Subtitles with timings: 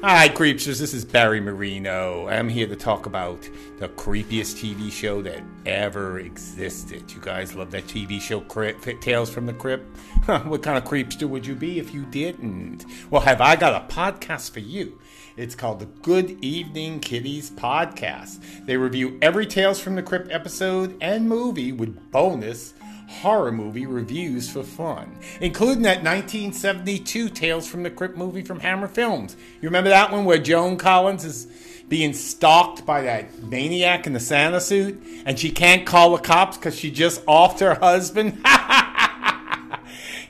[0.00, 0.78] Hi, creepsters.
[0.78, 2.28] This is Barry Marino.
[2.28, 3.42] I'm here to talk about
[3.78, 7.10] the creepiest TV show that ever existed.
[7.12, 9.84] You guys love that TV show, Crypt, Tales from the Crypt?
[10.44, 12.84] what kind of creepster would you be if you didn't?
[13.10, 15.00] Well, have I got a podcast for you?
[15.36, 18.66] It's called the Good Evening Kiddies Podcast.
[18.66, 22.72] They review every Tales from the Crypt episode and movie with bonus
[23.08, 28.86] horror movie reviews for fun, including that 1972 Tales from the Crypt movie from Hammer
[28.86, 29.36] Films.
[29.60, 31.46] You remember that one where Joan Collins is
[31.88, 36.58] being stalked by that maniac in the Santa suit and she can't call the cops
[36.58, 38.40] because she just offed her husband?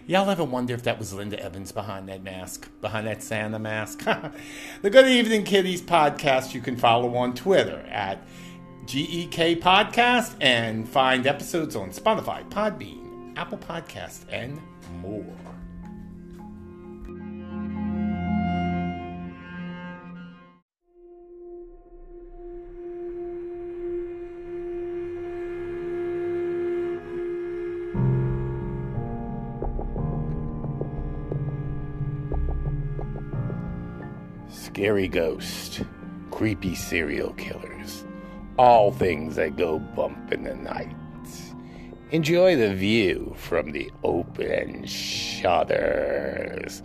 [0.07, 4.05] Y'all ever wonder if that was Linda Evans behind that mask, behind that Santa mask?
[4.83, 8.23] the Good Evening Kiddies podcast you can follow on Twitter at
[8.89, 14.59] GEK Podcast and find episodes on Spotify, Podbean, Apple Podcast, and
[15.03, 15.27] more.
[34.49, 35.83] Scary ghost,
[36.31, 38.05] creepy serial killers
[38.59, 40.95] all things that go bump in the night.
[42.11, 46.83] Enjoy the view from the open shutters.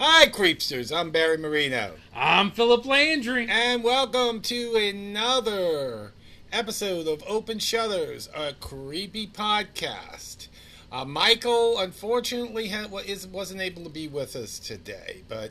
[0.00, 0.94] Hi, creepsters.
[0.94, 1.92] I'm Barry Marino.
[2.14, 3.46] I'm Philip Landry.
[3.48, 6.13] And welcome to another
[6.54, 10.46] episode of Open Shutters, a creepy podcast.
[10.92, 15.50] Uh, Michael, unfortunately, ha- wasn't able to be with us today, but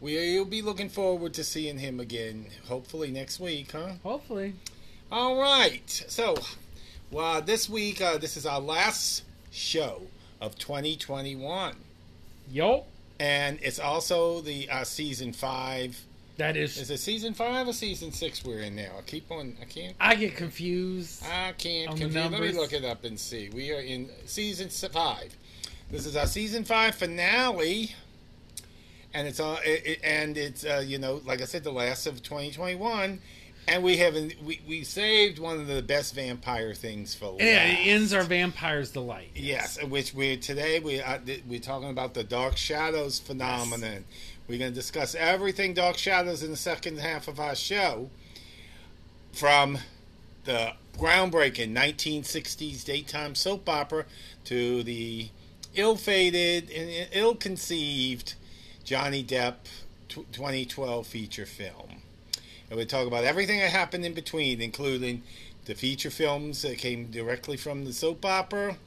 [0.00, 3.94] we'll be looking forward to seeing him again, hopefully next week, huh?
[4.04, 4.54] Hopefully.
[5.10, 5.90] All right.
[6.06, 6.36] So,
[7.10, 10.02] well, this week, uh, this is our last show
[10.40, 11.74] of 2021.
[12.48, 12.86] Yup.
[13.18, 16.00] And it's also the uh, season five
[16.38, 16.78] that is.
[16.78, 18.92] Is it season five or season six we're in now?
[18.98, 19.56] I keep on.
[19.60, 19.94] I can't.
[20.00, 21.24] I get confused.
[21.24, 22.14] I can't confuse.
[22.14, 23.50] Let me look it up and see.
[23.52, 25.36] We are in season five.
[25.90, 27.94] This is our season five finale,
[29.12, 29.58] and it's all.
[29.64, 33.20] It, it, and it's uh, you know, like I said, the last of 2021.
[33.70, 37.42] And we haven't we, we saved one of the best vampire things for last.
[37.42, 39.28] Yeah, it ends our vampire's delight.
[39.34, 44.06] Yes, yes which we today we uh, we're talking about the Dark Shadows phenomenon.
[44.08, 44.37] Yes.
[44.48, 48.08] We're going to discuss everything Dark Shadows in the second half of our show
[49.30, 49.76] from
[50.44, 54.06] the groundbreaking 1960s daytime soap opera
[54.44, 55.28] to the
[55.74, 58.36] ill-fated and ill-conceived
[58.84, 59.56] Johnny Depp
[60.08, 62.00] 2012 feature film.
[62.70, 65.24] And we talk about everything that happened in between, including
[65.66, 68.78] the feature films that came directly from the soap opera,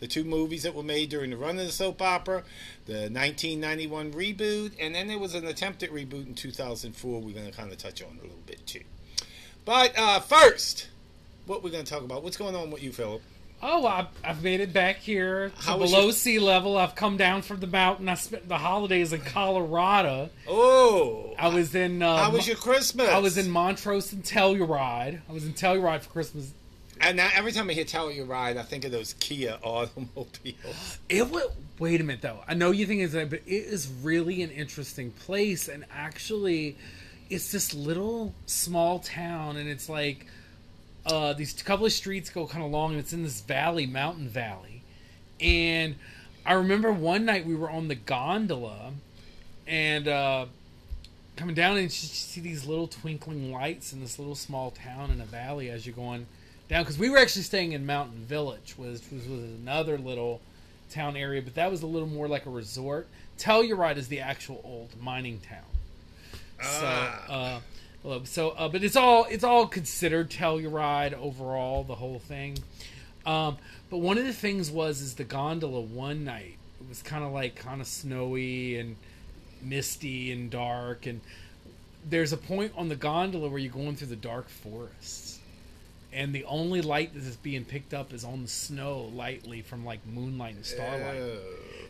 [0.00, 2.42] the two movies that were made during the run of the soap opera,
[2.86, 7.20] the 1991 reboot, and then there was an attempted reboot in 2004.
[7.20, 8.82] We're going to kind of touch on a little bit too.
[9.64, 10.88] But uh, first,
[11.46, 12.24] what we're going to talk about?
[12.24, 13.22] What's going on with you, Philip?
[13.62, 16.12] Oh, I've, I've made it back here to below your...
[16.12, 16.78] sea level.
[16.78, 18.08] I've come down from the mountain.
[18.08, 20.30] I spent the holidays in Colorado.
[20.48, 22.02] Oh, I was in.
[22.02, 23.10] Uh, How was your Christmas?
[23.10, 25.20] I was in Montrose and Telluride.
[25.28, 26.54] I was in Telluride for Christmas
[27.00, 30.98] and now every time I hear Telluride, I think of those Kia automobiles.
[31.08, 31.44] It would
[31.78, 32.40] wait a minute though.
[32.46, 36.76] I know you think it's but it is really an interesting place, and actually,
[37.28, 40.26] it's this little small town, and it's like
[41.06, 44.28] uh, these couple of streets go kind of long, and it's in this valley, mountain
[44.28, 44.82] valley,
[45.40, 45.96] and
[46.44, 48.92] I remember one night we were on the gondola,
[49.66, 50.06] and.
[50.06, 50.46] Uh,
[51.36, 55.22] coming down and you see these little twinkling lights in this little small town in
[55.22, 56.26] a valley as you're going
[56.70, 60.40] down because we were actually staying in Mountain Village, which was, was another little
[60.88, 63.08] town area, but that was a little more like a resort.
[63.38, 65.64] Telluride is the actual old mining town.
[66.62, 67.60] Ah.
[68.02, 72.58] So, uh, so, uh, but it's all it's all considered Telluride overall, the whole thing.
[73.26, 73.58] Um,
[73.90, 76.56] but one of the things was is the gondola one night.
[76.80, 78.96] It was kind of like kind of snowy and
[79.60, 81.20] misty and dark, and
[82.08, 85.39] there's a point on the gondola where you're going through the dark forests
[86.12, 89.84] and the only light that is being picked up is on the snow lightly from
[89.84, 91.22] like moonlight and starlight.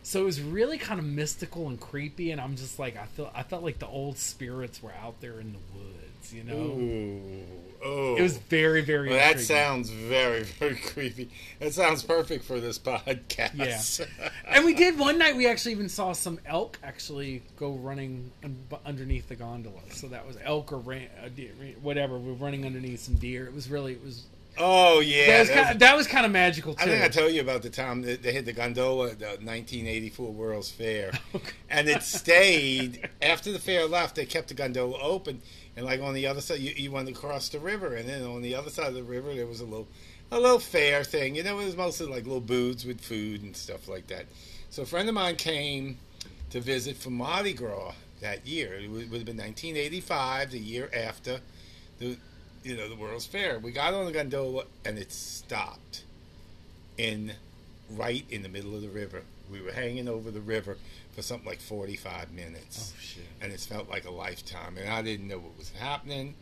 [0.03, 3.31] So it was really kind of mystical and creepy, and I'm just like, I felt,
[3.35, 6.55] I felt like the old spirits were out there in the woods, you know.
[6.55, 7.43] Ooh.
[7.83, 8.15] Oh.
[8.15, 9.09] It was very, very.
[9.09, 11.29] Well, that sounds very, very creepy.
[11.59, 14.07] That sounds perfect for this podcast.
[14.19, 14.29] Yeah.
[14.47, 15.35] and we did one night.
[15.35, 19.79] We actually even saw some elk actually go running un- underneath the gondola.
[19.91, 21.51] So that was elk or ran, uh, deer,
[21.81, 22.17] whatever.
[22.19, 23.45] We're running underneath some deer.
[23.45, 24.25] It was really, it was.
[24.59, 25.27] oh yeah.
[25.27, 26.83] that, was that kind of, that was kind of magical too.
[26.83, 29.25] I think I told you about the time that they hit the gondola at the
[29.25, 31.11] 1984 World's Fair,
[31.69, 34.15] and it stayed after the fair left.
[34.15, 35.41] They kept the gondola open,
[35.81, 38.43] and like on the other side, you, you went across the river, and then on
[38.43, 39.87] the other side of the river there was a little
[40.31, 41.33] a little fair thing.
[41.33, 44.27] You know, it was mostly like little booths with food and stuff like that.
[44.69, 45.97] So a friend of mine came
[46.51, 48.75] to visit for Mardi Gras that year.
[48.75, 51.39] It would, would have been 1985, the year after
[51.97, 52.15] the
[52.63, 53.57] you know the World's Fair.
[53.57, 56.03] We got on the gondola and it stopped
[56.99, 57.33] in
[57.89, 59.23] right in the middle of the river.
[59.51, 60.77] We were hanging over the river
[61.13, 62.93] for something like 45 minutes.
[62.95, 63.23] Oh, shit.
[63.41, 64.77] And it felt like a lifetime.
[64.77, 66.35] And I didn't know what was happening.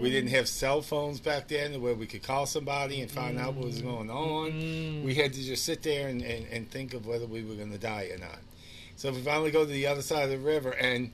[0.00, 3.54] We didn't have cell phones back then where we could call somebody and find out
[3.54, 5.04] what was going on.
[5.04, 7.72] We had to just sit there and, and, and think of whether we were going
[7.72, 8.38] to die or not.
[8.96, 11.10] So we finally go to the other side of the river and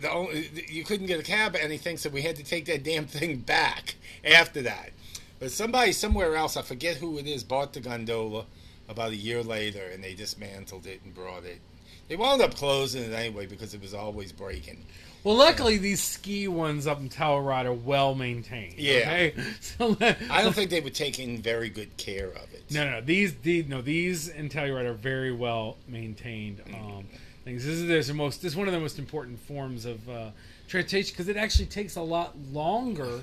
[0.00, 2.82] the only, you couldn't get a cab or anything, so we had to take that
[2.82, 3.94] damn thing back
[4.24, 4.90] after that.
[5.38, 8.46] But somebody somewhere else, I forget who it is, bought the gondola
[8.88, 11.60] about a year later, and they dismantled it and brought it.
[12.08, 14.84] They wound up closing it anyway because it was always breaking.
[15.22, 18.74] Well, luckily these ski ones up in Telluride are well maintained.
[18.76, 18.98] Yeah.
[18.98, 19.34] Okay?
[19.60, 19.96] So
[20.30, 22.64] I don't think they were taking very good care of it.
[22.70, 27.06] No, no, these, these, no, these in Telluride are very well maintained um,
[27.44, 27.64] things.
[27.64, 30.30] This is this are most, this is one of the most important forms of uh,
[30.68, 33.22] transportation because it actually takes a lot longer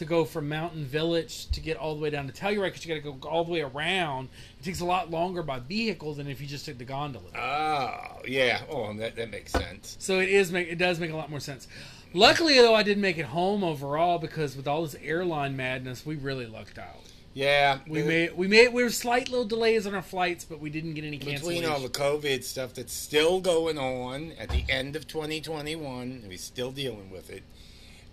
[0.00, 2.94] to go from Mountain Village to get all the way down to Telluride because you
[2.94, 4.30] got to go all the way around.
[4.58, 7.28] It takes a lot longer by vehicle than if you just took the gondola.
[7.36, 8.62] Oh, yeah.
[8.70, 9.96] Oh, that, that makes sense.
[10.00, 11.68] So it is make it does make a lot more sense.
[12.14, 16.16] Luckily, though, I did make it home overall because with all this airline madness, we
[16.16, 16.96] really lucked out.
[17.34, 17.80] Yeah.
[17.86, 20.94] We made we made we were slight little delays on our flights, but we didn't
[20.94, 21.40] get any cancellations.
[21.40, 26.38] between all the COVID stuff that's still going on at the end of 2021, we're
[26.38, 27.42] still dealing with it,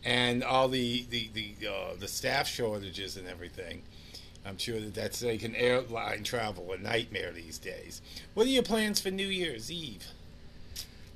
[0.03, 3.83] and all the the the, uh, the staff shortages and everything.
[4.45, 8.01] I'm sure that that's like an airline travel a nightmare these days.
[8.33, 10.05] What are your plans for New Year's Eve?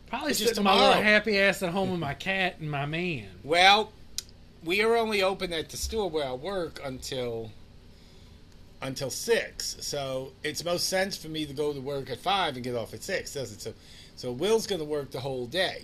[0.08, 2.86] Probably It's just sitting my little happy ass at home with my cat and my
[2.86, 3.30] man.
[3.44, 3.94] Well,
[4.64, 7.52] we are only open at the store where I work until
[8.82, 9.78] until six.
[9.80, 12.94] So it's most sense for me to go to work at five and get off
[12.94, 13.62] at six, doesn't it?
[13.62, 13.74] So
[14.18, 15.84] so Will's gonna work the whole day.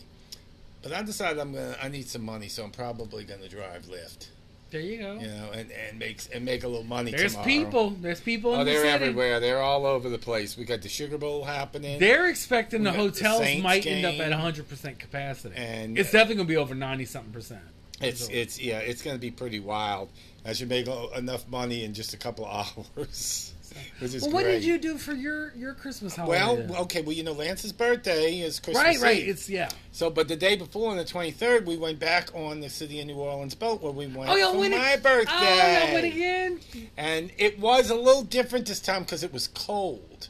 [0.81, 4.27] But I decided I'm gonna I need some money, so I'm probably gonna drive Lyft.
[4.69, 5.13] There you go.
[5.13, 7.47] You know, and, and make and make a little money There's tomorrow.
[7.47, 7.89] people.
[7.91, 8.89] There's people in Oh, the they're city.
[9.06, 9.39] everywhere.
[9.39, 10.57] They're all over the place.
[10.57, 12.00] We got the Sugar Bowl happening.
[12.00, 15.97] They're expecting the We the hotels Saints might end up at 100 percent capacity, And-
[15.97, 17.62] it's uh, definitely gonna be over 90 something percent.
[18.01, 20.09] It's So- it's yeah, it's going to be pretty wild.
[20.45, 23.53] I should make enough money in just a couple of hours,
[24.00, 24.53] which is Well, what great.
[24.56, 26.39] did you do for your your Christmas holiday?
[26.39, 26.75] Well, then?
[26.77, 29.27] okay, well you know Lance's birthday is Christmas right, right.
[29.27, 29.69] It's yeah.
[29.91, 33.00] so, but the day before, on the twenty third, we went back on the City
[33.00, 35.31] of New Orleans boat where we went Oh, y'all for went my ag- birthday.
[35.33, 36.59] Oh, y'all went again.
[36.97, 40.29] And it was a little different this time because it was cold.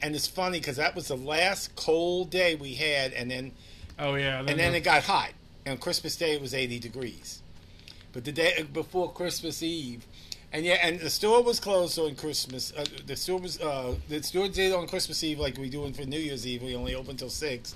[0.00, 3.52] And it's funny because that was the last cold day we had, and then
[3.98, 4.38] Oh yeah.
[4.40, 5.30] and then it got hot.
[5.66, 7.42] And on Christmas Day it was 80 degrees.
[8.12, 10.06] But the day before Christmas Eve,
[10.52, 12.72] and yeah, and the store was closed on Christmas.
[12.76, 16.04] Uh, the store was uh, the store did on Christmas Eve like we doing for
[16.04, 16.62] New Year's Eve.
[16.62, 17.74] We only open till six,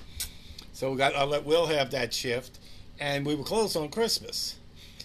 [0.73, 2.59] so we got I let Will have that shift,
[2.99, 4.57] and we were closed on Christmas.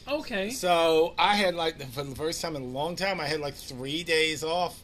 [0.07, 0.49] okay.
[0.51, 3.55] So I had like for the first time in a long time, I had like
[3.55, 4.81] three days off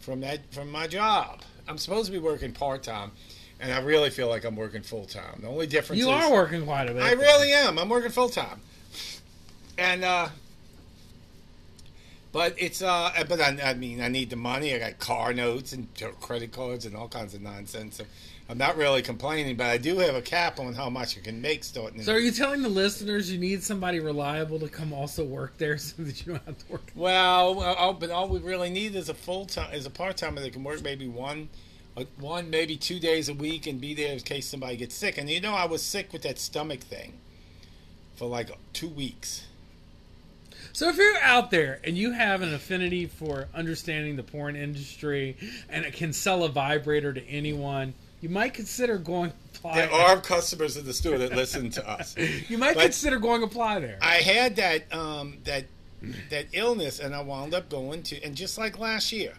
[0.00, 1.40] from that from my job.
[1.68, 3.12] I'm supposed to be working part time,
[3.60, 5.40] and I really feel like I'm working full time.
[5.40, 7.02] The only difference You is are working quite a bit.
[7.02, 7.78] I really am.
[7.78, 8.60] I'm working full time,
[9.78, 10.28] and uh,
[12.34, 14.74] but it's uh, but I, I mean, I need the money.
[14.74, 15.86] I got car notes and
[16.20, 17.98] credit cards and all kinds of nonsense.
[17.98, 18.04] So
[18.48, 21.40] I'm not really complaining, but I do have a cap on how much I can
[21.40, 22.02] make starting.
[22.02, 25.78] So are you telling the listeners you need somebody reliable to come also work there
[25.78, 26.90] so that you don't have to work?
[26.96, 30.40] Well, all, but all we really need is a full time, is a part timer
[30.40, 31.48] that can work maybe one,
[31.96, 35.18] uh, one maybe two days a week and be there in case somebody gets sick.
[35.18, 37.12] And you know, I was sick with that stomach thing
[38.16, 39.46] for like two weeks.
[40.74, 45.36] So if you're out there and you have an affinity for understanding the porn industry
[45.68, 49.76] and it can sell a vibrator to anyone, you might consider going apply.
[49.76, 52.16] There are customers at the store that listen to us.
[52.48, 53.98] you might But- consider going apply there.
[54.02, 55.66] I had that um, that
[56.30, 59.34] that illness, and I wound up going to, and just like last year,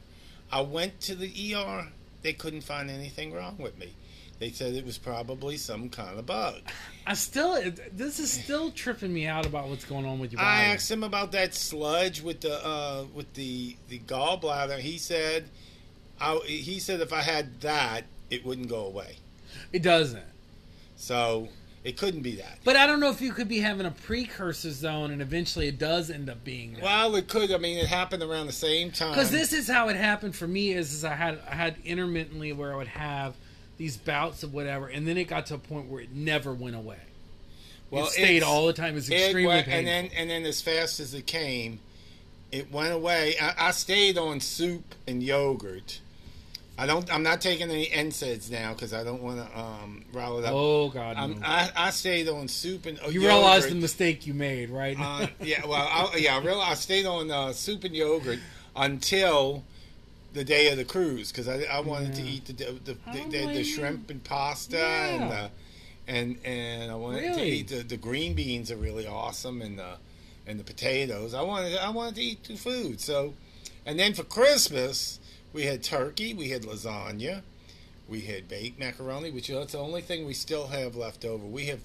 [0.51, 1.89] I went to the ER
[2.25, 3.93] they couldn't find anything wrong with me.
[4.39, 6.61] They said it was probably some kind of bug.
[7.07, 7.61] I still,
[7.93, 10.49] this is still tripping me out about what's going on with your body.
[10.49, 14.79] I asked him about that sludge with the uh, with the the gallbladder.
[14.79, 15.45] He said,
[16.19, 19.17] I, he said if I had that, it wouldn't go away.
[19.71, 20.23] It doesn't.
[20.97, 21.47] So
[21.85, 22.59] it couldn't be that.
[22.65, 25.77] But I don't know if you could be having a precursor zone and eventually it
[25.77, 26.83] does end up being that.
[26.83, 27.51] Well, it could.
[27.51, 29.11] I mean, it happened around the same time.
[29.11, 30.73] Because this is how it happened for me.
[30.73, 33.35] Is, is I had I had intermittently where I would have
[33.77, 36.75] these bouts of whatever, and then it got to a point where it never went
[36.75, 36.99] away.
[37.91, 38.97] Well, it stayed all the time.
[38.97, 39.79] It's extremely it went, painful.
[39.79, 41.79] And then, and then as fast as it came,
[42.51, 43.35] it went away.
[43.41, 46.01] I, I stayed on soup and yogurt.
[46.77, 47.11] I don't.
[47.13, 50.51] I'm not taking any NSAIDs now because I don't want to um, rile it up.
[50.53, 51.15] Oh God!
[51.15, 51.37] No.
[51.41, 53.29] I, I stayed on soup and you yogurt.
[53.29, 54.99] realized the mistake you made, right?
[54.99, 55.65] uh, yeah.
[55.65, 56.35] Well, I, yeah.
[56.35, 58.39] I realized I stayed on uh, soup and yogurt
[58.75, 59.63] until
[60.35, 62.23] the day of the cruise because I, I wanted yeah.
[62.23, 62.97] to eat the the, the,
[63.29, 65.07] the, the shrimp and pasta yeah.
[65.07, 65.49] and the,
[66.07, 67.41] and and I wanted really?
[67.41, 69.95] to eat the, the green beans are really awesome and the
[70.45, 71.33] and the potatoes.
[71.33, 72.99] I wanted I wanted to eat the food.
[72.99, 73.33] So,
[73.85, 75.19] and then for Christmas
[75.53, 77.41] we had turkey, we had lasagna,
[78.09, 81.45] we had baked macaroni, which that's the only thing we still have left over.
[81.45, 81.79] We have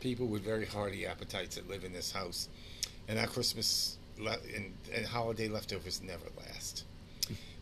[0.00, 2.48] people with very hearty appetites that live in this house,
[3.08, 6.84] and our Christmas and, and holiday leftovers never last.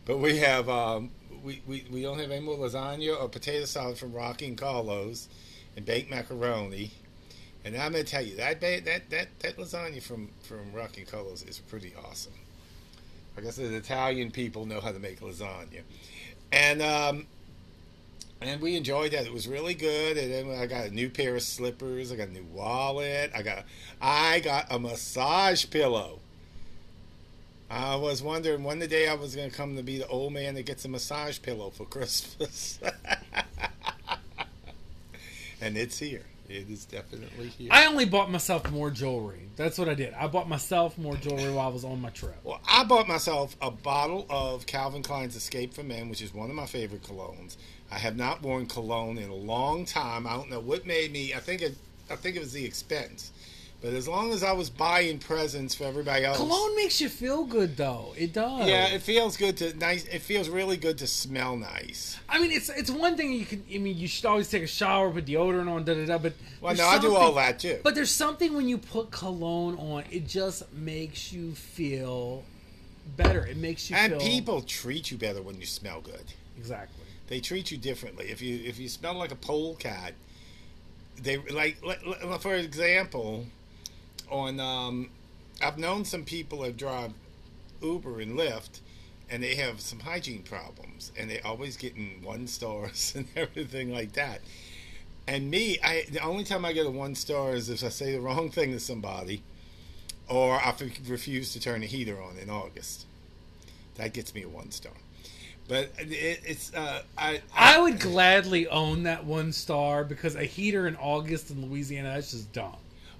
[0.05, 1.11] But we have um,
[1.43, 5.27] we, we, we don't have any more lasagna or potato salad from Rocky and Carlo's,
[5.75, 6.91] and baked macaroni.
[7.63, 11.43] And I'm gonna tell you that that that that lasagna from from Rocky and Carlo's
[11.43, 12.33] is pretty awesome.
[13.37, 15.81] I said, Italian people know how to make lasagna,
[16.51, 17.27] and um,
[18.41, 19.25] and we enjoyed that.
[19.25, 20.17] It was really good.
[20.17, 22.11] And then I got a new pair of slippers.
[22.11, 23.31] I got a new wallet.
[23.35, 23.65] I got
[24.01, 26.19] I got a massage pillow.
[27.75, 30.31] I was wondering when the day I was going to come to be the old
[30.31, 32.79] man that gets a massage pillow for Christmas.
[35.61, 36.23] and it's here.
[36.47, 37.67] It is definitely here.
[37.71, 39.49] I only bought myself more jewelry.
[39.57, 40.13] That's what I did.
[40.13, 42.37] I bought myself more jewelry while I was on my trip.
[42.45, 46.49] Well, I bought myself a bottle of Calvin Klein's Escape for Men, which is one
[46.49, 47.57] of my favorite colognes.
[47.91, 50.27] I have not worn cologne in a long time.
[50.27, 51.33] I don't know what made me.
[51.33, 51.75] I think it.
[52.09, 53.33] I think it was the expense.
[53.85, 57.45] But as long as I was buying presents for everybody else, cologne makes you feel
[57.45, 58.15] good, though.
[58.17, 58.67] It does.
[58.67, 60.05] Yeah, it feels good to nice.
[60.05, 62.17] It feels really good to smell nice.
[62.27, 63.63] I mean, it's it's one thing you can.
[63.71, 66.17] I mean, you should always take a shower, put deodorant on, da da da.
[66.17, 67.79] But well, no, I do all that too.
[67.83, 72.43] But there's something when you put cologne on, it just makes you feel
[73.15, 73.45] better.
[73.45, 73.97] It makes you.
[73.97, 74.21] And feel...
[74.21, 76.25] people treat you better when you smell good.
[76.57, 77.05] Exactly.
[77.27, 78.31] They treat you differently.
[78.31, 80.15] If you if you smell like a polecat,
[81.21, 82.01] they like, like
[82.41, 83.45] for example
[84.29, 85.09] on um,
[85.61, 87.13] I've known some people that drive
[87.81, 88.79] Uber and Lyft
[89.29, 94.13] and they have some hygiene problems and they always getting one stars and everything like
[94.13, 94.41] that.
[95.27, 98.11] And me, I the only time I get a one star is if I say
[98.11, 99.41] the wrong thing to somebody
[100.27, 100.73] or I
[101.07, 103.05] refuse to turn the heater on in August.
[103.95, 104.93] That gets me a one star.
[105.67, 110.43] But it, it's uh, I, I, I would gladly own that one star because a
[110.43, 112.75] heater in August in Louisiana that's just dumb.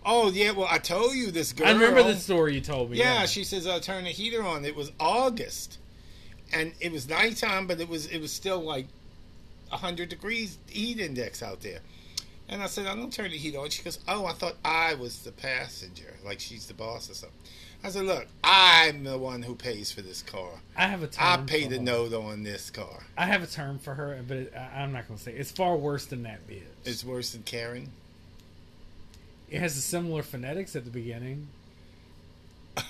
[0.06, 1.68] Oh yeah, well I told you this girl.
[1.68, 2.98] I remember the story you told me.
[2.98, 3.26] Yeah, yeah.
[3.26, 4.64] she says I'll turn the heater on.
[4.64, 5.80] It was August,
[6.54, 8.86] and it was nighttime, but it was it was still like
[9.72, 11.80] hundred degrees heat index out there.
[12.48, 13.70] And I said I don't turn the heat on.
[13.70, 17.38] She goes, Oh, I thought I was the passenger, like she's the boss or something.
[17.84, 20.50] I said, Look, I'm the one who pays for this car.
[20.76, 21.26] I have a term.
[21.26, 23.04] I pay the note on this car.
[23.18, 25.40] I have a term for her, but it, I'm not going to say it.
[25.40, 26.62] it's far worse than that bitch.
[26.84, 27.92] It's worse than Karen.
[29.50, 31.48] It has a similar phonetics at the beginning.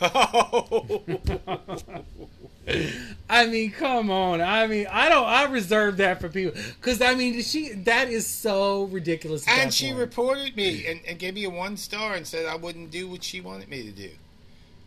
[3.30, 4.42] I mean, come on.
[4.42, 5.28] I mean, I don't.
[5.28, 9.48] I reserve that for people because I mean, she that is so ridiculous.
[9.48, 10.00] And she point.
[10.00, 13.24] reported me and, and, gave me a one star and said I wouldn't do what
[13.24, 14.10] she wanted me to do.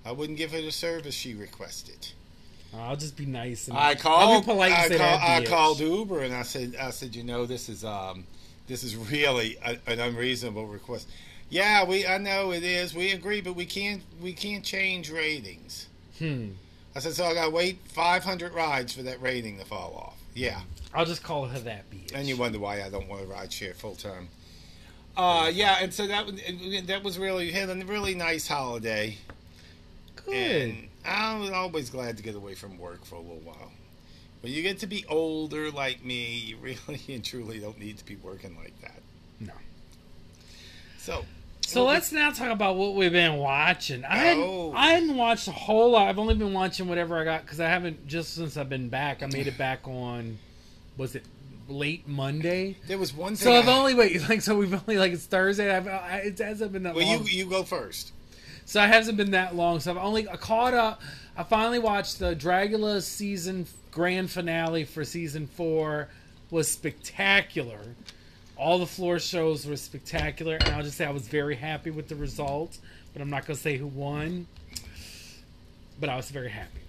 [0.04, 2.08] I wouldn't give her the service she requested.
[2.76, 3.68] I'll just be nice.
[3.68, 4.44] And I called.
[4.44, 7.84] polite I, call, I called Uber and I said, I said, you know, this is
[7.84, 8.26] um,
[8.66, 11.08] this is really a, an unreasonable request.
[11.50, 12.94] Yeah, we I know it is.
[12.94, 15.88] We agree, but we can't we can't change ratings.
[16.18, 16.50] Hmm.
[16.94, 17.24] I said so.
[17.24, 20.18] I gotta wait 500 rides for that rating to fall off.
[20.34, 20.60] Yeah.
[20.94, 22.12] I'll just call her that bitch.
[22.14, 24.28] And you wonder why I don't want to ride share full time.
[25.16, 26.26] Uh, yeah, and so that
[26.86, 29.16] that was really had a really nice holiday.
[30.24, 30.34] Good.
[30.34, 33.72] And I was always glad to get away from work for a little while.
[34.42, 38.04] When you get to be older like me, you really and truly don't need to
[38.04, 39.00] be working like that.
[39.40, 39.54] No.
[40.98, 41.24] So
[41.68, 44.04] so let's now talk about what we've been watching.
[44.04, 44.72] I hadn't, oh.
[44.74, 46.08] I hadn't watched a whole lot.
[46.08, 49.22] I've only been watching whatever I got because I haven't just since I've been back.
[49.22, 50.38] I made it back on
[50.96, 51.24] was it
[51.68, 52.76] late Monday?
[52.86, 53.44] There was one thing.
[53.44, 55.74] So I've I- only wait like so we've only like it's Thursday.
[55.74, 57.26] I've, I, it hasn't been that well, long.
[57.26, 58.12] you you go first.
[58.64, 59.80] So it hasn't been that long.
[59.80, 61.02] So I've only I caught up.
[61.36, 66.08] I finally watched the Dragula season grand finale for season four.
[66.50, 67.94] Was spectacular.
[68.58, 72.08] All the floor shows were spectacular, and I'll just say I was very happy with
[72.08, 72.76] the result.
[73.12, 74.46] But I'm not gonna say who won.
[76.00, 76.80] But I was very happy.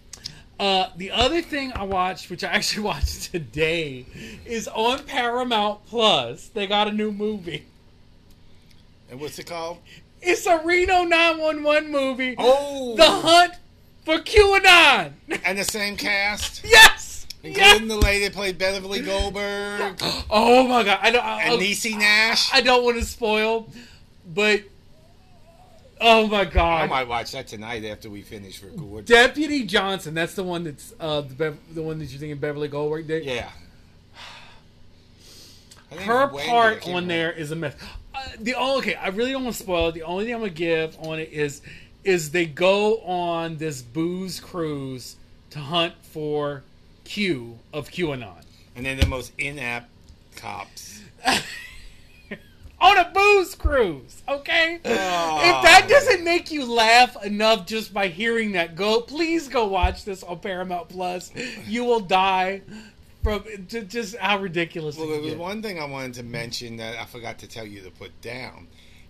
[0.60, 4.06] Uh, the other thing I watched, which I actually watched today,
[4.46, 6.48] is on Paramount Plus.
[6.48, 7.66] They got a new movie.
[9.10, 9.78] And what's it called?
[10.22, 12.36] It's a Reno 911 movie.
[12.38, 13.54] Oh, The Hunt
[14.04, 15.14] for QAnon.
[15.46, 17.09] and the same cast, yes.
[17.44, 17.88] Including Yes.
[17.88, 21.00] the lady that played Beverly Goldberg Oh my god!
[21.02, 21.24] I don't.
[21.24, 22.54] I, and Niecy Nash.
[22.54, 23.68] I don't want to spoil,
[24.34, 24.62] but
[26.02, 26.84] oh my god!
[26.84, 29.06] I might watch that tonight after we finish recording.
[29.06, 30.14] Deputy Johnson.
[30.14, 33.24] That's the one that's uh, the Bev- the one that you're thinking Beverly Goldberg did.
[33.26, 33.50] Yeah.
[35.92, 37.74] Her part on there is a mess.
[38.14, 39.94] Uh, the only okay, I really don't want to spoil it.
[39.96, 41.62] The only thing I'm gonna give on it is
[42.04, 45.16] is they go on this booze cruise
[45.50, 46.64] to hunt for
[47.10, 48.44] Q of QAnon.
[48.76, 49.90] And then the most inept
[50.36, 51.02] cops.
[52.80, 54.80] on a booze cruise, okay?
[54.86, 55.42] Oh.
[55.44, 60.06] if that doesn't make you laugh enough just by hearing that, go please go watch
[60.06, 61.32] this on Paramount Plus.
[61.66, 62.62] You will die
[63.24, 65.40] from just how ridiculous Well, it there was get.
[65.40, 68.68] one thing I wanted to mention that I forgot to tell you to put down.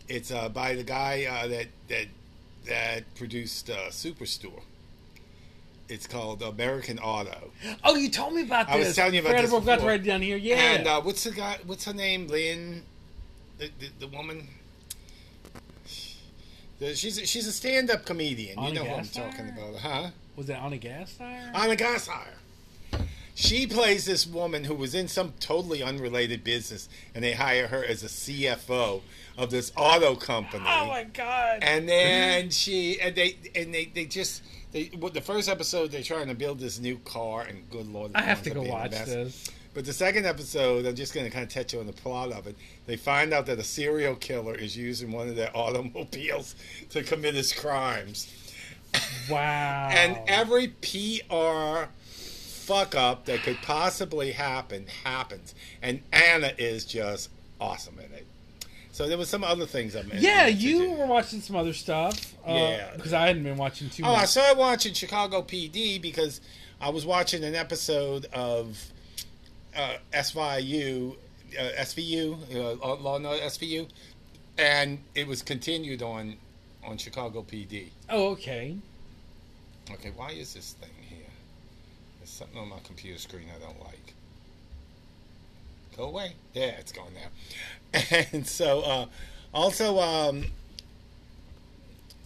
[0.07, 2.05] It's uh, by the guy uh, that that
[2.65, 4.61] that produced uh, Superstore.
[5.89, 7.51] It's called American Auto.
[7.83, 8.75] Oh, you told me about this.
[8.75, 9.89] I was telling you about Forgot this before.
[9.89, 10.37] write it down here.
[10.37, 10.55] Yeah.
[10.55, 11.57] And uh, what's the guy?
[11.65, 12.27] What's her name?
[12.27, 12.83] Lynn,
[13.57, 14.47] the the, the woman.
[16.93, 18.57] She's a, she's a stand-up comedian.
[18.57, 20.09] Ana you know who I'm talking about, huh?
[20.37, 21.51] Was that on a gas fire?
[21.53, 22.35] Ana Gasteyer.
[23.35, 27.83] She plays this woman who was in some totally unrelated business, and they hire her
[27.83, 29.01] as a CFO
[29.37, 30.65] of this auto company.
[30.67, 31.59] oh my god.
[31.61, 34.41] And then she and they and they they just
[34.71, 38.11] they well, the first episode they're trying to build this new car, and good lord,
[38.15, 39.49] I have to go watch this.
[39.73, 42.47] But the second episode, I'm just going to kind of touch on the plot of
[42.47, 42.55] it.
[42.87, 46.55] They find out that a serial killer is using one of their automobiles
[46.89, 48.33] to commit his crimes.
[49.29, 49.89] Wow.
[49.91, 51.91] And every PR
[52.69, 55.53] fuck up that could possibly happen happens.
[55.79, 57.29] And Ana is just
[57.61, 58.25] awesome in it.
[58.99, 60.23] So there was some other things I mentioned.
[60.23, 62.35] yeah, you were watching some other stuff.
[62.45, 62.91] Uh, Yeah.
[62.97, 64.11] Because I hadn't been watching too much.
[64.11, 66.41] Oh, I started watching Chicago PD because
[66.81, 68.77] I was watching an episode of
[69.73, 71.15] uh, SVU,
[71.57, 73.87] uh, SVU, uh, Law and Order SVU,
[74.57, 76.35] and it was continued on
[76.83, 77.91] on Chicago PD.
[78.09, 78.75] Oh, okay.
[79.93, 81.19] Okay, why is this thing here?
[82.19, 84.13] There's something on my computer screen I don't like.
[85.95, 86.33] Go away.
[86.53, 87.29] Yeah, it's gone now.
[88.31, 89.05] And so, uh,
[89.53, 90.45] also, um,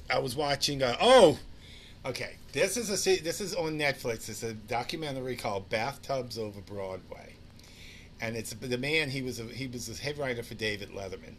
[0.10, 0.84] I was watching.
[0.84, 1.40] Uh, oh,
[2.06, 2.36] okay.
[2.52, 4.30] This is a this is on Netflix.
[4.30, 7.34] It's a documentary called "Bathtubs Over Broadway,"
[8.22, 9.10] and it's the man.
[9.10, 11.36] He was a, he was a head writer for David Letterman,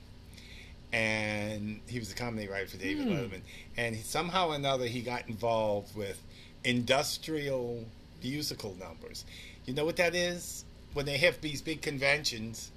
[0.92, 3.42] and he was a comedy writer for David Letterman.
[3.76, 6.20] And he, somehow or another, he got involved with
[6.64, 7.84] industrial
[8.22, 9.24] musical numbers.
[9.66, 10.64] You know what that is?
[10.94, 12.70] When they have these big conventions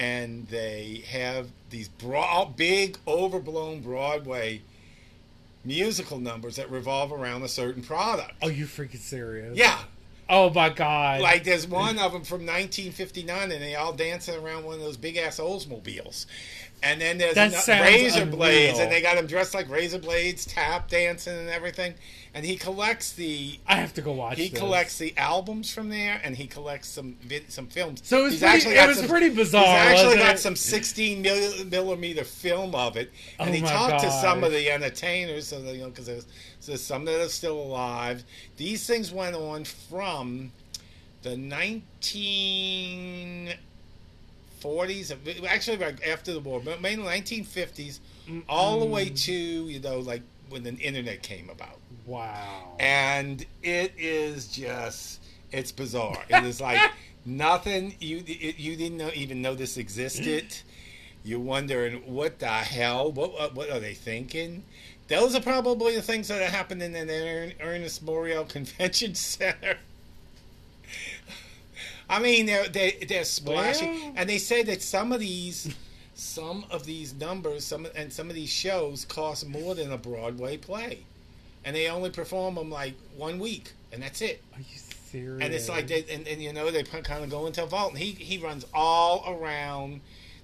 [0.00, 4.62] and they have these broad, big, overblown Broadway
[5.62, 8.32] musical numbers that revolve around a certain product.
[8.40, 9.58] Oh, you freaking serious?
[9.58, 9.78] Yeah,
[10.30, 11.20] Oh my god.
[11.20, 14.96] like there's one of them from 1959, and they all dancing around one of those
[14.96, 16.24] big ass Oldsmobiles.
[16.82, 17.36] And then there's
[17.68, 18.36] razor unreal.
[18.38, 21.92] blades, and they got him dressed like razor blades, tap dancing and everything.
[22.32, 24.38] And he collects the I have to go watch.
[24.38, 24.58] he this.
[24.58, 27.16] collects the albums from there, and he collects some
[27.48, 28.00] some films.
[28.04, 30.38] So it was He's pretty- actually it was some- pretty bizarre, He's actually got it?
[30.38, 31.22] some 16
[31.68, 35.74] millimeter film of it, and Oh he talked to some of the entertainers, so that,
[35.74, 36.26] you know, because there's,
[36.66, 38.24] there's some that are still alive.
[38.56, 40.52] These things went on from
[41.22, 41.36] the
[44.62, 48.00] 1940s, actually right after the war, but mainly 1950s,
[48.48, 52.76] all the way to you know like when the internet came about Wow.
[52.80, 56.24] and it is just it's bizarre.
[56.28, 56.80] It is like
[57.24, 60.46] nothing you you didn't know, even know this existed.
[61.22, 64.64] You're wondering what the hell, what what, what are they thinking?
[65.08, 69.76] Those are probably the things that are happening in the Ernest Morial Convention Center.
[72.10, 75.74] I mean, they're they, they're splashing, Well- and they say that some of these,
[76.14, 80.56] some of these numbers, some and some of these shows cost more than a Broadway
[80.56, 81.04] play,
[81.64, 84.42] and they only perform them like one week, and that's it.
[84.54, 84.64] Are you
[85.10, 85.42] serious.
[85.42, 87.90] and it's like they and, and you know they kind of go into a vault,
[87.92, 90.00] and he he runs all around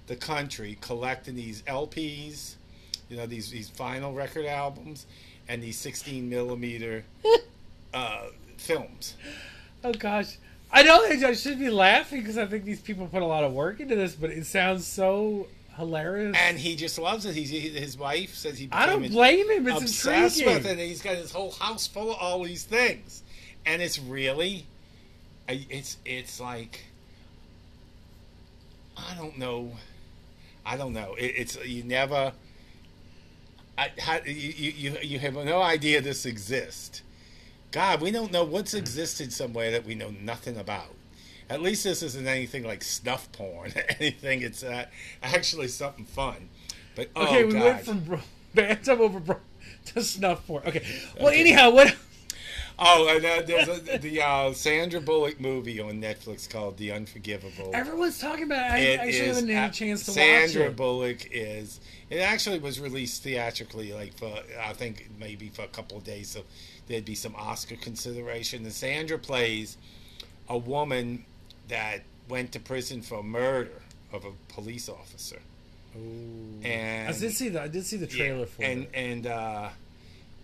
[0.07, 2.55] the country collecting these LPs,
[3.09, 5.05] you know these these vinyl record albums,
[5.49, 7.03] and these 16 millimeter
[7.93, 8.27] uh,
[8.57, 9.15] films.
[9.83, 10.37] Oh gosh,
[10.71, 13.53] I know I should be laughing because I think these people put a lot of
[13.53, 16.35] work into this, but it sounds so hilarious.
[16.37, 17.35] And he just loves it.
[17.35, 18.67] He's he, his wife says he.
[18.71, 19.67] I don't blame him.
[19.67, 20.63] It's obsessed intriguing.
[20.63, 20.71] with it.
[20.71, 23.23] And he's got his whole house full of all these things,
[23.65, 24.65] and it's really,
[25.47, 26.83] it's it's like,
[28.97, 29.71] I don't know,
[30.65, 31.15] I don't know.
[31.15, 32.33] It, it's you never.
[33.79, 37.03] I, you you you have no idea this exists.
[37.71, 40.93] God, we don't know what's existed somewhere that we know nothing about.
[41.49, 43.73] At least this isn't anything like snuff porn.
[43.99, 44.41] anything.
[44.41, 44.85] It's uh,
[45.23, 46.49] actually something fun.
[46.95, 47.63] But oh okay, we God.
[47.63, 48.19] went from bro-
[48.53, 49.39] bathtub over bro-
[49.85, 50.63] to snuff porn.
[50.65, 50.83] Okay,
[51.19, 51.39] well, Okay.
[51.39, 51.95] anyhow, what?
[52.79, 57.71] Oh, and uh, there's a, the uh, Sandra Bullock movie on Netflix called The Unforgivable.
[57.73, 58.69] Everyone's talking about.
[58.69, 58.73] It.
[58.73, 60.53] I It actually haven't had a- a chance to Sandra watch it.
[60.53, 61.79] Sandra Bullock is.
[62.09, 66.29] It actually was released theatrically, like for I think maybe for a couple of days,
[66.29, 66.43] so
[66.87, 68.63] there'd be some Oscar consideration.
[68.63, 69.77] And Sandra plays
[70.47, 71.25] a woman
[71.67, 73.81] that went to prison for murder
[74.13, 75.39] of a police officer,
[75.97, 76.61] Ooh.
[76.63, 78.89] and I did see the I did see the trailer Yeah, for and it.
[78.93, 79.69] and uh,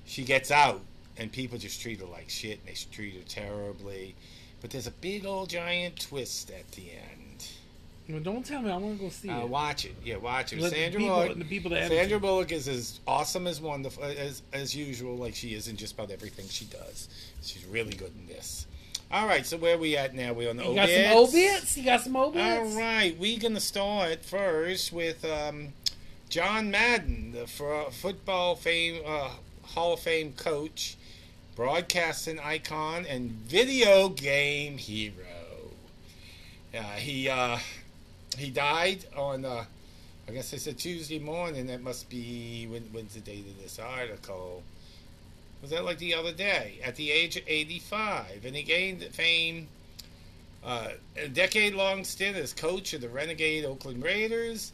[0.05, 0.81] she gets out,
[1.17, 4.15] and people just treat her like shit, and they treat her terribly.
[4.59, 7.22] But there's a big old giant twist at the end.
[8.09, 8.69] Well, don't tell me.
[8.69, 9.47] I want to go see Uh, it.
[9.47, 10.59] watch it, yeah, watch it.
[10.59, 11.37] Let the Sandra people- Bullock.
[11.37, 15.53] the people that Sandra Bullock is as awesome as wonderful as as usual, like she
[15.53, 17.07] is in just about everything she does.
[17.41, 18.67] She's really good in this.
[19.09, 20.33] All right, so where we at now?
[20.33, 21.33] We on the You got some obits?
[21.33, 21.77] obits?
[21.77, 22.43] You got some obits?
[22.43, 25.71] All right, we're gonna start first with um,
[26.29, 29.29] John Madden, the fo- football fame uh,
[29.61, 30.97] Hall of Fame coach,
[31.55, 35.13] broadcasting icon, and video game hero.
[36.75, 37.59] Uh, he uh,
[38.37, 39.65] he died on uh,
[40.27, 41.67] I guess it's a Tuesday morning.
[41.67, 44.63] That must be when, when's the date of this article?
[45.61, 46.79] Was that like the other day?
[46.83, 49.67] At the age of 85, and he gained fame
[50.63, 50.89] uh,
[51.21, 54.71] a decade long stint as coach of the renegade Oakland Raiders,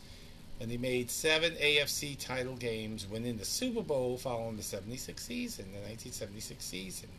[0.59, 5.65] and he made seven AFC title games, winning the Super Bowl following the 76 season,
[5.65, 7.09] the 1976 season.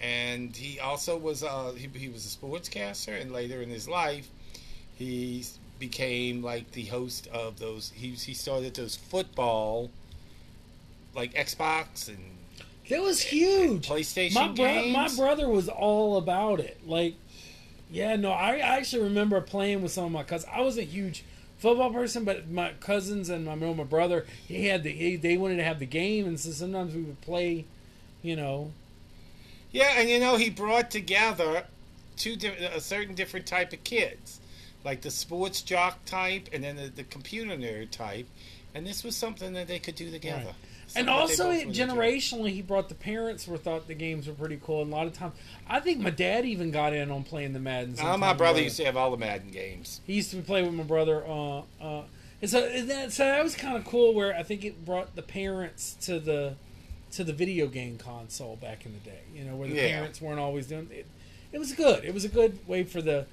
[0.00, 4.28] And he also was uh, he, he was a sportscaster, and later in his life,
[4.98, 5.44] he
[5.78, 7.92] became like the host of those.
[7.94, 9.90] He he started those football,
[11.14, 12.18] like Xbox and
[12.90, 13.88] That was huge.
[13.88, 14.92] PlayStation My, bro- games.
[14.92, 16.78] my brother was all about it.
[16.86, 17.14] Like,
[17.90, 20.50] yeah, no, I I actually remember playing with some of my cousins.
[20.54, 21.24] I was a huge
[21.58, 25.56] football person, but my cousins and my, my brother, he had the he, they wanted
[25.56, 27.64] to have the game, and so sometimes we would play,
[28.22, 28.72] you know.
[29.70, 31.64] Yeah, and you know he brought together
[32.16, 34.37] two di- a certain different type of kids,
[34.84, 38.26] like the sports jock type and then the, the computer nerd type,
[38.74, 40.46] and this was something that they could do together.
[40.46, 40.54] Right.
[40.96, 44.82] And also, it, generationally, he brought the parents were thought the games were pretty cool.
[44.82, 45.34] And a lot of times,
[45.68, 47.94] I think my dad even got in on playing the Madden.
[48.00, 50.00] Uh, my brother used to have all the Madden games.
[50.06, 51.22] He used to play with my brother.
[51.26, 52.02] Uh, uh,
[52.40, 54.14] and so and that so that was kind of cool.
[54.14, 56.54] Where I think it brought the parents to the
[57.12, 59.20] to the video game console back in the day.
[59.34, 59.88] You know, where the Yeah.
[59.88, 61.06] parents weren't always doing it.
[61.52, 62.04] It was good.
[62.04, 63.26] It was a good way for the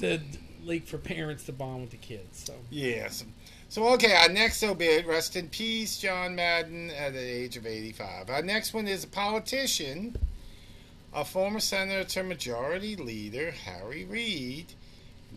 [0.00, 0.20] the
[0.64, 2.44] like for parents to bond with the kids.
[2.44, 3.24] So Yes.
[3.68, 8.28] So okay, our next obit, rest in peace, John Madden, at the age of 85.
[8.28, 10.16] Our next one is a politician,
[11.14, 14.72] a former senator, majority leader, Harry Reid,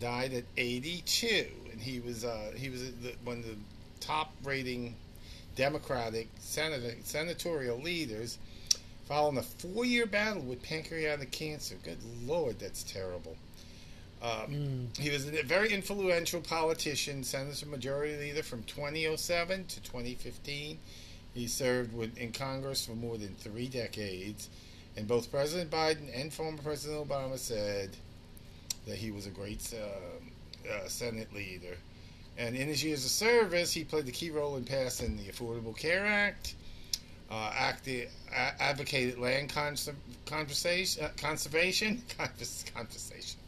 [0.00, 2.90] died at 82, and he was uh, he was
[3.22, 3.56] one of the
[4.00, 4.96] top rating
[5.54, 8.38] Democratic senator, senatorial leaders,
[9.06, 11.76] following a four year battle with pancreatic cancer.
[11.84, 13.36] Good lord, that's terrible.
[14.24, 20.78] Um, He was a very influential politician, senator majority leader from 2007 to 2015.
[21.34, 24.48] He served with, in Congress for more than three decades,
[24.96, 27.90] and both President Biden and former President Obama said
[28.86, 31.76] that he was a great uh, uh, Senate leader.
[32.38, 35.76] And in his years of service, he played the key role in passing the Affordable
[35.76, 36.54] Care Act,
[37.30, 39.94] uh, acted, a- advocated land conser-
[40.26, 43.38] conversation, uh, conservation, convers- conversation,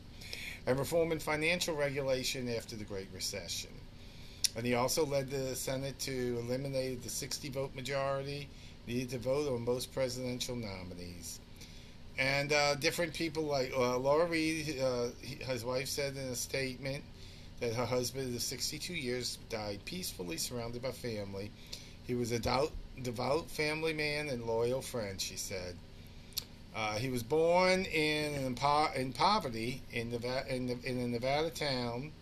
[0.66, 3.70] and reforming financial regulation after the Great Recession.
[4.56, 8.48] And he also led the Senate to eliminate the 60 vote majority
[8.86, 11.40] needed to vote on most presidential nominees.
[12.18, 17.04] And uh, different people like uh, Landra Reid, uh, his wife said in a statement
[17.60, 21.50] that her husband of 62 years died peacefully surrounded by family.
[22.04, 25.76] He was a devout, devout family man and loyal friend, she said.
[26.76, 31.08] Uh, he was born in in, po- in poverty in Nevada, in, the, in a
[31.08, 32.12] Nevada town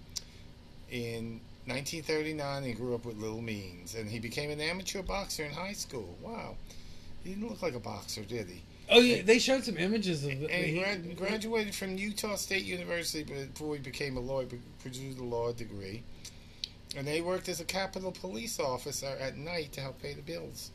[0.90, 3.97] in 1939 and grew up with little means.
[3.97, 6.17] And he became an amateur boxer in high school.
[6.23, 6.57] Wow.
[7.25, 8.62] He didn't look like a boxer, did he?
[8.90, 10.51] Oh yeah, they showed some images of it.
[10.51, 14.47] And he He- grad- graduated from Utah State University before he became a lawyer,
[14.83, 16.03] pursued a law degree.
[16.97, 20.71] And they worked as a Capitol Police officer at night to help pay the bills.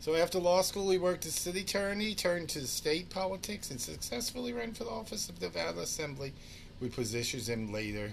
[0.00, 4.54] So after law school, he worked as city attorney, turned to state politics, and successfully
[4.54, 6.32] ran for the office of Nevada Assembly,
[6.78, 8.12] which positions him later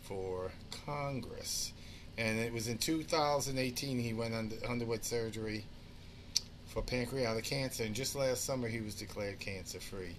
[0.00, 0.50] for
[0.86, 1.74] Congress.
[2.16, 5.66] And it was in 2018 he went under, underwent surgery
[6.66, 10.16] for pancreatic cancer, and just last summer he was declared cancer free.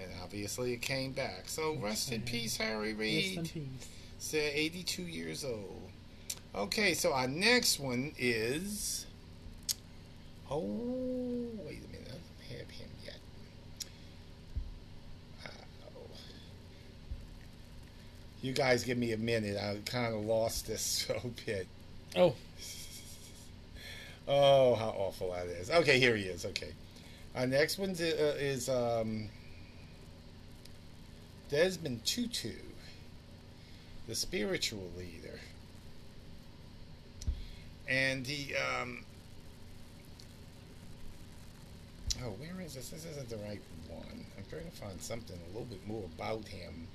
[0.00, 1.48] And obviously it came back.
[1.48, 3.38] So rest in peace, Harry Reid.
[3.38, 3.88] Rest in peace.
[4.18, 5.90] Said 82 years old.
[6.54, 9.05] Okay, so our next one is.
[10.50, 10.60] Oh,
[11.64, 12.08] wait a minute.
[12.08, 13.16] I don't have him yet.
[15.96, 16.00] Oh.
[18.42, 19.56] You guys give me a minute.
[19.56, 21.66] I kind of lost this so bit.
[22.14, 22.34] Oh,
[24.28, 25.70] Oh, how awful that is.
[25.70, 26.44] Okay, here he is.
[26.44, 26.72] Okay.
[27.36, 29.28] Our next one is, uh, is um,
[31.48, 32.52] Desmond Tutu,
[34.08, 35.38] the spiritual leader.
[37.88, 39.04] And he, um,
[42.24, 42.88] oh, where is this?
[42.90, 44.24] This isn't the right one.
[44.36, 46.88] I'm trying to find something a little bit more about him.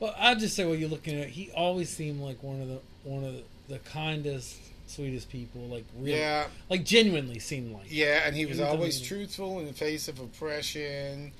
[0.00, 1.28] well, I'll just say what you're looking at.
[1.28, 4.56] He always seemed like one of the one of the, the kindest,
[4.86, 5.62] sweetest people.
[5.62, 7.86] Like really, Yeah, like genuinely seemed like.
[7.90, 9.16] Yeah, and he was was always amazing.
[9.18, 11.32] truthful in the face of oppression.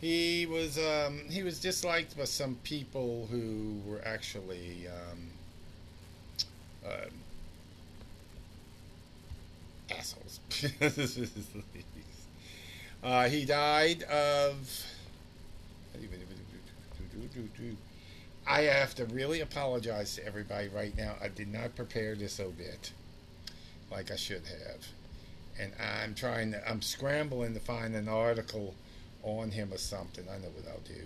[0.00, 5.30] He was um, he was disliked by some people who were actually um,
[6.86, 7.06] uh,
[9.90, 10.40] assholes.
[13.04, 14.86] uh, he died of.
[18.46, 21.14] I have to really apologize to everybody right now.
[21.22, 22.92] I did not prepare this obit
[23.90, 24.84] like I should have
[25.58, 28.74] and I'm trying to, I'm scrambling to find an article
[29.22, 30.24] on him or something.
[30.28, 31.02] I know what I'll do.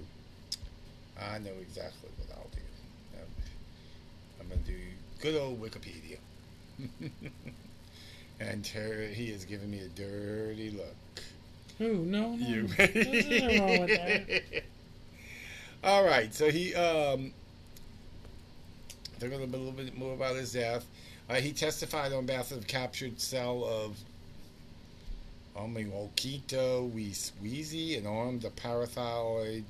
[1.20, 3.18] I know exactly what I'll do.
[3.18, 3.28] Um,
[4.40, 4.78] I'm going to do
[5.20, 6.18] good old Wikipedia.
[8.40, 10.94] and he has given me a dirty look.
[11.79, 12.05] Who?
[12.05, 12.47] No, no.
[12.47, 12.67] You.
[12.67, 14.64] There's wrong with that.
[15.85, 17.33] All right, so he um,
[19.21, 20.85] talk a little bit, more about his death.
[21.31, 23.97] Uh, he testified on behalf of the captured cell of
[25.57, 29.64] Omiwokito Wheezy, an armed parathyroid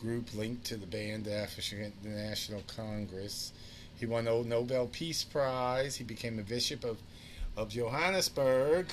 [0.00, 3.52] group linked to the banned African National Congress.
[3.98, 5.96] He won the Nobel Peace Prize.
[5.96, 6.98] He became a bishop of,
[7.56, 8.86] of Johannesburg.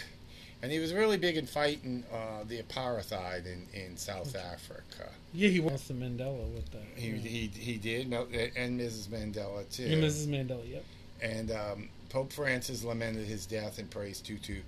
[0.61, 5.09] And he was really big in fighting uh, the apartheid in, in South Africa.
[5.33, 6.81] Yeah, he the Mandela with that.
[6.95, 7.17] He, yeah.
[7.17, 9.07] he, he did, Mel- and Mrs.
[9.07, 9.85] Mandela too.
[9.85, 10.27] And Mrs.
[10.27, 10.69] Mandela.
[10.69, 10.83] Yep.
[11.21, 14.61] And um, Pope Francis lamented his death and praised Tutu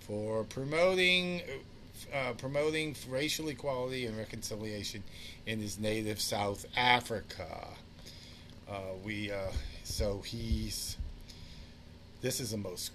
[0.00, 1.42] for promoting
[2.12, 5.02] uh, promoting racial equality and reconciliation
[5.46, 7.68] in his native South Africa.
[8.68, 9.50] Uh, we uh,
[9.84, 10.96] so he's
[12.20, 12.92] this is the most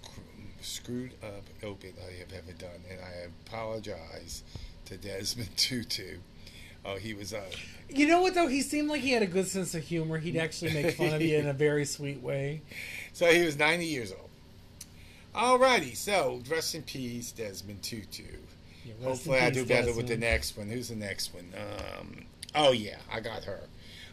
[0.60, 4.42] screwed up obit I have ever done, and I apologize
[4.86, 6.18] to Desmond Tutu.
[6.84, 7.42] Oh, he was uh,
[7.88, 8.46] You know what though?
[8.46, 10.18] He seemed like he had a good sense of humor.
[10.18, 12.62] He'd actually make fun of you in a very sweet way.
[13.12, 14.28] So he was 90 years old.
[15.34, 18.22] Alrighty, so rest in peace, Desmond Tutu.
[18.84, 20.68] Yeah, Hopefully, I do better with the next one.
[20.68, 21.52] Who's the next one?
[21.54, 23.60] Um, oh yeah, I got her.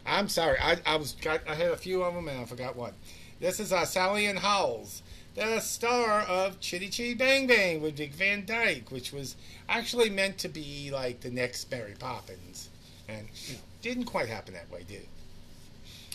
[0.04, 2.76] I'm sorry, I, I was got I had a few of them and I forgot
[2.76, 2.92] one.
[3.40, 5.02] This is uh, Sally Ann Howells,
[5.36, 9.36] the star of Chitty Chitty Bang Bang with Dick Van Dyke, which was
[9.68, 12.70] actually meant to be like the next Mary Poppins,
[13.06, 15.08] and know, didn't quite happen that way, did it?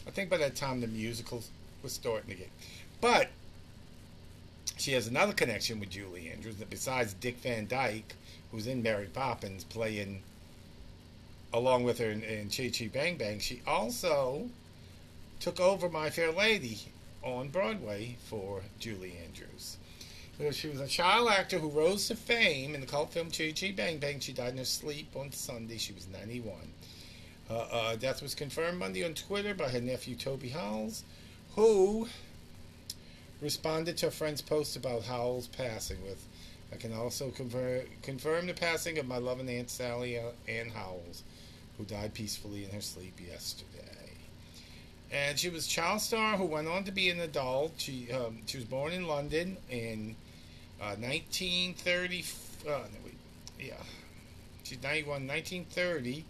[0.07, 1.49] I think by that time the musicals
[1.83, 2.49] was starting to get,
[2.99, 3.29] but
[4.77, 8.15] she has another connection with Julie Andrews that besides Dick Van Dyke,
[8.51, 10.23] who's in Mary Poppins, playing
[11.53, 14.49] along with her in, in Chitty Chitty Bang Bang, she also
[15.39, 16.79] took over My Fair Lady
[17.23, 19.77] on Broadway for Julie Andrews.
[20.51, 23.73] She was a child actor who rose to fame in the cult film Chitty Chitty
[23.73, 24.19] Bang Bang.
[24.19, 25.77] She died in her sleep on Sunday.
[25.77, 26.55] She was 91.
[27.47, 31.03] Her uh, death was confirmed Monday on Twitter by her nephew Toby Howells,
[31.55, 32.07] who
[33.41, 36.23] responded to a friend's post about Howell's passing with,
[36.71, 41.23] I can also confirm, confirm the passing of my loving Aunt Sally Ann Howells,
[41.77, 43.70] who died peacefully in her sleep yesterday.
[45.11, 47.73] And she was a child star who went on to be an adult.
[47.77, 50.15] She um, she was born in London in
[50.79, 52.23] uh, 1930.
[52.65, 53.15] Uh, no, wait,
[53.59, 53.73] yeah,
[54.71, 56.23] She's 91, 1930.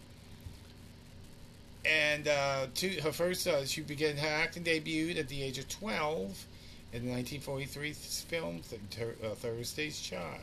[1.86, 2.66] And uh,
[3.04, 6.46] her first, uh, she began her acting debut at the age of 12
[6.94, 10.40] in the 1943 film Th- uh, Thursday's Child.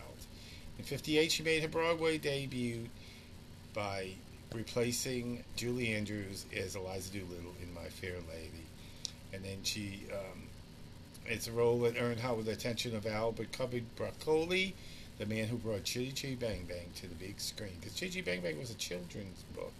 [0.78, 2.86] In 58, she made her Broadway debut
[3.74, 4.10] by
[4.54, 8.66] replacing Julie Andrews as Eliza Doolittle in My Fair Lady.
[9.32, 10.44] And then she, um,
[11.26, 14.74] it's a role that earned her the attention of Albert Cubby Broccoli,
[15.18, 17.76] the man who brought Chitty Chitty Bang Bang to the big screen.
[17.80, 19.72] Because Chitty Chitty Bang Bang was a children's book.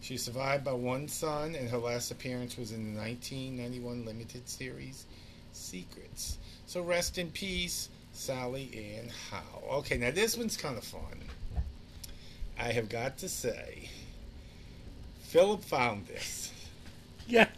[0.00, 5.04] She survived by one son, and her last appearance was in the 1991 limited series
[5.52, 6.38] Secrets.
[6.66, 9.76] So rest in peace, Sally Ann Howe.
[9.78, 11.19] Okay, now this one's kind of fun.
[12.60, 13.88] I have got to say,
[15.22, 16.52] Philip found this.
[17.26, 17.48] Yes.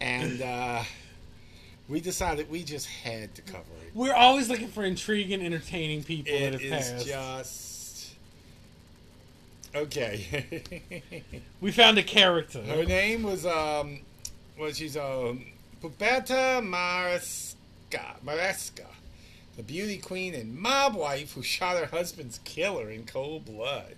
[0.00, 0.82] And uh,
[1.88, 3.90] we decided we just had to cover it.
[3.94, 7.06] We're always looking for intriguing, entertaining people It that have is passed.
[7.06, 8.14] just.
[9.74, 10.62] Okay.
[11.60, 12.62] We found a character.
[12.62, 14.00] Her name was, um,
[14.58, 15.44] well, she's, um,
[15.82, 18.84] Pupetta Maresca, Maresca,
[19.56, 23.96] the beauty queen and mob wife who shot her husband's killer in cold blood.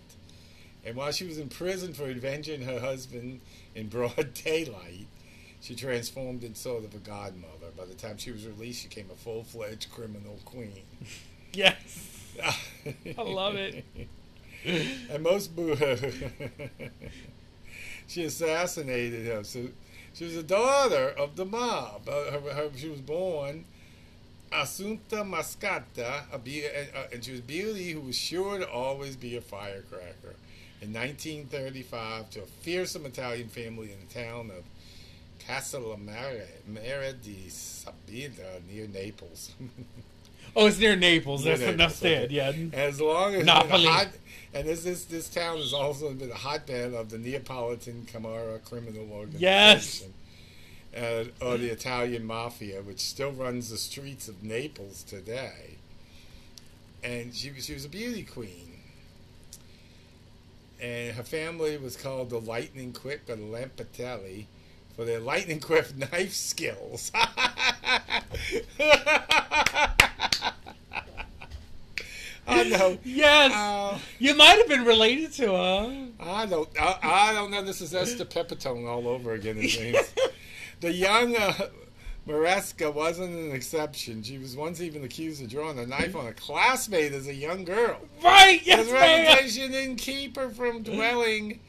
[0.84, 3.40] And while she was in prison for avenging her husband
[3.74, 5.06] in broad daylight,
[5.60, 7.66] she transformed into sort of a godmother.
[7.76, 10.82] By the time she was released, she became a full fledged criminal queen.
[11.54, 12.34] Yes.
[12.44, 13.82] I love it.
[15.10, 15.74] and most boo
[18.06, 19.44] she assassinated him.
[19.44, 19.68] So
[20.12, 22.06] she was a daughter of the mob.
[22.06, 23.64] Uh, her, her, she was born
[24.52, 25.82] Assunta Maresca,
[26.32, 26.64] a be-
[27.12, 30.34] and she was Beauty, who was sure to always be a firecracker.
[30.80, 34.64] In 1935, to a fearsome Italian family in the town of
[35.46, 39.52] Castellamare Mare di Sabina near Naples.
[40.56, 41.44] Oh, it's near Naples.
[41.44, 42.30] Near That's enough said.
[42.32, 42.52] Yeah.
[42.72, 43.84] as long as Napoli.
[43.84, 44.08] hot,
[44.54, 49.06] and this this this town has also been a hotbed of the Neapolitan Camorra criminal
[49.12, 49.40] organization.
[49.42, 50.04] Yes.
[50.96, 55.76] Uh, or the Italian mafia, which still runs the streets of Naples today.
[57.04, 58.80] And she was she was a beauty queen.
[60.80, 64.46] And her family was called the Lightning Quick or the Lampatelli
[64.98, 67.12] for their lightning quick knife skills.
[72.48, 72.98] I know.
[73.04, 73.52] Yes.
[73.52, 76.08] Uh, you might have been related to her.
[76.18, 76.68] I don't.
[76.80, 77.62] I, I don't know.
[77.62, 79.58] This is Esther Pepitone all over again.
[79.58, 80.12] It seems.
[80.80, 81.52] The young uh,
[82.26, 84.22] Maresca wasn't an exception.
[84.22, 87.64] She was once even accused of drawing a knife on a classmate as a young
[87.64, 87.98] girl.
[88.22, 88.60] Right.
[88.64, 91.60] Yes, His reputation didn't keep her from dwelling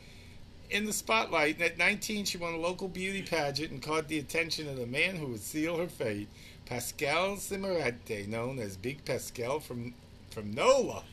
[0.69, 1.55] in the spotlight.
[1.55, 4.85] And at 19, she won a local beauty pageant and caught the attention of the
[4.85, 6.27] man who would seal her fate,
[6.65, 9.93] Pascal Simonetti, known as Big Pascal from
[10.29, 11.03] from Nola.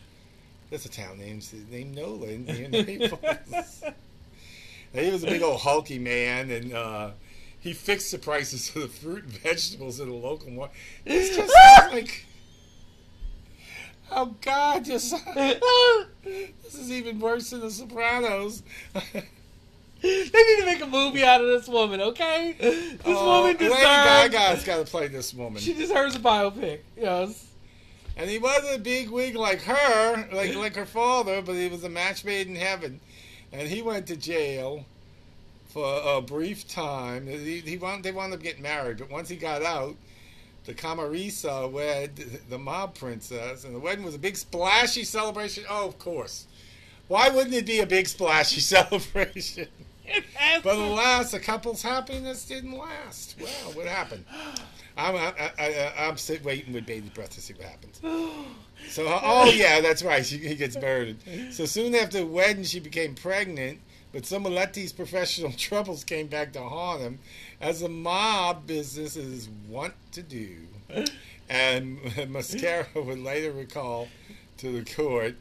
[0.71, 3.85] That's a town named named Nola in near Naples.
[4.93, 7.11] He was a big old hulky man, and uh,
[7.67, 10.77] he fixed the prices of the fruit and vegetables in the local market.
[11.05, 11.53] This just
[11.93, 12.27] like.
[14.11, 14.85] Oh God!
[14.85, 18.63] Just this is even worse than The Sopranos.
[20.03, 22.55] They need to make a movie out of this woman, okay?
[22.61, 23.73] This Oh, woman Lady.
[23.75, 26.81] Gaga's got to play this woman, She deserves a biopic.
[26.99, 27.47] Yes.
[28.17, 31.83] and he wasn't a big wig like her, like like her father, but he was
[31.83, 33.01] a match made in heaven,
[33.53, 34.85] and he went to jail
[35.77, 37.27] for a brief time.
[37.27, 39.95] He, he wanted, they wound up getting married, but once he got out,
[40.65, 42.17] the Camarisa wed
[42.49, 45.65] the mob princess, and the wedding was a big splashy celebration.
[45.69, 46.47] Oh, of course.
[47.09, 49.69] Why wouldn't it be a big splashy celebration?
[50.65, 53.37] But alas, the couple's happiness didn't last.
[53.39, 54.25] Well, what happened?
[54.97, 58.01] I'm I, I, I'm sit, waiting with bated breath to see what happens.
[58.89, 60.25] So, oh yeah, that's right.
[60.25, 61.19] She, he gets murdered.
[61.51, 63.81] So soon after the wedding, she became pregnant.
[64.17, 67.19] But some of Letty's professional troubles came back to haunt him,
[67.61, 70.57] as the mob businesses want to do.
[71.51, 71.99] And
[72.31, 74.09] Maresca would later recall
[74.57, 75.35] to the court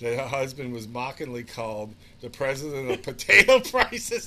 [0.00, 4.26] that her husband was mockingly called the president of potato prices.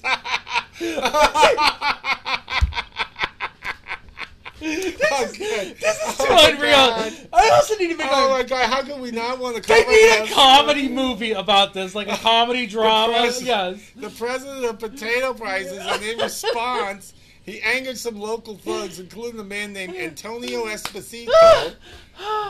[4.60, 5.78] Oh, good.
[5.78, 7.28] This is oh too Oh, my unreal.
[7.34, 8.30] I also need to make Oh a.
[8.30, 11.94] my god, how can we not want to They need a comedy movie about this,
[11.94, 13.14] like a comedy drama.
[13.20, 13.80] pres- Yes.
[13.96, 19.44] The president of potato prices, and in response, he angered some local thugs, including a
[19.44, 21.74] man named Antonio Esposito,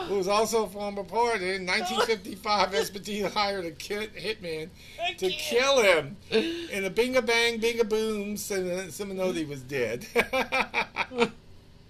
[0.08, 1.46] who was also a former partner.
[1.52, 4.70] In 1955, Esposito hired a kid, hitman
[5.18, 6.16] to kill him.
[6.30, 10.06] In a binga bang, binga boom, Sim- Simonetti was dead.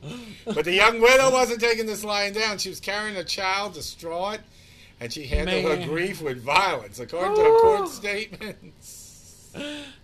[0.44, 2.58] but the young widow wasn't taking this lying down.
[2.58, 4.40] She was carrying a child, distraught,
[5.00, 8.97] and she handled her grief with violence, according to her court statements.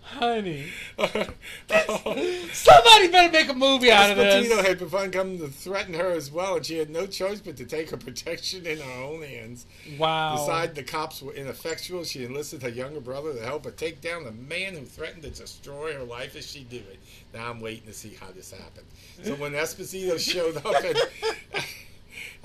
[0.03, 0.67] Honey.
[0.99, 4.67] Somebody better make a movie out of this.
[4.67, 7.65] had begun coming to threaten her as well, and she had no choice but to
[7.65, 9.67] take her protection in her own hands.
[9.99, 10.37] Wow.
[10.37, 12.05] Decided the cops were ineffectual.
[12.05, 15.31] She enlisted her younger brother to help her take down the man who threatened to
[15.31, 16.99] destroy her life as she do it.
[17.33, 18.87] Now I'm waiting to see how this happened.
[19.23, 21.65] So when Esposito showed up at,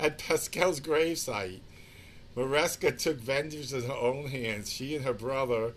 [0.00, 1.60] at Pascal's gravesite,
[2.36, 4.72] Maresca took vengeance in her own hands.
[4.72, 5.72] She and her brother,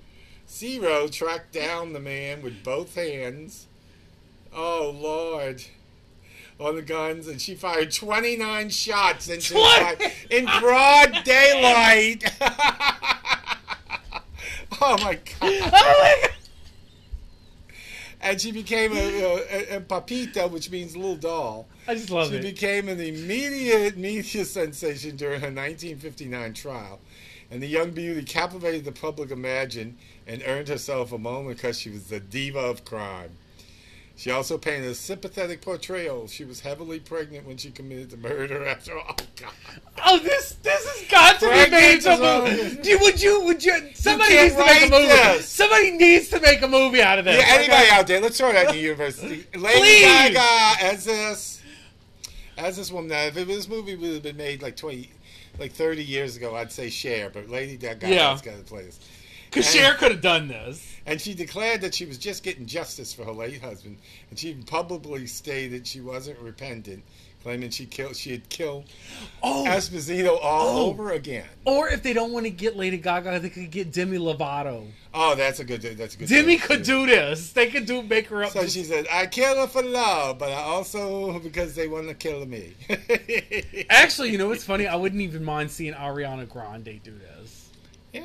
[0.53, 3.65] Zero, tracked down the man with both hands.
[4.53, 5.63] Oh, Lord.
[6.59, 9.55] On the guns, and she fired 29 shots into
[10.29, 12.23] in broad daylight.
[14.79, 15.25] oh my god!
[15.41, 16.29] Oh my God.
[18.21, 21.67] And she became a, a, a papita, which means little doll.
[21.87, 22.43] I just love She it.
[22.43, 26.99] She became an immediate media sensation during her 1959 trial,
[27.53, 29.95] and the young beauty captivated the public imagine
[30.25, 33.29] and earned herself a moment because she was the diva of crime.
[34.15, 36.27] She also painted a sympathetic portrayal.
[36.27, 38.65] She was heavily pregnant when she committed the murder.
[38.65, 39.51] After all, oh God.
[40.05, 42.89] Oh, this this has got to be made into a movie.
[42.89, 43.41] You- Would you?
[43.45, 43.89] Would you?
[43.93, 45.07] Somebody can't needs to make a movie.
[45.07, 45.47] this.
[45.49, 47.37] Somebody needs to make a movie out of this.
[47.39, 47.89] Yeah, anybody okay?
[47.95, 49.45] out there, let's throw that in the university.
[49.55, 50.01] Lady Please.
[50.33, 51.61] Gaga as this,
[52.57, 53.09] as this woman.
[53.09, 55.09] Now, if this movie would have been made like twenty,
[55.59, 58.31] like thirty years ago, I'd say Cher, but Lady Gaga Yeah.
[58.31, 58.99] has got to play this.
[59.49, 60.83] Because Cher could have done this.
[61.05, 63.97] And she declared that she was just getting justice for her late husband,
[64.29, 67.03] and she even publicly stated she wasn't repentant,
[67.43, 68.85] claiming she killed, she had killed
[69.43, 70.85] Oh, Esposito all Oh.
[70.87, 71.45] over again.
[71.65, 74.87] or if they don't want to get Lady Gaga, they could get Demi Lovato.
[75.13, 75.81] Oh, that's a good.
[75.81, 76.27] That's a good.
[76.29, 77.05] Demi could too.
[77.05, 77.51] do this.
[77.51, 78.51] They could do make her up.
[78.51, 82.15] So she said, "I kill her for love, but I also because they want to
[82.15, 82.73] kill me."
[83.89, 84.87] Actually, you know what's funny?
[84.87, 87.69] I wouldn't even mind seeing Ariana Grande do this.
[88.13, 88.21] yeah,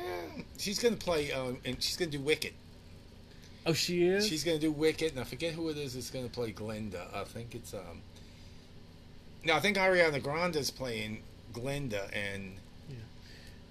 [0.57, 2.53] she's gonna play, um, and she's gonna do Wicked.
[3.65, 4.27] Oh, she is.
[4.27, 7.07] She's gonna do Wicked, and I forget who it is that's gonna play Glinda.
[7.13, 8.01] I think it's um.
[9.43, 11.23] No, I think Ariana Grande is playing
[11.53, 12.55] Glinda, and
[12.89, 12.95] Yeah.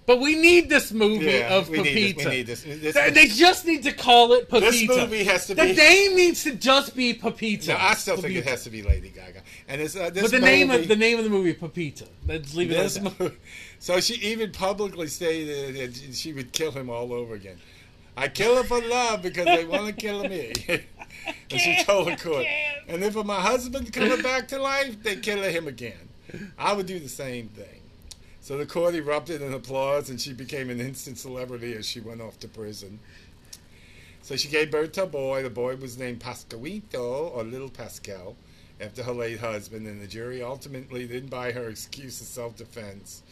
[0.05, 2.29] but we need this movie yeah, of we Pepita.
[2.29, 2.65] need this.
[2.65, 2.93] We need this.
[2.95, 4.71] this They, just need to call it Pepita.
[4.71, 5.67] This movie has to be.
[5.67, 7.67] the name needs to just be Pepita.
[7.69, 10.31] no, I still think it has to be Lady Gaga, and it's uh, this But
[10.31, 12.07] the movie, name of the name of the movie Pepita.
[12.27, 13.19] Let's leave it This at that.
[13.19, 13.31] mo-
[13.79, 17.57] so she even publicly stated that she would kill him all over again.
[18.17, 20.51] I kill him for love because they want to kill me.
[21.51, 22.45] and she told the court,
[22.87, 26.09] and if my husband coming back to life, they kill him again.
[26.57, 27.81] I would do the same thing.
[28.41, 32.21] So the court erupted in applause, and she became an instant celebrity as she went
[32.21, 32.99] off to prison.
[34.21, 35.43] So she gave birth to a boy.
[35.43, 38.35] The boy was named Pascalito, or Little Pascal,
[38.79, 43.23] after her late husband, and the jury ultimately didn't buy her excuse of self-defense,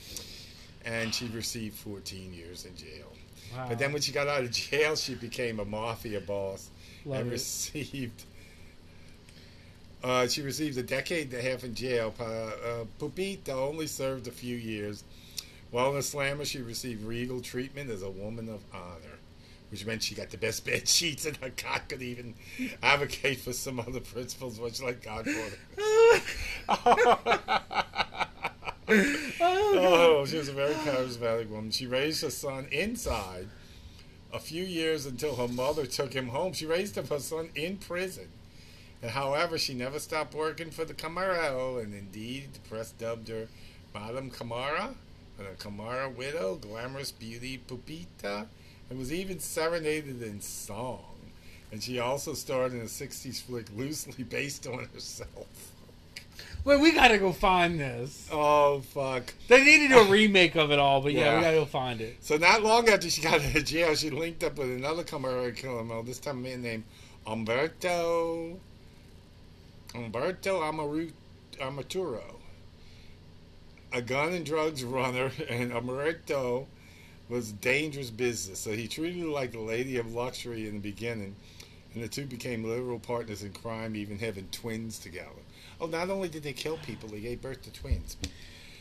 [0.85, 3.11] and she received 14 years in jail.
[3.55, 3.67] Wow.
[3.69, 6.69] But then when she got out of jail, she became a mafia boss
[7.07, 7.33] Love and it.
[7.33, 8.23] received.
[10.03, 12.13] Uh, she received a decade and a half in jail.
[12.19, 15.03] Uh, Pupita only served a few years.
[15.71, 19.17] While in the slammer, she received regal treatment as a woman of honor,
[19.69, 22.35] which meant she got the best bed sheets, and her God could even
[22.83, 25.57] advocate for some other principles, much like Godfather.
[29.41, 31.71] oh, she was a very charismatic woman.
[31.71, 33.47] She raised her son inside
[34.33, 36.53] a few years until her mother took him home.
[36.53, 38.27] She raised her son in prison.
[39.01, 43.27] And however, she never stopped working for the Camorra, oh, and indeed, the press dubbed
[43.27, 43.47] her
[43.93, 44.95] Madame Camorra,
[45.37, 48.47] and a Camorra widow, glamorous beauty Pupita,
[48.89, 51.03] and was even serenaded in song.
[51.71, 55.73] And she also starred in a 60s flick loosely based on herself.
[56.67, 58.27] Wait, we gotta go find this.
[58.29, 59.33] Oh, fuck.
[59.47, 61.35] They need to do a remake of it all, but yeah, Yeah.
[61.37, 62.17] we gotta go find it.
[62.19, 66.03] So not long after she got out of jail, she linked up with another criminal,
[66.03, 66.83] this time a man named
[67.25, 68.59] Umberto
[69.95, 71.11] Umberto Amaru,
[71.61, 72.35] Ammaturo,
[73.93, 76.67] a gun and drugs runner, and Umberto
[77.29, 78.59] was dangerous business.
[78.59, 81.37] So he treated her like the lady of luxury in the beginning,
[81.93, 85.31] and the two became literal partners in crime, even having twins together.
[85.79, 88.17] Oh, not only did they kill people, they gave birth to twins.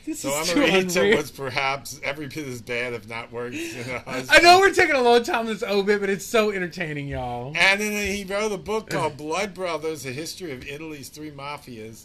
[0.07, 4.31] This So Amarita was perhaps every bit as bad, if not worse, than her husband.
[4.31, 7.53] I know we're taking a long time on this obit, but it's so entertaining, y'all.
[7.57, 12.05] And then he wrote a book called Blood Brothers: A History of Italy's Three Mafias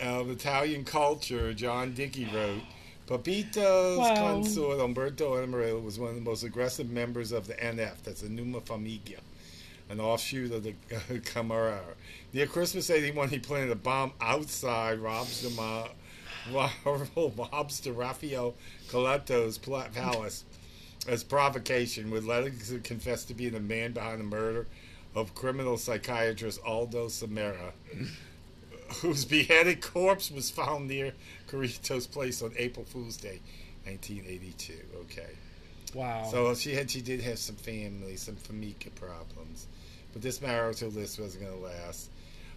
[0.00, 1.52] of Italian Culture.
[1.52, 2.62] John Dickie wrote.
[3.08, 4.14] Papito's Wow.
[4.14, 8.04] consort Umberto Amarello was one of the most aggressive members of the NF.
[8.04, 9.18] That's the Nuova Famiglia,
[9.88, 10.74] an offshoot of the
[11.24, 11.80] Camorra.
[12.32, 15.88] Near Christmas '81, he planted a bomb outside Rob's um, uh,
[16.52, 18.54] rival mobster Raphael
[18.88, 20.44] Cutolo's pla- palace
[21.08, 24.66] as provocation, with Lennox confess to being the man behind the murder
[25.14, 27.72] of criminal psychiatrist Aldo Semerari,
[29.00, 31.12] whose beheaded corpse was found near
[31.48, 33.40] Carito's place on April Fool's Day,
[33.84, 34.74] 1982.
[35.02, 35.30] Okay.
[35.94, 36.28] Wow.
[36.30, 39.66] So she had, she did have some family, some Famika problems,
[40.12, 42.10] but this marital list wasn't going to last.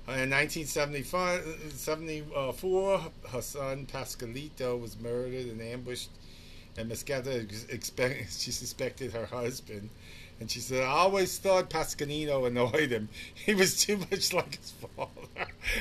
[0.05, 2.99] In 1974,
[3.31, 6.09] her son Pascalito was murdered and ambushed,
[6.77, 9.89] and Mesquita expect, she suspected her husband.
[10.41, 13.07] And she said, I always thought Pascanino annoyed him.
[13.33, 15.11] He was too much like his father.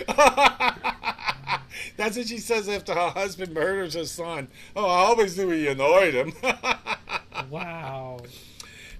[1.97, 4.47] That's what she says after her husband murders her son.
[4.77, 6.33] Oh, I always knew he annoyed him.
[7.51, 8.21] wow.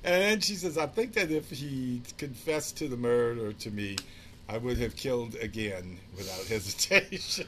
[0.03, 3.99] And then she says, I think that if he confessed to the murder to me,
[4.53, 7.47] I would have killed again without hesitation.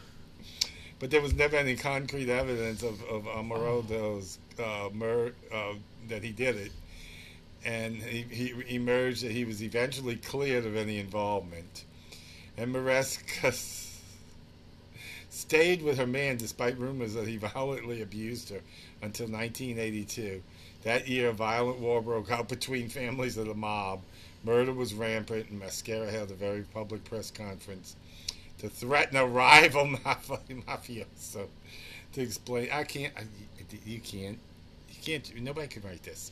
[0.98, 5.74] but there was never any concrete evidence of, of Amorodo's uh, mur- uh,
[6.09, 6.72] that he did it.
[7.66, 11.84] And he, he emerged that he was eventually cleared of any involvement.
[12.57, 13.52] And Maresca
[15.28, 18.61] stayed with her man despite rumors that he violently abused her
[19.02, 20.42] until 1982.
[20.84, 24.00] That year, a violent war broke out between families of the mob.
[24.45, 27.97] Murder was rampant, and Maresca held a very public press conference
[28.59, 31.49] to threaten a rival mafioso
[32.12, 32.68] to explain.
[32.70, 33.12] I can't.
[33.16, 33.24] I,
[33.84, 34.38] you can't.
[34.90, 35.42] You can't.
[35.42, 36.30] Nobody can write this.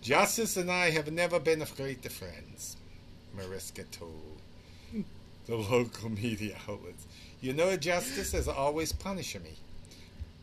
[0.00, 2.76] Justice and I have never been afraid of friends,
[3.36, 4.38] Maresca told
[5.46, 7.06] the local media outlets.
[7.40, 9.54] You know, Justice has always punished me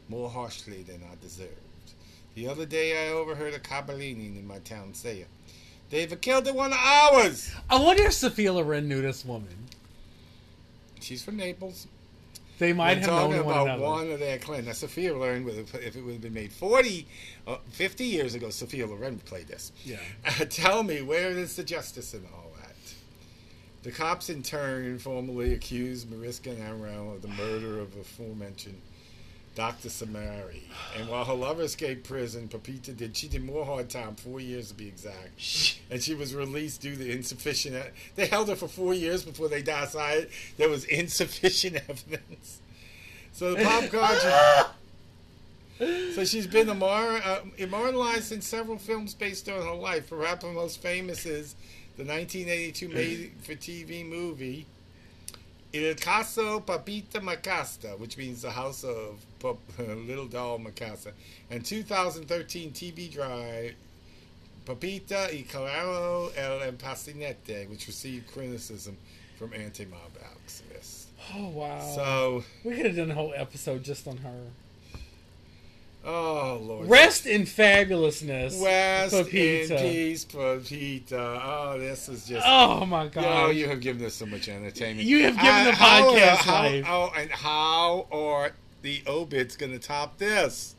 [0.10, 1.52] more harshly than I deserved.
[2.36, 5.26] The other day, I overheard a Caballini in my town say,
[5.94, 7.54] They've killed the one of ours!
[7.70, 9.56] I wonder if Sophia Loren knew this woman.
[11.00, 11.86] She's from Naples.
[12.58, 13.84] They might We're have talking known one about another.
[13.84, 14.66] one of their clan.
[14.66, 17.06] Now, Sophia Loren, if it would have been made 40,
[17.46, 19.72] uh, 50 years ago, Sophia Loren played this.
[19.86, 19.98] Yeah.
[20.50, 22.74] Tell me, where is the justice in all that?
[23.84, 28.82] The cops, in turn, formally accused Maresca and Amrell of the murder of aforementioned
[29.56, 29.90] Dr.
[29.90, 30.62] Samari.
[30.98, 34.70] And while her lover escaped prison, Pepita did, she did more hard time, four years
[34.70, 35.40] to be exact.
[35.92, 37.76] And she was released due to insufficient.
[38.16, 42.60] They held her for four years before they decided there was insufficient evidence.
[43.34, 44.70] So the pop culture.
[46.14, 50.08] So she's been immor- uh, immortalized in several films based on her life.
[50.08, 51.56] Perhaps her most famous is
[51.98, 54.68] the 1982 made-for-TV movie
[55.74, 61.12] Il Caso Papita Macasta, which means the house of Pap- Little Doll Macasta,
[61.50, 63.74] and 2013 TV drive
[64.66, 68.96] Papita y Claro el Empastinete, which received criticism
[69.38, 71.06] from anti-mob activists.
[71.34, 71.80] Oh wow.
[71.96, 74.44] So, we could have done a whole episode just on her.
[76.06, 76.90] Oh Lord.
[76.90, 78.62] Rest in fabulousness.
[78.62, 79.72] West Pepita.
[79.72, 81.42] in peace, Pepita.
[81.44, 82.46] Oh, this is just.
[82.48, 83.26] Oh my god.
[83.26, 85.08] Oh, you have given us so much entertainment.
[85.08, 86.86] You have given the podcast how, life.
[86.88, 88.52] Oh, and how are
[88.82, 90.76] the obits going to top this?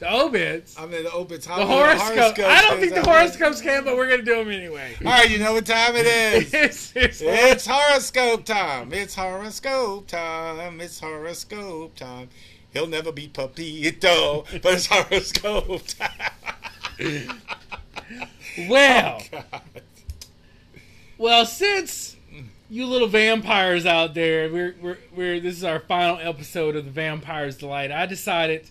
[0.00, 0.78] the obits.
[0.78, 1.46] I mean, the obits.
[1.46, 2.16] How the horoscope.
[2.16, 4.96] horoscopes I don't think the horoscopes can, but we're gonna do them anyway.
[5.04, 6.54] All right, you know what time it is.
[6.54, 8.92] it's, it's, It's horoscope time.
[8.92, 10.80] It's horoscope time.
[10.80, 12.30] It's horoscope time.
[12.72, 15.82] He'll never be Papito, but it's horoscope
[18.68, 19.62] well, oh, God.
[21.18, 22.16] well, since
[22.68, 26.90] you little vampires out there, we're, we're, we're this is our final episode of the
[26.90, 27.90] Vampires Delight.
[27.90, 28.68] I decided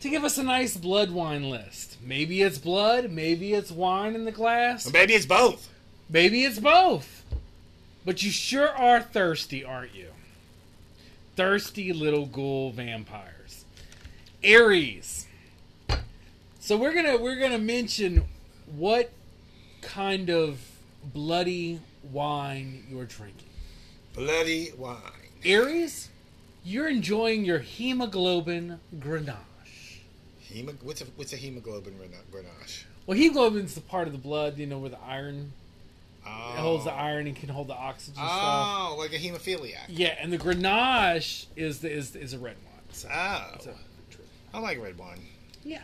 [0.00, 1.98] to give us a nice blood wine list.
[2.02, 5.68] Maybe it's blood, maybe it's wine in the glass, Or maybe it's both.
[6.08, 7.24] maybe it's both.
[8.04, 10.06] But you sure are thirsty, aren't you?
[11.38, 13.64] Thirsty little ghoul vampires.
[14.42, 15.28] Aries.
[16.58, 18.24] So we're gonna we're gonna mention
[18.66, 19.12] what
[19.80, 20.58] kind of
[21.04, 21.78] bloody
[22.10, 23.50] wine you're drinking.
[24.14, 24.98] Bloody wine.
[25.44, 26.08] Aries,
[26.64, 30.00] you're enjoying your hemoglobin Grenache.
[30.52, 31.94] Hemo- what's a what's a hemoglobin
[32.32, 32.82] Grenache?
[33.06, 35.52] Well, hemoglobin's the part of the blood, you know, where the iron
[36.30, 36.54] Oh.
[36.54, 38.28] it holds the iron and can hold the oxygen stuff.
[38.30, 39.84] Oh, like a hemophiliac.
[39.88, 42.82] Yeah, and the Grenache is the, is is a red wine.
[42.92, 43.74] So, Oh, so,
[44.52, 45.20] I like red wine.
[45.64, 45.82] yeah.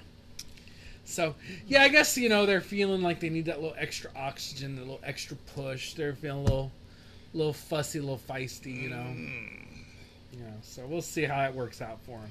[1.07, 1.35] So
[1.67, 4.81] yeah, I guess you know they're feeling like they need that little extra oxygen, a
[4.81, 5.93] little extra push.
[5.95, 6.73] They're feeling a little,
[7.35, 8.97] little fussy, a little feisty, you know.
[8.97, 9.59] Mm.
[10.33, 12.31] You know, so we'll see how that works out for them.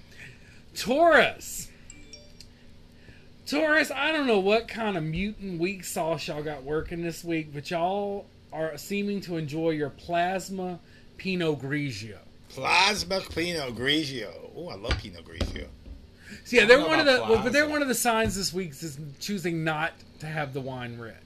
[0.76, 1.70] Taurus.
[3.45, 7.53] Taurus, I don't know what kind of mutant weak sauce y'all got working this week,
[7.53, 10.79] but y'all are seeming to enjoy your plasma
[11.17, 12.19] Pinot Grigio.
[12.49, 14.31] Plasma Pinot Grigio.
[14.55, 15.67] Oh, I love Pinot Grigio.
[16.45, 18.71] So yeah, they're one of the well, but they're one of the signs this week
[18.81, 21.17] is choosing not to have the wine red.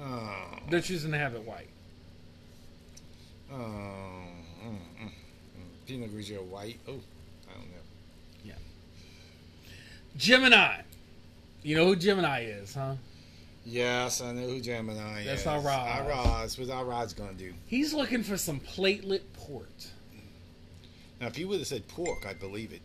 [0.00, 1.68] Oh, They're choosing to have it white.
[3.52, 5.10] oh, mm, mm, mm.
[5.86, 6.78] Pinot Grigio white.
[6.86, 6.92] Oh,
[7.48, 7.78] I don't know.
[10.18, 10.82] Gemini.
[11.62, 12.94] You know who Gemini is, huh?
[13.64, 15.44] Yes, I know who Gemini That's is.
[15.44, 15.66] That's our Roz.
[15.66, 16.58] Our Roz.
[16.58, 17.54] What's our Roz gonna do?
[17.66, 19.88] He's looking for some platelet port.
[21.20, 22.82] Now, if you would have said pork, I'd believe it.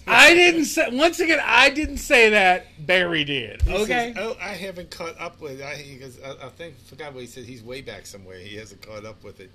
[0.07, 0.89] I didn't say.
[0.91, 2.67] Once again, I didn't say that.
[2.89, 3.61] Barry did.
[3.61, 4.13] He Okay.
[4.13, 5.61] says, oh, I haven't caught up with.
[5.61, 7.45] I because I, I think forgot what he said.
[7.45, 8.39] He's way back somewhere.
[8.39, 9.51] He hasn't caught up with it,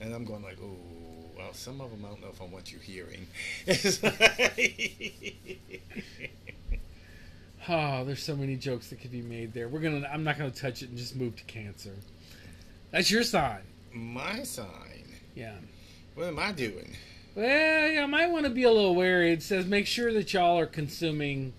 [0.00, 0.76] and I'm going like, oh,
[1.36, 3.26] well, some of them I don't know if I want you hearing.
[7.70, 9.68] Oh, there's so many jokes that could be made there.
[9.68, 10.08] We're gonna.
[10.10, 11.92] I'm not gonna touch it and just move to Cancer.
[12.92, 13.60] That's your sign.
[13.92, 15.04] My sign.
[15.34, 15.54] Yeah.
[16.14, 16.96] What am I doing?
[17.34, 19.32] Well, yeah, I might want to be a little wary.
[19.32, 21.52] It says make sure that y'all are consuming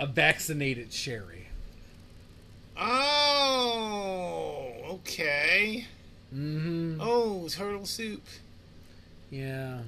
[0.00, 1.46] a vaccinated sherry.
[3.48, 5.86] Oh, okay.
[6.34, 7.00] Mm-hmm.
[7.00, 8.22] Oh, turtle soup
[9.30, 9.78] Yeah.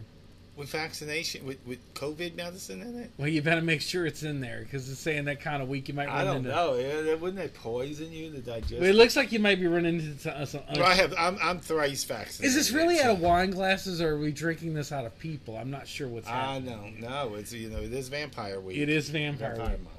[0.57, 3.11] with vaccination with with COVID medicine in it.
[3.19, 5.89] Well, you better make sure it's in there because it's saying that kind of week
[5.89, 6.49] you might run I don't into.
[6.51, 6.75] know.
[6.77, 8.75] Yeah, wouldn't they poison you to digest?
[8.81, 10.47] Well, it looks like you might be running into some.
[10.47, 11.15] some Well, I have.
[11.19, 12.45] I'm, I'm thrice vaccinated.
[12.47, 15.19] is this really so- out of wine glasses, or are we drinking this out of
[15.19, 15.57] people?
[15.57, 16.73] I'm not sure what's I happening.
[16.75, 17.35] I don't know.
[17.37, 18.79] It's you know it is vampire week.
[18.79, 19.55] It is vampire.
[19.57, 19.85] vampire Week.
[19.85, 19.97] month.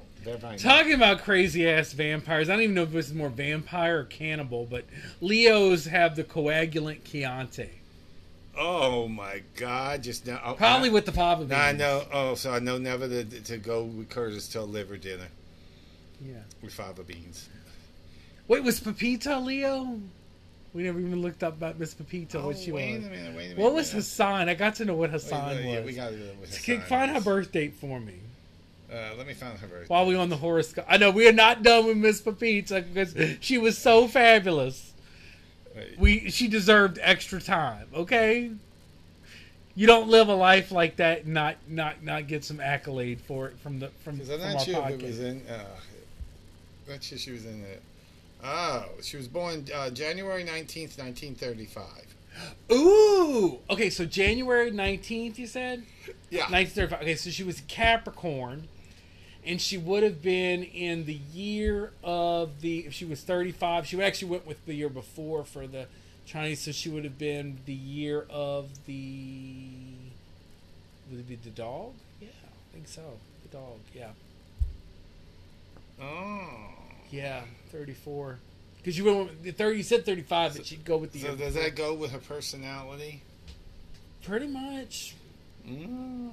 [0.58, 4.04] Talking about crazy ass vampires, I don't even know if this is more vampire or
[4.04, 4.84] cannibal, but
[5.20, 7.70] Leos have the coagulant Chianti.
[8.56, 10.02] Oh my God!
[10.02, 10.40] Just now.
[10.44, 11.50] Oh, Probably I, with the papa beans.
[11.52, 12.04] now I know.
[12.12, 15.28] Oh, so I know never to, to go with Curtis till liver dinner
[16.20, 16.34] Yeah.
[16.62, 17.48] with fava beans.
[18.48, 19.98] Wait, was Pepita Leo?
[20.74, 23.06] We never even looked up about Miss Pepita, Oh, what she wait was.
[23.06, 23.36] a minute.
[23.36, 23.58] Wait a minute.
[23.58, 24.48] What was Hassan?
[24.50, 25.22] I got to know what minute.
[25.22, 25.86] Hassan Wait, yeah, was.
[25.86, 26.88] we gotta go with Can Hassan.
[26.88, 28.14] find her birth date for me
[28.92, 30.84] Uh, let me find her while we on the horoscope.
[30.88, 34.92] I know we are not done with Miss Pepita because she was so fabulous.
[35.98, 37.86] We she deserved extra time.
[37.94, 38.50] Okay,
[39.74, 43.48] you don't live a life like that and not not not get some accolade for
[43.48, 44.90] it from the from, Because I'm from not sure podcast.
[44.92, 45.42] if it was in.
[45.48, 45.64] Uh,
[46.88, 47.82] not sure she was in it.
[48.44, 51.84] Oh, she was born uh, January 19th, 1935.
[52.72, 53.88] Ooh, okay.
[53.88, 55.84] So January nineteenth, you said.
[56.30, 56.50] Yeah.
[56.50, 57.02] 1935.
[57.02, 58.68] Okay, so she was Capricorn,
[59.44, 62.80] and she would have been in the year of the.
[62.80, 65.86] If she was 35, she actually went with the year before for the
[66.26, 69.66] Chinese, so she would have been the year of the.
[71.10, 71.92] Would it be the dog?
[72.20, 73.02] Yeah, I think so.
[73.42, 73.78] The dog.
[73.94, 74.10] Yeah,
[76.00, 76.48] Oh.
[77.10, 78.38] yeah, 34.
[78.78, 79.76] Because you went with the 30.
[79.76, 81.20] You said 35, but she'd go with the.
[81.20, 81.62] So does before.
[81.62, 83.22] that go with her personality?
[84.24, 85.14] Pretty much.
[85.68, 86.30] Mm.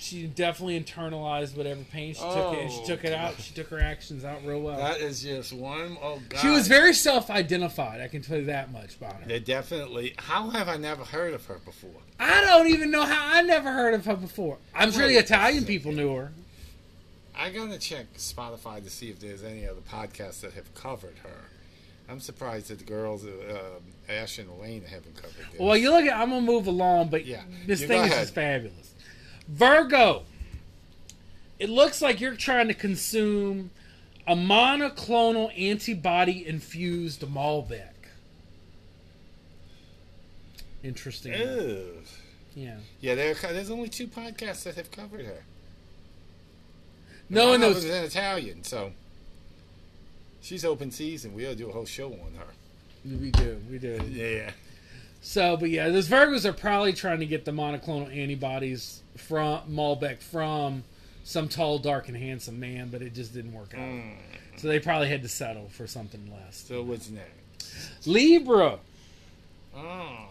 [0.00, 3.36] She definitely internalized whatever pain she took it, she Oh, took it out.
[3.36, 3.42] God.
[3.44, 4.76] She took her actions out real well.
[4.78, 5.98] That is just one.
[6.00, 6.38] Oh God.
[6.40, 8.00] She was very self-identified.
[8.00, 9.28] I can tell you that much about her.
[9.28, 10.14] They definitely.
[10.18, 11.90] How have I never heard of her before?
[12.20, 13.36] I don't even know how.
[13.36, 14.58] I never heard of her before.
[14.74, 16.32] I'm sure the Italian people knew her.
[17.36, 21.44] I gotta check Spotify to see if there's any other podcasts that have covered her.
[22.08, 23.58] I'm surprised that the girls, uh,
[24.08, 25.60] Ash and Elaine, haven't covered this.
[25.60, 26.16] Well, you look at.
[26.18, 27.42] I'm gonna move along, but Yeah.
[27.66, 28.94] this You thing is just fabulous.
[29.48, 30.22] Virgo.
[31.58, 33.70] It looks like you're trying to consume
[34.26, 37.88] a monoclonal antibody infused Malbec.
[40.84, 41.32] Interesting.
[42.54, 42.76] Yeah.
[43.00, 45.44] Yeah, there, there's only two podcasts that have covered her.
[47.28, 47.84] No, One knows.
[47.84, 48.92] in Italian, so
[50.40, 51.34] she's open season.
[51.34, 52.46] We ought to do a whole show on her.
[53.04, 53.60] We do.
[53.70, 54.00] We do.
[54.10, 54.50] Yeah.
[55.20, 60.18] So, but yeah, those Virgos are probably trying to get the monoclonal antibodies from Malbec
[60.22, 60.84] from
[61.24, 63.80] some tall, dark, and handsome man, but it just didn't work out.
[63.80, 64.14] Mm.
[64.56, 66.64] So they probably had to settle for something less.
[66.66, 68.06] So what's next?
[68.06, 68.78] Libra,
[69.76, 70.28] Oh.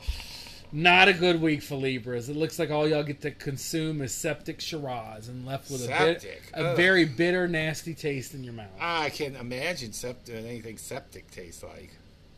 [0.71, 2.27] not a good week for Libras.
[2.27, 5.87] It looks like all y'all get to consume is septic Shiraz and left with a
[5.87, 8.67] bit, a very bitter, nasty taste in your mouth.
[8.79, 11.91] I can't imagine septic, anything septic tastes like.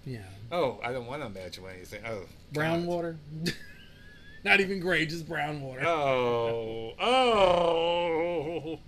[0.06, 0.20] Yeah,
[0.52, 2.02] Oh, I don't want to imagine anything.
[2.08, 2.22] Oh,
[2.54, 2.88] brown God.
[2.88, 3.18] water.
[4.44, 5.86] not even gray, just brown water.
[5.86, 8.80] Oh, oh,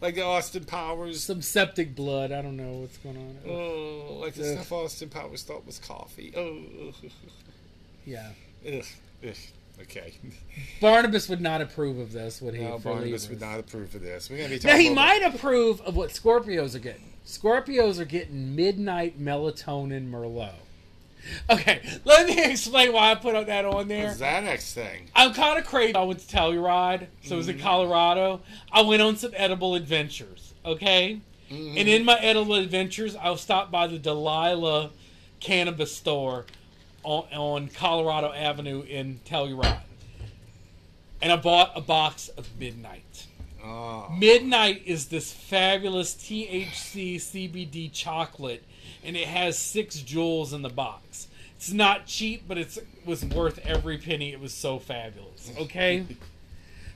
[0.00, 1.22] like the Austin Powers.
[1.22, 2.32] Some septic blood.
[2.32, 3.36] I don't know what's going on.
[3.50, 4.54] Oh, like the Ugh.
[4.58, 6.32] stuff Austin Powers thought was coffee.
[6.36, 6.92] Oh,
[8.04, 8.30] Yeah.
[8.66, 8.84] ugh,
[9.26, 9.34] ugh.
[9.82, 10.14] Okay.
[10.80, 12.64] Barnabas would not approve of this, would he?
[12.64, 14.28] No, Barnabas would not approve of this.
[14.28, 17.12] We're gonna be Now he might approve of what Scorpios are getting.
[17.28, 20.54] Scorpios are getting midnight melatonin Merlot.
[21.50, 24.06] Okay, let me explain why I put that on there.
[24.06, 25.10] What's that next thing?
[25.14, 25.94] I'm kind of crazy.
[25.94, 27.64] I went to Telluride, so it was in mm-hmm.
[27.64, 28.40] Colorado.
[28.72, 31.20] I went on some edible adventures, okay?
[31.50, 31.76] Mm-hmm.
[31.76, 34.90] And in my edible adventures, I stopped by the Delilah
[35.38, 36.46] cannabis store
[37.02, 39.82] on, on Colorado Avenue in Telluride.
[41.20, 43.02] And I bought a box of Midnight.
[43.68, 48.64] Oh, Midnight is this fabulous THC CBD chocolate,
[49.04, 51.28] and it has six jewels in the box.
[51.56, 54.32] It's not cheap, but it's was worth every penny.
[54.32, 55.52] It was so fabulous.
[55.58, 56.06] Okay.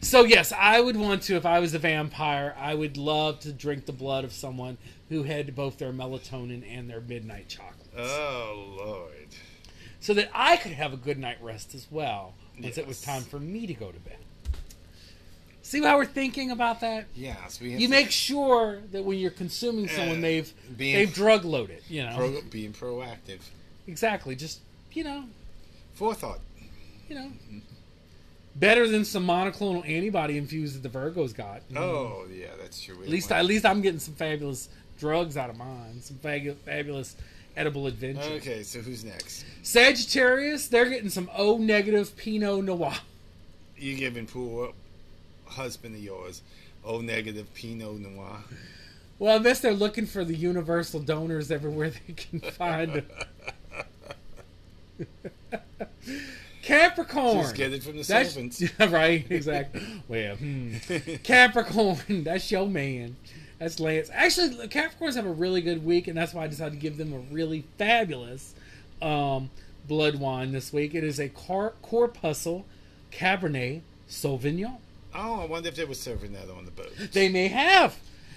[0.05, 2.57] So yes, I would want to if I was a vampire.
[2.59, 4.77] I would love to drink the blood of someone
[5.09, 9.29] who had both their melatonin and their midnight chocolate, oh Lord.
[10.01, 13.23] so that I could have a good night rest as well once it was time
[13.23, 14.19] for me to go to bed.
[15.63, 17.07] See how we're thinking about that?
[17.15, 20.95] Yes, we have you to make sure that when you're consuming someone, Uh, they've being-
[20.97, 21.83] they've drug loaded.
[21.89, 23.41] You know, pro, being proactive.
[23.87, 24.35] exactly.
[24.35, 24.61] Just
[24.93, 25.25] you know,
[25.95, 26.41] Forethought.
[27.09, 27.31] you know,
[28.57, 31.63] better than some monoclonal antibody infused that the Virgos got.
[31.77, 32.97] Oh yeah, that's true.
[32.99, 36.01] We at least at least I'm getting some fabulous drugs out of mine.
[36.01, 37.17] Some fagu- fabulous
[37.57, 38.25] edible adventures.
[38.43, 39.45] Okay, so who's next?
[39.63, 42.95] Sagittarius, they're getting some O negative Pinot Noir.
[43.77, 44.73] You giving poor
[45.53, 46.43] husband of yours
[46.85, 48.39] O negative Pinot Noir.
[49.19, 53.07] Well, I guess they're looking for the universal donors everywhere they can find them.
[56.63, 57.43] Capricorn.
[57.43, 58.63] Just get it from the That's servants.
[58.81, 59.83] right, exactly.
[60.09, 60.75] Well, hmm.
[61.23, 63.17] Capricorn, that's your man.
[63.59, 64.11] That's Lance.
[64.13, 67.13] Actually, Capricorns have a really good week, and that's why I decided to give them
[67.13, 68.55] a really fabulous
[69.01, 69.51] um,
[69.87, 70.95] blood wine this week.
[70.95, 72.65] It is a Car- Corpuscle
[73.13, 74.79] Cabernet Sauvignon.
[75.15, 76.93] Oh, I wonder if they were serving that on the boat.
[77.13, 77.97] They may have.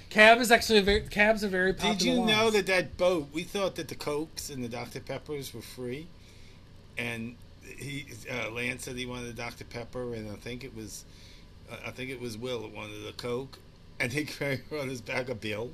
[0.10, 1.96] Cab is actually a very cabs are very popular.
[1.96, 3.28] Did you know that that boat?
[3.34, 6.08] We thought that the Cokes and the Dr Peppers were free,
[6.98, 7.36] and
[7.78, 11.06] he uh, Lance said he wanted a Dr Pepper, and I think it was,
[11.72, 13.58] uh, I think it was Will that wanted a Coke,
[14.00, 15.72] and he carried on his back a bill.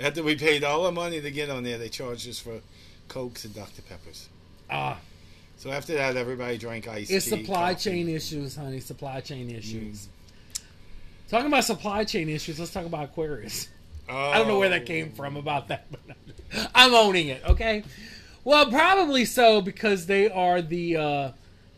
[0.00, 2.60] After we paid all the money to get on there, they charged us for
[3.08, 4.28] Cokes and Dr Peppers.
[4.70, 4.98] Ah,
[5.56, 7.30] So after that, everybody drank iced it's tea.
[7.42, 7.90] supply coffee.
[7.90, 8.80] chain issues, honey.
[8.80, 10.08] Supply chain issues.
[11.28, 13.68] Talking about supply chain issues, let's talk about Aquarius.
[14.08, 16.00] Oh, I don't know where that came from about that, but
[16.74, 17.42] I'm owning it.
[17.46, 17.84] Okay.
[18.44, 21.30] Well, probably so because they are the uh,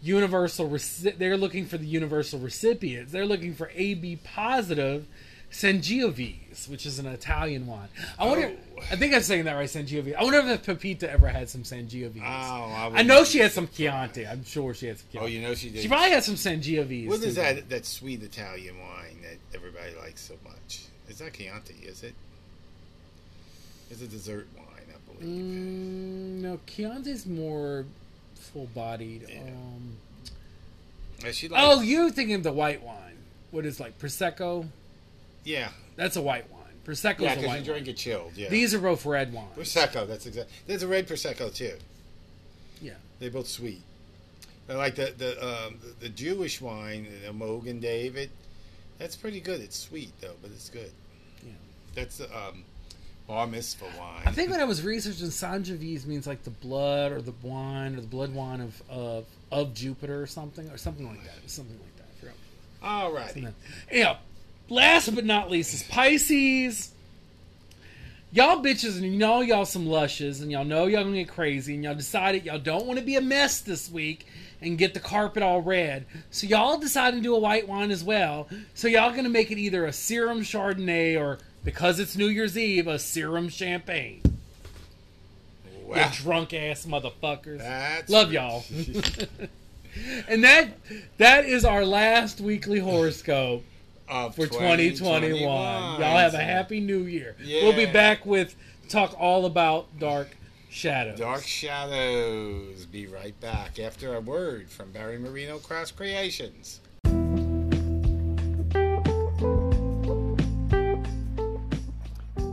[0.03, 0.69] universal.
[0.69, 3.11] Reci- they're looking for the universal recipients.
[3.11, 5.07] They're looking for AB positive
[5.51, 7.89] Sangiovese, which is an Italian wine.
[8.17, 8.53] I wonder.
[8.55, 8.83] Oh.
[8.93, 10.15] I think I'm saying that right, Sangiovese.
[10.15, 12.23] I wonder if Pepita ever had some Sangiovese.
[12.23, 13.67] Oh, I, I know she had some.
[13.67, 14.27] Chianti.
[14.27, 15.83] I'm sure she had some Oh, you know she did.
[15.83, 17.09] She probably had some Sangiovese.
[17.09, 17.69] What is that?
[17.69, 20.83] That sweet Italian wine that everybody likes so much?
[21.09, 22.15] It's not Chianti, is it?
[23.91, 25.35] It's a dessert wine, I believe.
[25.37, 27.85] Mm, no, Chianti's more
[28.35, 29.27] full-bodied.
[29.29, 29.41] Yeah.
[29.41, 32.97] Um, she likes, oh, you thinking of the white wine?
[33.51, 34.67] What is like prosecco?
[35.45, 36.61] yeah, That's a white wine.
[36.87, 37.89] Prosecco's yeah, because you drink wine.
[37.89, 38.33] it chilled.
[38.37, 39.49] Yeah, These are both red wines.
[39.57, 40.07] prosecco.
[40.07, 40.51] That's exact.
[40.67, 41.75] There's a red prosecco too.
[42.81, 42.93] Yeah.
[43.19, 43.83] They're both sweet.
[44.69, 48.31] I like the the um, the, the Jewish wine, the Mogen David.
[49.01, 49.63] That's pretty good.
[49.63, 50.93] It's sweet though, but it's good.
[51.43, 51.53] Yeah.
[51.95, 52.65] That's um,
[53.27, 54.23] bar mitzvah wine.
[54.27, 58.03] I think when I was researching, Sangiovese means like the blood or the wine or
[58.03, 61.51] the blood wine of of, of Jupiter or something or something like that.
[61.51, 62.31] Something like that.
[62.83, 63.35] I forgot.
[63.35, 63.53] Alrighty.
[63.91, 64.19] Yeah.
[64.69, 66.93] Last but not least is Pisces.
[68.33, 71.75] Y'all bitches and you know y'all some lushes and y'all know y'all gonna get crazy
[71.75, 74.27] and y'all decided y'all don't want to be a mess this week
[74.63, 76.07] and get the carpet all red.
[76.31, 78.49] So y'all decided to do a white wine as well.
[78.75, 82.87] So y'all gonna make it either a serum Chardonnay or because it's New Year's Eve,
[82.87, 84.23] a serum champagne.
[85.85, 85.97] Wow.
[85.97, 87.59] You drunk ass motherfuckers.
[87.59, 88.65] That's Love y'all.
[90.29, 90.69] and that
[91.19, 93.65] that is our last weekly horoscope
[94.09, 95.41] Of for 2021.
[95.41, 97.37] Y'all have a happy new year.
[97.45, 98.57] We'll be back with
[98.89, 100.37] talk all about dark
[100.71, 101.19] shadows.
[101.19, 102.87] Dark Shadows.
[102.87, 106.81] Be right back after a word from Barry Marino Craft Creations.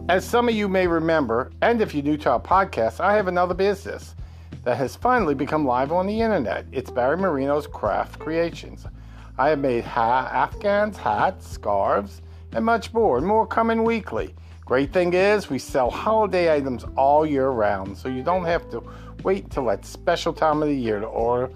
[0.09, 3.27] As some of you may remember, and if you're new to our podcast, I have
[3.27, 4.15] another business
[4.63, 6.65] that has finally become live on the internet.
[6.71, 8.85] It's Barry Marino's Craft Creations.
[9.37, 12.21] I have made ha- Afghans, hats, scarves,
[12.53, 14.33] and much more, and more coming weekly.
[14.67, 18.83] Great thing is, we sell holiday items all year round, so you don't have to
[19.23, 21.49] wait till that special time of the year to order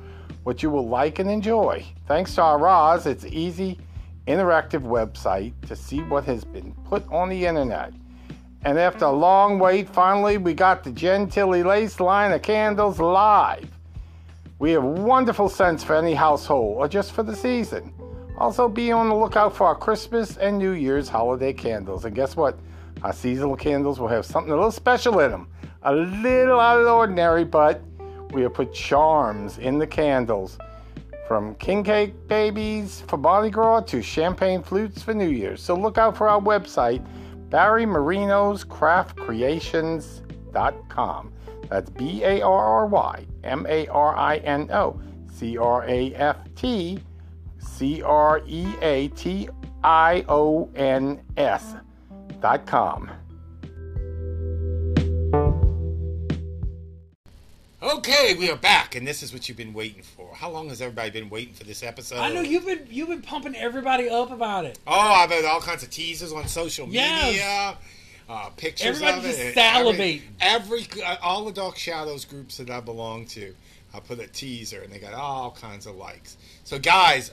[0.44, 1.86] what you will like and enjoy.
[2.08, 3.78] Thanks to our Roz, it's easy,
[4.28, 7.92] interactive website to see what has been put on the internet.
[8.64, 13.70] And after a long wait, finally we got the Gentilly Lace line of candles live.
[14.60, 17.94] We have wonderful scents for any household or just for the season.
[18.38, 22.06] Also, be on the lookout for our Christmas and New Year's holiday candles.
[22.06, 22.58] And guess what?
[23.04, 25.48] Our seasonal candles will have something a little special in them.
[25.84, 27.84] A little out of the ordinary, but
[28.32, 30.58] we have put charms in the candles.
[31.28, 35.62] From king cake babies for Mardi Gras to champagne flutes for New Year's.
[35.62, 37.06] So look out for our website,
[37.50, 41.34] Barry Marino's Craft Creations.com.
[41.70, 45.02] That's B A R R Y M A R I N O
[45.34, 47.00] C R A F T
[47.60, 49.50] C R E A T
[49.84, 51.76] I O N S
[52.42, 53.10] dot com.
[57.84, 60.36] Okay, we are back, and this is what you've been waiting for.
[60.36, 62.18] How long has everybody been waiting for this episode?
[62.20, 64.78] I know you've been you've been pumping everybody up about it.
[64.86, 67.26] Oh, I've had all kinds of teasers on social Yes.
[67.26, 67.78] media,
[68.30, 69.28] uh, pictures Everybody of it.
[69.30, 70.22] just and salivating.
[70.40, 73.56] Every, every uh, all the Dark Shadows groups that I belong to,
[73.96, 76.38] I put a teaser, and they got all kinds of likes.
[76.64, 77.32] So, guys,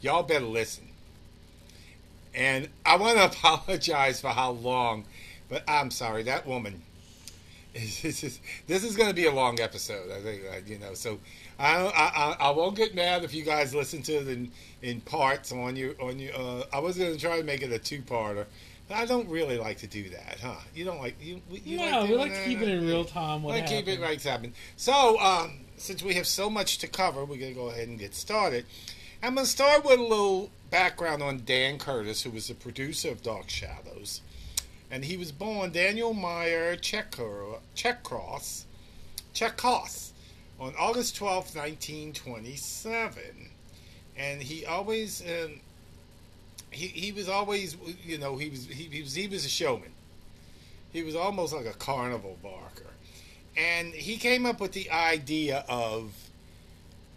[0.00, 0.84] y'all better listen.
[2.36, 5.04] And I want to apologize for how long,
[5.48, 6.82] but I'm sorry that woman.
[8.02, 10.10] This is this is going to be a long episode.
[10.10, 10.94] I think uh, you know.
[10.94, 11.18] So
[11.58, 15.52] I, I I won't get mad if you guys listen to it in, in parts
[15.52, 16.30] on you on you.
[16.30, 18.46] Uh, I was going to try to make it a two parter.
[18.88, 20.54] But I don't really like to do that, huh?
[20.74, 21.42] You don't like you.
[21.50, 22.46] you no, we doing like to that?
[22.46, 23.42] keep it in real time.
[23.42, 24.54] What Like keep it right happen.
[24.76, 27.98] So, um, since we have so much to cover, we're going to go ahead and
[27.98, 28.64] get started.
[29.26, 33.10] I'm going to start with a little background on Dan Curtis, who was the producer
[33.10, 34.20] of Dark Shadows.
[34.88, 38.62] And he was born Daniel Meyer Checkor- Cherkoss,
[40.60, 43.50] on August 12th, 1927.
[44.16, 45.58] And he always, um,
[46.70, 49.90] he, he was always, you know, he was, he, he was, he was a showman.
[50.92, 52.92] He was almost like a carnival barker.
[53.56, 56.12] And he came up with the idea of,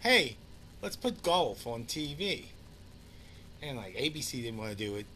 [0.00, 0.34] hey,
[0.82, 2.46] let's put golf on TV.
[3.62, 5.06] And like ABC didn't want to do it,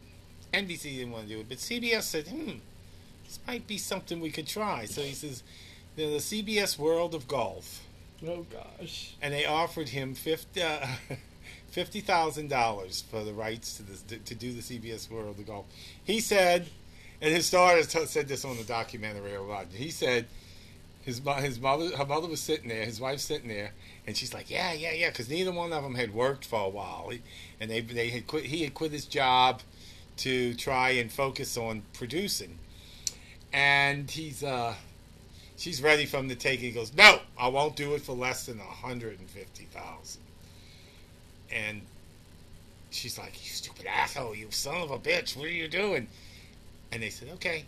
[0.53, 2.57] NBC didn't want to do it, but CBS said, hmm,
[3.25, 4.85] this might be something we could try.
[4.85, 5.43] So he says,
[5.95, 7.83] the, the CBS World of Golf.
[8.25, 9.15] Oh gosh.
[9.21, 10.85] And they offered him 50, uh,
[11.73, 15.65] $50,000 for the rights to, this, to do the CBS World of Golf.
[16.03, 16.67] He said,
[17.21, 19.67] and his daughter t- said this on the documentary a lot.
[19.73, 20.27] He said,
[21.05, 23.71] his his mother her mother was sitting there, his wife's sitting there,
[24.07, 26.69] and she's like, yeah, yeah, yeah, because neither one of them had worked for a
[26.69, 27.11] while,
[27.59, 28.45] and they they had quit.
[28.45, 29.61] He had quit his job
[30.17, 32.59] to try and focus on producing,
[33.51, 34.75] and he's uh,
[35.57, 36.67] she's ready for him to take it.
[36.67, 40.21] He goes, no, I won't do it for less than a hundred and fifty thousand,
[41.51, 41.81] and
[42.91, 46.07] she's like, you stupid asshole, you son of a bitch, what are you doing?
[46.91, 47.65] And they said, okay.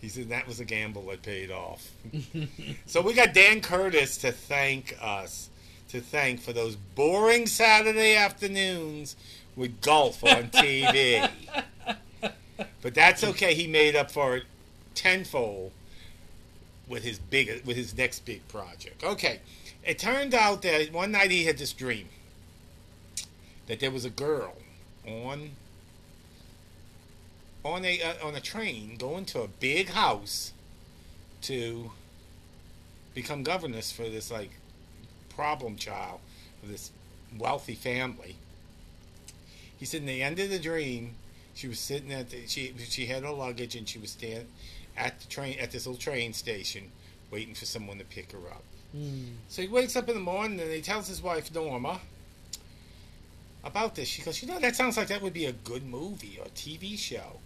[0.00, 1.90] He said that was a gamble that paid off.
[2.86, 5.50] so we got Dan Curtis to thank us,
[5.88, 9.16] to thank for those boring Saturday afternoons
[9.56, 11.28] with golf on TV.
[12.80, 13.54] but that's okay.
[13.54, 14.44] He made up for it
[14.94, 15.72] tenfold
[16.88, 19.04] with his big with his next big project.
[19.04, 19.40] Okay,
[19.84, 22.08] it turned out that one night he had this dream
[23.66, 24.54] that there was a girl
[25.06, 25.50] on
[27.64, 30.52] on a uh, on a train going to a big house
[31.42, 31.90] to
[33.14, 34.50] become governess for this like
[35.28, 36.20] problem child
[36.62, 36.90] of this
[37.38, 38.36] wealthy family.
[39.78, 41.14] He said in the end of the dream,
[41.54, 44.46] she was sitting at the she she had her luggage and she was standing
[44.96, 46.90] at the train at this little train station
[47.30, 48.64] waiting for someone to pick her up.
[48.92, 49.36] Hmm.
[49.48, 52.00] So he wakes up in the morning and he tells his wife Norma
[53.62, 54.08] about this.
[54.08, 56.98] She goes, "You know, that sounds like that would be a good movie or TV
[56.98, 57.40] show."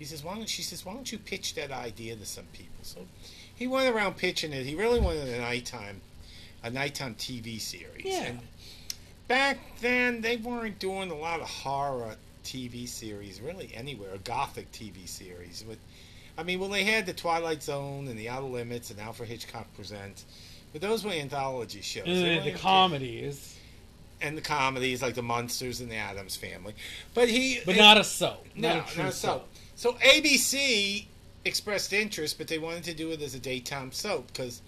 [0.00, 2.82] He says, "Why don't?" She says, "Why don't you pitch that idea to some people?"
[2.82, 3.06] So
[3.54, 4.64] he went around pitching it.
[4.64, 6.00] He really wanted a nighttime,
[6.64, 8.06] a nighttime TV series.
[8.06, 8.24] Yeah.
[8.24, 8.40] And
[9.28, 14.72] back then, they weren't doing a lot of horror TV series really anywhere, a gothic
[14.72, 15.62] TV series.
[15.68, 15.76] But
[16.38, 19.66] I mean, well, they had the Twilight Zone and the Outer Limits and Alfred Hitchcock
[19.74, 20.24] Presents,
[20.72, 22.06] but those were anthology shows.
[22.06, 23.58] And mm, the, the comedies,
[24.22, 26.74] and the comedies like the Munsters and the Addams Family.
[27.14, 28.46] But he, but not a soap.
[28.54, 29.28] no, not a true not so.
[29.28, 29.48] soap.
[29.80, 31.06] So ABC
[31.46, 34.60] expressed interest, but they wanted to do it as a daytime soap because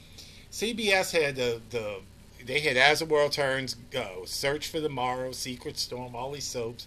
[0.50, 2.00] CBS had the the
[2.46, 6.86] they had As the World Turns Go, Search for Tomorrow, Secret Storm, all these soaps,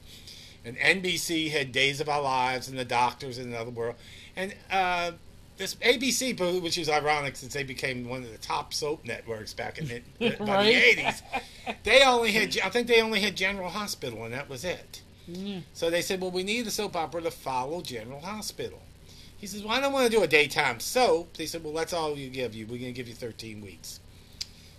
[0.65, 3.93] and NBC had Days of Our Lives and The Doctors in Another World,
[4.35, 5.11] and uh,
[5.57, 9.77] this ABC, which is ironic since they became one of the top soap networks back
[9.77, 10.37] in the, Right.
[10.39, 11.21] the eighties.
[11.83, 15.03] They only had, I think they only had General Hospital, and that was it.
[15.27, 15.59] Yeah.
[15.73, 18.81] So they said, well, we need a soap opera to follow General Hospital.
[19.37, 21.35] He says, well, I don't want to do a daytime soap.
[21.37, 22.65] They said, well, that's all we give you.
[22.65, 23.99] We're going to give you 13 weeks.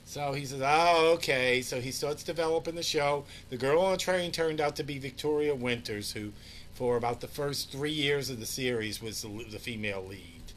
[0.04, 1.62] So he says, oh, okay.
[1.62, 3.24] So he starts developing the show.
[3.50, 6.32] The girl on the train turned out to be Victoria Winters, who,
[6.72, 10.52] for about the first three years of the series, was the, the female lead.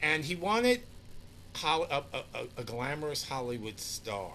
[0.00, 0.82] And he wanted
[1.62, 4.32] a, a, a glamorous Hollywood star.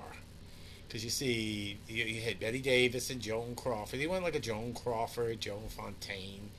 [0.87, 3.99] Because you see, you, you had Bette Davis and Joan Crawford.
[3.99, 6.49] He went like a Joan Crawford, Joan Fontaine,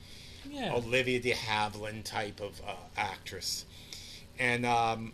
[0.49, 0.73] Yeah.
[0.73, 3.65] Olivia de Havilland type of uh, actress.
[4.37, 5.13] And um,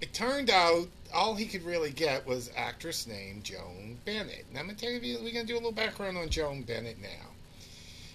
[0.00, 4.44] it turned out all he could really get was actress named Joan Bennett.
[4.50, 6.62] And I'm going to tell you, we're going to do a little background on Joan
[6.62, 7.28] Bennett now.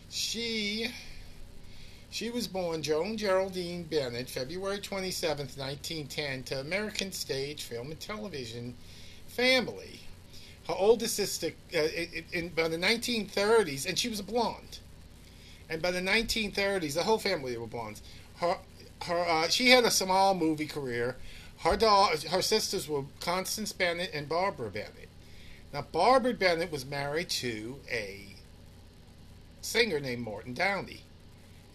[0.09, 0.91] She.
[2.11, 8.75] She was born Joan Geraldine Bennett, February 27th, 1910, to American stage, film, and television
[9.27, 10.01] family.
[10.67, 14.79] Her oldest sister, uh, in, in, by the 1930s, and she was a blonde.
[15.69, 18.01] And by the 1930s, the whole family were blondes.
[18.35, 18.57] Her,
[19.03, 21.15] her, uh, she had a small movie career.
[21.59, 25.07] Her da- her sisters were Constance Bennett and Barbara Bennett.
[25.71, 28.35] Now, Barbara Bennett was married to a
[29.61, 31.03] singer named Morton Downey.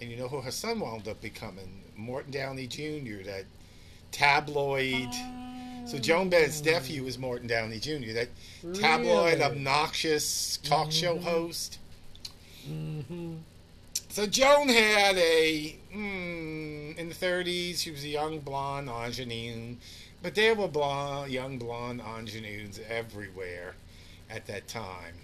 [0.01, 1.83] And you know who her son wound up becoming?
[1.97, 3.45] Morton Downey Jr., that
[4.13, 5.09] tabloid.
[5.87, 8.29] So Joan Bennett's nephew is Morton Downey Jr., that
[8.75, 11.79] tabloid, obnoxious talk show host.
[12.67, 13.37] hmm
[14.09, 17.79] So Joan had a mm, in the 30s.
[17.79, 19.77] She was a young blonde ingenue,
[20.23, 23.75] but there were blonde, young blonde ingenues everywhere
[24.29, 25.15] at that time,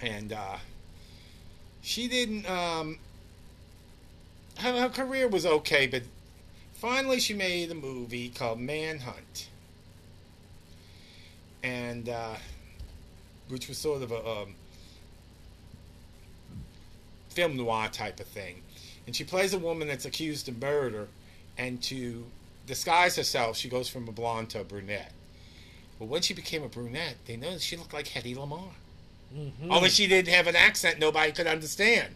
[0.00, 0.56] and uh,
[1.82, 2.50] she didn't.
[2.50, 2.98] Um,
[4.58, 6.02] her, her career was okay, but
[6.74, 9.48] finally she made a movie called Manhunt,
[11.62, 12.36] and uh,
[13.48, 14.28] which was sort of a.
[14.28, 14.54] Um,
[17.36, 18.62] film noir type of thing.
[19.06, 21.06] And she plays a woman that's accused of murder,
[21.58, 22.24] and to
[22.66, 25.12] disguise herself, she goes from a blonde to a brunette.
[25.98, 28.72] But when she became a brunette, they noticed she looked like Hedy Lamarr.
[29.32, 32.14] hmm Only she didn't have an accent nobody could understand.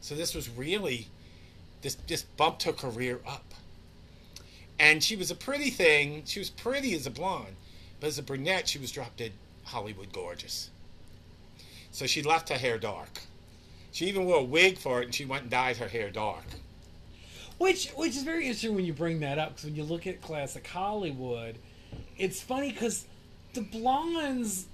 [0.00, 1.08] So this was really,
[1.84, 3.54] this, this bumped her career up.
[4.80, 6.22] And she was a pretty thing.
[6.24, 7.56] She was pretty as a blonde.
[8.00, 9.32] But as a brunette, she was drop dead
[9.64, 10.70] Hollywood gorgeous.
[11.90, 13.20] So she left her hair dark.
[13.92, 16.44] She even wore a wig for it, and she went and dyed her hair dark.
[17.58, 20.20] Which which is very interesting when you bring that up because when you look at
[20.20, 21.56] classic Hollywood,
[22.18, 23.04] it's funny because
[23.52, 24.66] the blondes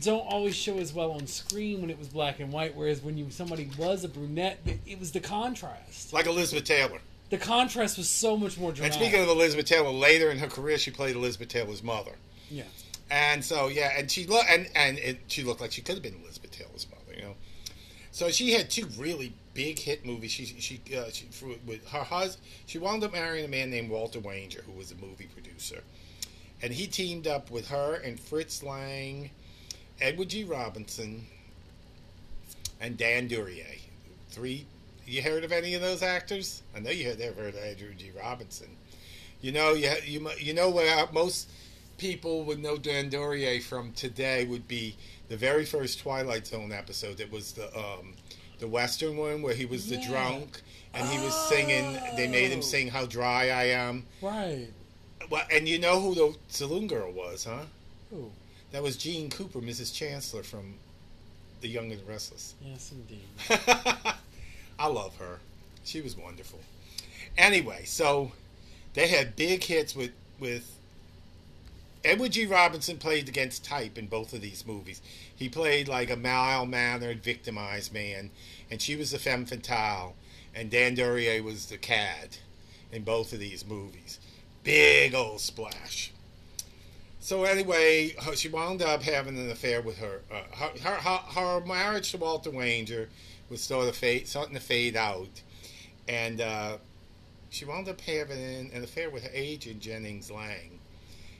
[0.00, 3.16] don't always show as well on screen when it was black and white, whereas when
[3.16, 6.12] you somebody was a brunette, it, it was the contrast.
[6.12, 6.98] Like Elizabeth Taylor.
[7.30, 9.00] The contrast was so much more dramatic.
[9.00, 12.12] And speaking of Elizabeth Taylor, later in her career, she played Elizabeth Taylor's mother.
[12.50, 12.62] yeah,
[13.10, 16.02] And so yeah, and she looked and and it, she looked like she could have
[16.02, 17.34] been Elizabeth Taylor's mother, you know.
[18.12, 20.30] So she had two really big hit movies.
[20.30, 21.26] She she, uh, she
[21.66, 22.46] with her husband.
[22.66, 25.82] She wound up marrying a man named Walter Wanger, who was a movie producer,
[26.62, 29.30] and he teamed up with her and Fritz Lang,
[30.00, 30.44] Edward G.
[30.44, 31.26] Robinson,
[32.80, 33.80] and Dan Duryea.
[34.30, 34.66] Three.
[35.06, 36.62] You heard of any of those actors?
[36.74, 38.10] I know you had ever heard of Edward G.
[38.18, 38.68] Robinson.
[39.40, 41.48] You know, you you you know where most
[41.98, 44.96] people would know Dan Duryea from today would be
[45.28, 47.20] the very first Twilight Zone episode.
[47.20, 48.14] It was the um,
[48.58, 50.60] the Western one where he was the drunk
[50.92, 51.98] and he was singing.
[52.16, 52.62] They made him Oh.
[52.62, 54.68] sing "How Dry I Am." right.
[55.30, 57.62] Well, and you know who the saloon girl was, huh?
[58.12, 58.30] Ooh,
[58.76, 59.90] That was Jeanne Cooper, Mrs.
[59.94, 60.74] Chancellor from
[61.62, 62.52] The Young and the Restless.
[62.60, 63.24] yes, indeed.
[64.78, 65.38] I love her.
[65.82, 66.60] She was wonderful.
[67.38, 68.32] Anyway, so
[68.92, 70.76] they had big hits with with
[72.04, 72.44] Edward G.
[72.44, 75.00] Robinson played against type in both of these movies.
[75.34, 78.30] He played like a mild mannered, victimized man,
[78.70, 80.16] and she was the femme fatale,
[80.54, 82.36] and Dan Duryea was the cad
[82.92, 84.18] in both of these movies.
[84.64, 86.12] Big old splash.
[87.26, 90.20] So anyway, she wound up having an affair with her.
[90.30, 93.08] Uh, her, her, her, her marriage to Walter Wanger
[93.50, 95.42] was sort of fade, starting to fade out,
[96.06, 96.76] and uh,
[97.50, 100.78] she wound up having an, an affair with her agent Jennings Lang.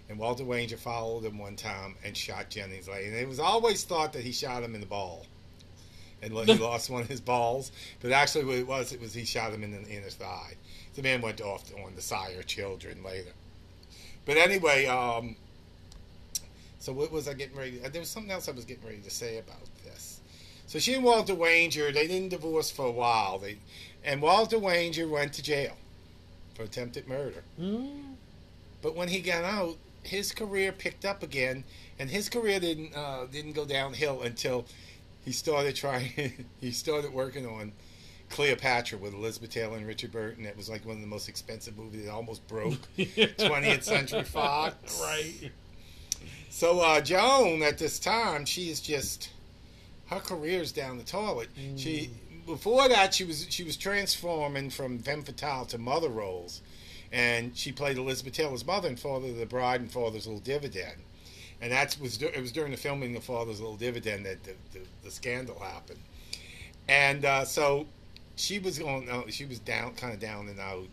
[0.08, 3.06] And Walter Wanger followed him one time and shot Jennings Lang.
[3.06, 5.24] And it was always thought that he shot him in the ball,
[6.20, 7.70] and he lost one of his balls.
[8.00, 10.56] But actually, what it was, it was he shot him in the inner thigh.
[10.96, 13.30] The man went off on the sire children later.
[14.24, 15.36] But anyway, um,
[16.86, 17.78] so what was I getting ready?
[17.78, 20.20] There was something else I was getting ready to say about this.
[20.68, 23.40] So she and Walter Wanger, they didn't divorce for a while.
[23.40, 23.58] They,
[24.04, 25.76] and Walter Wanger went to jail
[26.54, 27.42] for attempted murder.
[27.60, 28.14] Mm.
[28.82, 31.64] But when he got out, his career picked up again,
[31.98, 34.64] and his career didn't uh, didn't go downhill until
[35.24, 36.46] he started trying.
[36.60, 37.72] he started working on
[38.30, 40.46] Cleopatra with Elizabeth Taylor and Richard Burton.
[40.46, 42.06] It was like one of the most expensive movies.
[42.06, 45.00] It almost broke 20th Century Fox.
[45.02, 45.50] Right.
[46.56, 49.28] So uh, Joan, at this time, she is just
[50.06, 51.50] her career's down the toilet.
[51.76, 52.08] She
[52.46, 56.62] before that she was she was transforming from femme fatale to mother roles,
[57.12, 60.96] and she played Elizabeth Taylor's mother in Father of the Bride and Father's Little Dividend,
[61.60, 64.80] and that was it was during the filming of Father's Little Dividend that the, the,
[65.04, 66.00] the scandal happened,
[66.88, 67.86] and uh, so
[68.36, 70.88] she was going uh, she was down kind of down and out.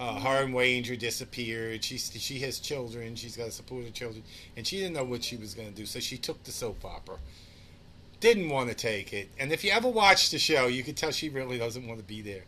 [0.00, 1.82] Uh, her and Wanger disappeared.
[1.82, 3.16] She she has children.
[3.16, 4.22] She's got to support her children,
[4.56, 5.86] and she didn't know what she was going to do.
[5.86, 7.16] So she took the soap opera.
[8.20, 11.12] Didn't want to take it, and if you ever watched the show, you could tell
[11.12, 12.42] she really doesn't want to be there.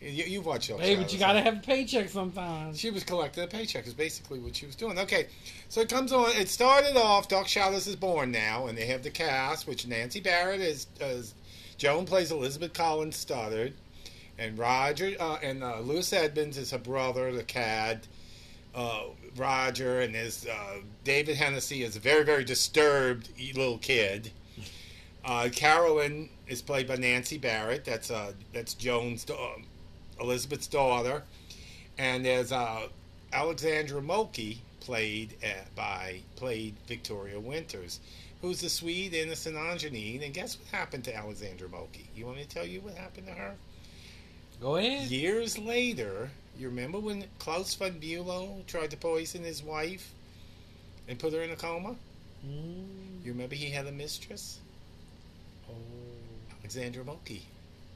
[0.00, 0.78] You, you've watched it.
[0.78, 2.78] Hey, but you gotta have a paycheck sometimes.
[2.78, 3.86] She was collecting a paycheck.
[3.86, 4.98] Is basically what she was doing.
[4.98, 5.28] Okay,
[5.68, 6.30] so it comes on.
[6.30, 7.28] It started off.
[7.28, 10.86] Dark Shadows is born now, and they have the cast, which Nancy Barrett is.
[11.00, 11.34] is
[11.78, 13.74] Joan plays Elizabeth Collins Stoddard,
[14.38, 18.06] and Roger uh, and uh, Louis Edmonds is a brother, the cad.
[18.74, 19.04] Uh,
[19.36, 24.30] Roger and his uh, David Henesy is a very very disturbed little kid.
[25.24, 27.84] Uh, Carolyn is played by Nancy Barrett.
[27.84, 29.56] That's uh, that's Joan's da-
[30.20, 31.22] Elizabeth's daughter,
[31.98, 32.52] and there's
[33.32, 37.98] Alexandra Moltke played at, by played Victoria Winters,
[38.40, 40.20] who's the sweet innocent ingenue.
[40.22, 42.06] And guess what happened to Alexandra Moltke?
[42.14, 43.54] You want me to tell you what happened to her?
[44.60, 45.10] Go ahead.
[45.10, 50.12] Years later, you remember when Klaus von Bülow tried to poison his wife
[51.08, 51.96] and put her in a coma?
[52.46, 53.24] Mm.
[53.24, 54.58] You remember he had a mistress,
[55.68, 55.74] Oh.
[56.60, 57.42] Alexandra Moltke.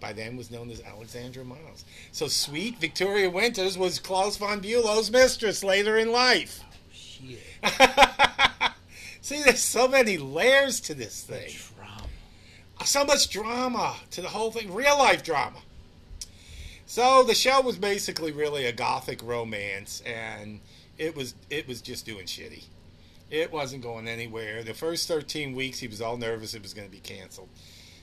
[0.00, 1.84] By then was known as Alexandra Miles.
[2.12, 6.60] So sweet Victoria Winters was Klaus von Bülow's mistress later in life.
[6.62, 7.38] Oh, shit.
[9.22, 11.52] See, there's so many layers to this thing.
[11.76, 12.06] Drama.
[12.84, 15.58] so much drama to the whole thing, real life drama.
[16.90, 20.58] So the show was basically really a gothic romance, and
[20.98, 22.64] it was it was just doing shitty.
[23.30, 24.64] It wasn't going anywhere.
[24.64, 27.48] The first 13 weeks, he was all nervous it was going to be canceled.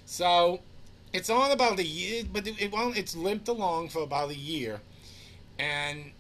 [0.06, 0.62] So
[1.12, 2.96] it's on about a year, but it, it won't.
[2.96, 4.80] It's limped along for about a year,
[5.60, 6.12] and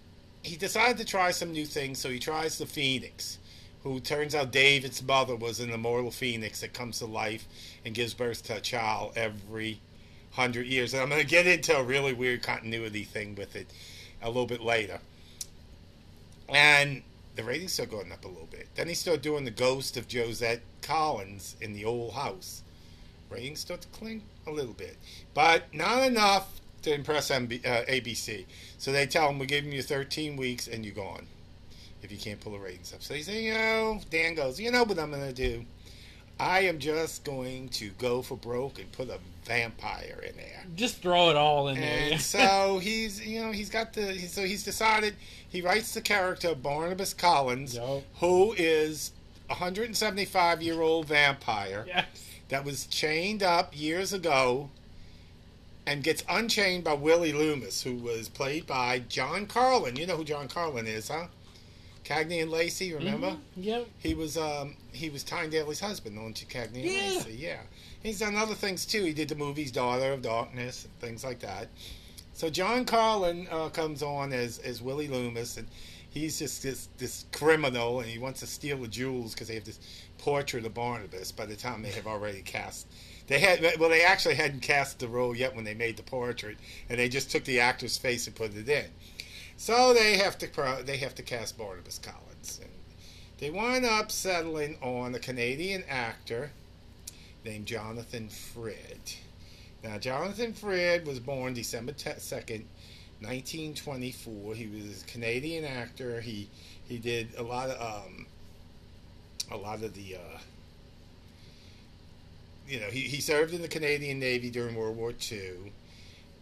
[0.44, 2.00] he decided to try some new things.
[2.00, 3.38] So he tries the Phoenix,
[3.84, 7.48] who turns out David's mother was an immortal phoenix that comes to life
[7.86, 9.80] and gives birth to a child every
[10.38, 10.94] hundred years.
[10.94, 13.68] And I'm going to get into a really weird continuity thing with it
[14.22, 15.00] a little bit later.
[16.48, 17.02] And
[17.36, 18.68] the ratings started going up a little bit.
[18.76, 22.62] Then he started doing the ghost of Josette Collins in the old house.
[23.30, 24.96] Ratings start to clink a little bit,
[25.34, 28.46] but not enough to impress MB, uh, ABC.
[28.78, 31.28] So they tell him, "We're giving you 13 weeks, and you're gone
[32.02, 34.72] if you can't pull the ratings up." So he says, "You know," Dan goes, "You
[34.72, 35.66] know what I'm going to do?
[36.40, 41.02] I am just going to go for broke and put a vampire in there." Just
[41.02, 42.12] throw it all in there.
[42.12, 44.18] And so he's, you know, he's got the.
[44.20, 45.16] So he's decided
[45.50, 48.04] he writes the character Barnabas Collins, Yup.
[48.20, 49.12] who is
[49.50, 52.06] a 175 year old vampire yes.
[52.50, 54.70] that was chained up years ago
[55.86, 59.98] and gets unchained by Willie Loomis, who was played by John Karlen.
[59.98, 61.28] You know who John Karlen is, huh?
[62.08, 63.32] Cagney and Lacey, remember?
[63.32, 63.40] Mhm.
[63.58, 63.88] Yep.
[64.00, 67.02] He was um he was Tyne Daly's husband on Cagney and Yeah.
[67.18, 67.34] Lacey.
[67.34, 67.60] Yeah.
[68.02, 69.04] He's done other things too.
[69.04, 71.68] He did the movies Daughter of Darkness and things like that.
[72.34, 75.68] So John Karlen uh, comes on as as Willie Loomis, and
[76.10, 79.66] he's just this this criminal, and he wants to steal the jewels because they have
[79.66, 79.80] this
[80.18, 81.32] portrait of Barnabas.
[81.32, 82.88] By the time they have already cast,
[83.28, 86.58] they had well, they actually hadn't cast the role yet when they made the portrait,
[86.90, 88.86] and they just took the actor's face and put it in.
[89.58, 92.72] So they have to pro- they have to cast Barnabas Collins, and
[93.40, 96.52] they wind up settling on a Canadian actor
[97.44, 99.16] named Jonathan Frid.
[99.84, 102.66] Now, Jonathan Frid was born December second,
[103.20, 104.54] nineteen twenty four.
[104.54, 106.22] He was a Canadian actor.
[106.22, 106.50] He
[106.88, 108.28] he did a lot of um,
[109.52, 110.40] a lot of the uh,
[112.68, 115.72] you know he, he served in the Canadian Navy during World War II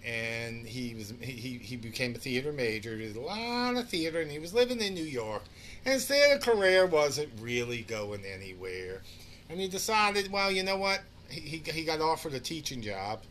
[0.06, 2.96] and he was he, he became a theater major.
[2.96, 5.44] Did a lot of theater, and he was living in New York.
[5.84, 9.02] And his theater career wasn't really going anywhere.
[9.50, 11.02] And he decided, well, you know what?
[11.30, 13.22] He he, he got offered a teaching job,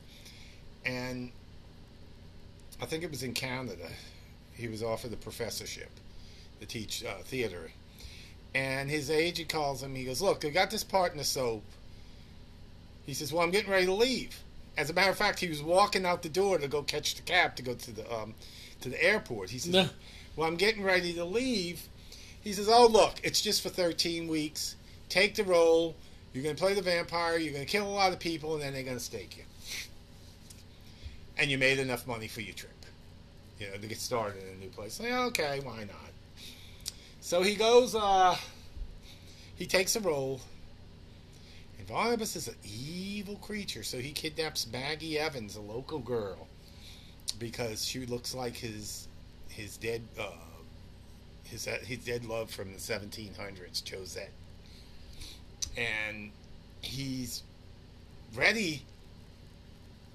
[0.84, 1.30] and
[2.82, 3.88] I think it was in Canada.
[4.52, 5.90] He was offered a professorship
[6.60, 7.70] to teach uh, theater.
[8.54, 9.94] And his agent calls him.
[9.94, 11.64] He goes, "Look, I got this part in the soap.
[13.06, 14.40] He says, "Well, I'm getting ready to leave."
[14.76, 17.22] As a matter of fact, he was walking out the door to go catch the
[17.22, 18.34] cab to go to the um,
[18.80, 19.50] to the airport.
[19.50, 19.88] He says, No.
[20.36, 21.88] "Well, I'm getting ready to leave."
[22.40, 24.76] He says, "Oh, look, it's just for 13 weeks.
[25.08, 25.94] Take the role.
[26.32, 27.38] You're going to play the vampire.
[27.38, 29.44] You're going to kill a lot of people, and then they're going to stake you.
[31.38, 32.72] And you made enough money for your trip,
[33.60, 34.98] you know, to get started in a new place.
[35.00, 36.12] Like, okay, why not?"
[37.20, 37.94] So he goes.
[37.94, 38.36] uh
[39.56, 40.40] He takes a role.
[41.84, 46.46] And Barnabas is an evil creature, so he kidnaps Maggie Evans, a local girl,
[47.38, 49.06] because she looks like his
[49.48, 50.30] his dead uh,
[51.44, 54.30] his his dead love from the 1700s, Josette,
[55.76, 56.30] and
[56.80, 57.42] he's
[58.34, 58.82] ready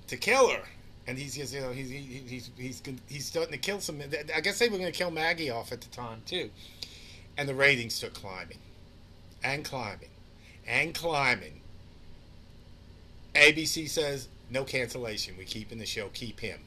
[0.08, 0.64] to kill her.
[1.06, 4.02] And he's just, you know he's he, he's he's he's starting to kill some.
[4.36, 6.50] I guess they were going to kill Maggie off at the time too,
[7.38, 8.58] and the ratings start climbing,
[9.44, 10.10] and climbing,
[10.66, 11.59] and climbing.
[13.36, 15.36] ABC says no cancellation.
[15.38, 16.10] We keep in the show.
[16.14, 16.60] Keep him.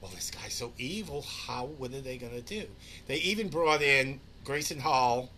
[0.00, 1.22] Well, this guy's so evil.
[1.22, 1.66] How?
[1.78, 2.66] What are they going to do?
[3.06, 5.30] They even brought in Grayson Hall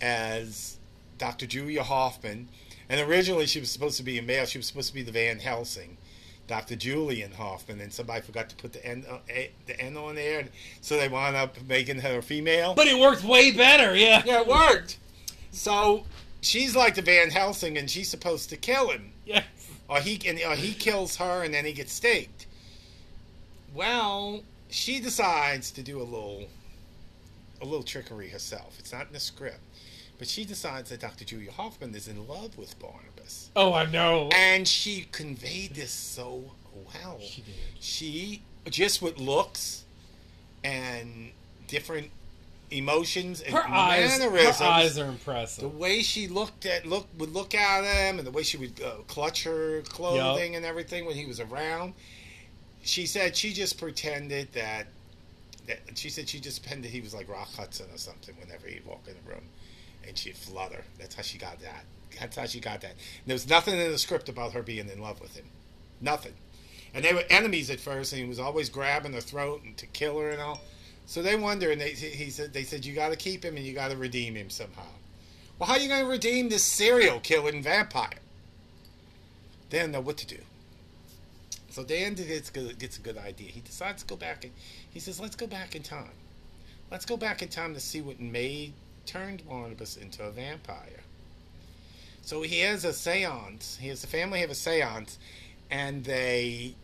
[0.00, 0.76] as
[1.18, 1.46] Dr.
[1.46, 2.48] Julia Hoffman,
[2.88, 4.44] and originally she was supposed to be a male.
[4.44, 5.96] She was supposed to be the Van Helsing,
[6.48, 6.74] Dr.
[6.74, 10.46] Julian Hoffman, and somebody forgot to put the N, uh, a, the N on there,
[10.80, 12.74] so they wound up making her female.
[12.74, 14.22] But it worked way better, yeah.
[14.26, 14.98] Yeah, it worked.
[15.52, 16.04] So
[16.40, 19.44] she's like the Van Helsing, and she's supposed to kill him, Yes.
[19.92, 22.46] Or he and or he kills her, and then he gets staked.
[23.74, 26.46] Well, she decides to do a little,
[27.60, 28.76] a little trickery herself.
[28.78, 29.60] It's not in the script,
[30.18, 31.24] but she decides that Dr.
[31.24, 34.28] Julia Hoffman is in love with Barnabas, Oh, I know.
[34.34, 36.52] and she conveyed this so
[36.94, 37.18] well.
[37.20, 37.54] She did.
[37.80, 39.84] She just with looks
[40.64, 41.30] and
[41.66, 42.10] different
[42.76, 45.62] emotions and Her eyes, her eyes are impressive.
[45.62, 48.80] the way she looked at look would look at him and the way she would
[48.82, 51.94] uh, clutch her clothing and everything when he was around.
[52.82, 54.86] She said she just pretended that,
[55.68, 58.84] that she said she just pretended he was like rock hudson or something whenever he'd
[58.84, 59.44] walk in the room
[60.06, 60.84] and she'd flutter.
[60.98, 61.84] That's how she got that.
[62.18, 62.90] That's how she got that.
[62.90, 65.46] And there was nothing in the script about her being in love with him.
[66.00, 66.34] Nothing.
[66.94, 69.86] And they were enemies at first and he was always grabbing her throat and to
[69.86, 70.60] kill her and all
[71.06, 73.66] so they wonder, and they he said they said you got to keep him and
[73.66, 74.86] you got to redeem him somehow.
[75.58, 78.18] Well, how are you going to redeem this serial killing vampire?
[79.70, 80.38] They don't know what to do.
[81.70, 83.50] So Dan gets gets a good idea.
[83.50, 84.52] He decides to go back and
[84.92, 86.12] he says, "Let's go back in time.
[86.90, 88.74] Let's go back in time to see what made
[89.06, 91.00] turned Barnabas into a vampire."
[92.20, 93.78] So he has a séance.
[93.78, 95.16] He has the family have a séance,
[95.70, 96.74] and they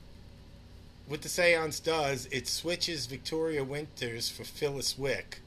[1.09, 5.41] what the seance does, it switches Victoria Winters for Phyllis Wick,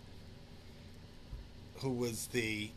[1.78, 2.70] who was the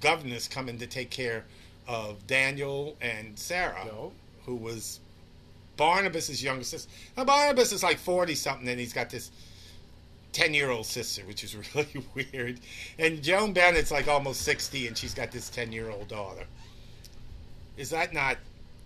[0.00, 1.44] governess coming to take care
[1.86, 4.12] of Daniel and Sarah, Yo.
[4.46, 5.00] who was
[5.76, 6.90] Barnabas's younger sister.
[7.16, 9.30] Now Barnabas is like forty something, and he's got this
[10.32, 12.60] ten year old sister, which is really weird.
[12.98, 16.44] And Joan Bennett's like almost sixty, and she's got this ten year old daughter.
[17.76, 18.38] Is that not?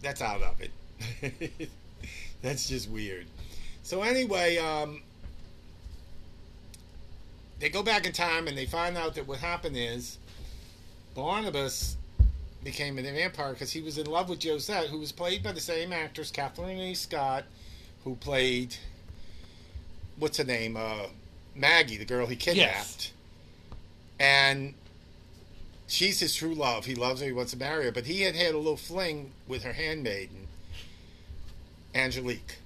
[0.02, 1.70] That's out of it.
[2.42, 3.26] That's just weird.
[3.82, 5.02] So anyway, um,
[7.58, 10.18] they go back in time and they find out that what happened is
[11.14, 11.96] Barnabas
[12.62, 15.60] became a vampire because he was in love with Josette, who was played by the
[15.60, 16.94] same actress, Kathleen E.
[16.94, 17.44] Scott,
[18.04, 18.76] who played
[20.18, 21.06] what's her name, uh,
[21.54, 23.12] Maggie, the girl he kidnapped, yes.
[24.18, 24.74] and
[25.86, 26.84] she's his true love.
[26.84, 27.26] He loves her.
[27.26, 30.48] He wants to marry her, but he had had a little fling with her handmaiden.
[31.98, 32.58] Angelique.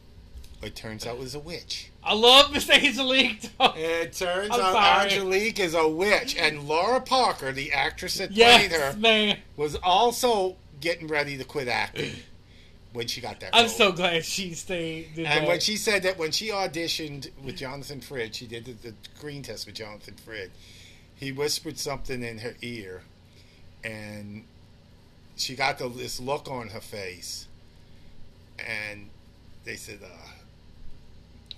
[0.62, 1.90] It turns out was a witch.
[2.04, 3.50] I love Miss Angelique.
[3.60, 5.10] It turns I'm out sorry.
[5.10, 9.38] Angelique is a witch, and Lara Parker, the actress that played yes, her, man.
[9.56, 12.12] was also getting ready to quit acting
[12.92, 13.50] when she got that.
[13.52, 15.09] I'm so glad she stayed.
[15.16, 15.48] And that.
[15.48, 19.42] when she said that when she auditioned with Jonathan Frid, she did the, the screen
[19.42, 20.50] test with Jonathan Frid.
[21.16, 23.02] He whispered something in her ear,
[23.82, 24.44] and
[25.36, 27.46] she got the, this look on her face.
[28.59, 29.09] And
[29.64, 30.28] they said, uh,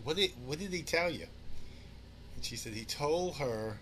[0.03, 1.27] "What did what did he tell you?"
[2.37, 3.79] And she said he told her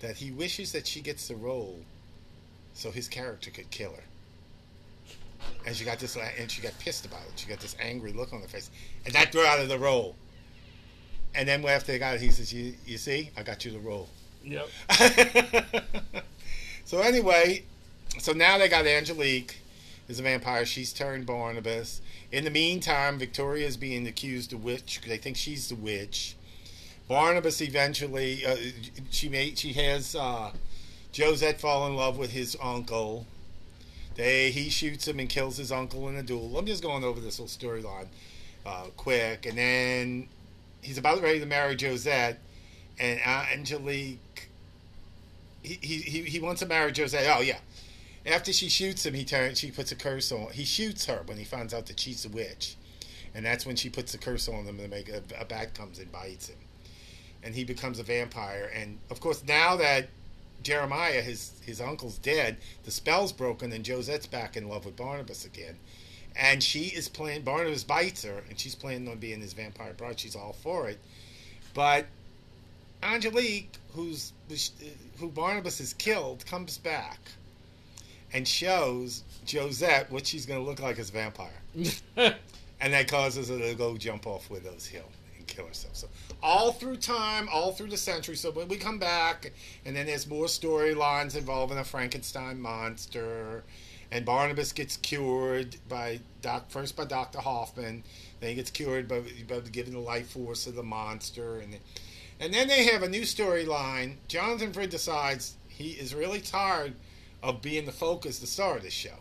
[0.00, 1.80] that he wishes that she gets the role,
[2.74, 4.02] so his character could kill her.
[5.66, 7.32] And she got this, and she got pissed about it.
[7.36, 8.70] She got this angry look on her face,
[9.04, 10.14] and that threw her out of the role.
[11.34, 13.78] And then after they got it, he says, "You, you see, I got you the
[13.78, 14.08] role."
[14.44, 14.68] Yep.
[16.84, 17.62] so anyway,
[18.18, 19.56] so now they got Angelique
[20.08, 20.66] is a vampire.
[20.66, 22.00] She's turned Barnabas.
[22.32, 25.00] In the meantime, Victoria is being accused of witch.
[25.06, 26.34] They think she's the witch.
[27.06, 28.56] Barnabas eventually, uh,
[29.10, 30.50] she made, she has uh,
[31.14, 33.26] Josette fall in love with his uncle.
[34.14, 36.56] They he shoots him and kills his uncle in a duel.
[36.56, 38.06] I'm just going over this whole storyline
[38.64, 40.28] uh, quick, and then
[40.80, 42.38] he's about ready to marry Josette,
[42.98, 44.48] and Angelique.
[45.62, 47.26] He, he, he, he wants to marry Josette.
[47.36, 47.58] Oh yeah,
[48.24, 49.58] after she shoots him, he turns.
[49.58, 50.52] She puts a curse on.
[50.52, 52.76] He shoots her when he finds out that she's a witch,
[53.34, 55.98] and that's when she puts the curse on him to make a, a bat comes
[55.98, 56.58] and bites him,
[57.42, 58.70] and he becomes a vampire.
[58.74, 60.08] And of course, now that
[60.62, 65.44] Jeremiah, his his uncle's dead, the spell's broken, and Josette's back in love with Barnabas
[65.44, 65.76] again,
[66.36, 67.42] and she is playing.
[67.42, 70.20] Barnabas bites her, and she's planning on being his vampire bride.
[70.20, 70.98] She's all for it,
[71.74, 72.06] but
[73.02, 74.32] Angelique, who's
[75.18, 77.18] who Barnabas has killed, comes back
[78.32, 81.50] and shows Josette what she's going to look like as a vampire.
[82.16, 85.96] and that causes her to go jump off Widow's Hill and kill herself.
[85.96, 86.08] So
[86.42, 88.36] all through time, all through the century.
[88.36, 89.52] So when we come back,
[89.84, 93.64] and then there's more storylines involving a Frankenstein monster,
[94.10, 98.04] and Barnabas gets cured by doc, first by Doctor Hoffman,
[98.40, 101.78] then he gets cured by, by giving the life force of the monster, and
[102.40, 104.16] and then they have a new storyline.
[104.26, 106.94] Jonathan Frid decides he is really tired
[107.42, 109.16] of being the focus, the star of this show.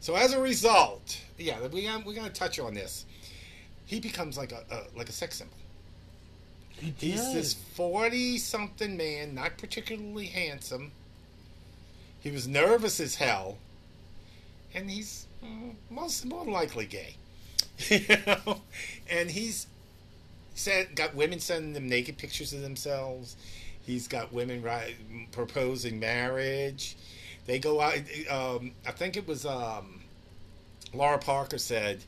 [0.00, 3.06] So as a result, yeah, we we're gonna touch on this.
[3.86, 5.56] He becomes like a, a like a sex symbol.
[6.70, 10.92] He He's this forty-something man, not particularly handsome.
[12.20, 13.58] He was nervous as hell,
[14.74, 17.16] and he's mm, most more likely gay.
[17.88, 18.60] you know,
[19.10, 19.66] and he's
[20.54, 23.36] said got women sending them naked pictures of themselves.
[23.86, 24.94] He's got women right,
[25.32, 26.96] proposing marriage.
[27.46, 27.98] They go out.
[28.30, 30.00] Um, I think it was um,
[30.94, 32.02] Lara Parker said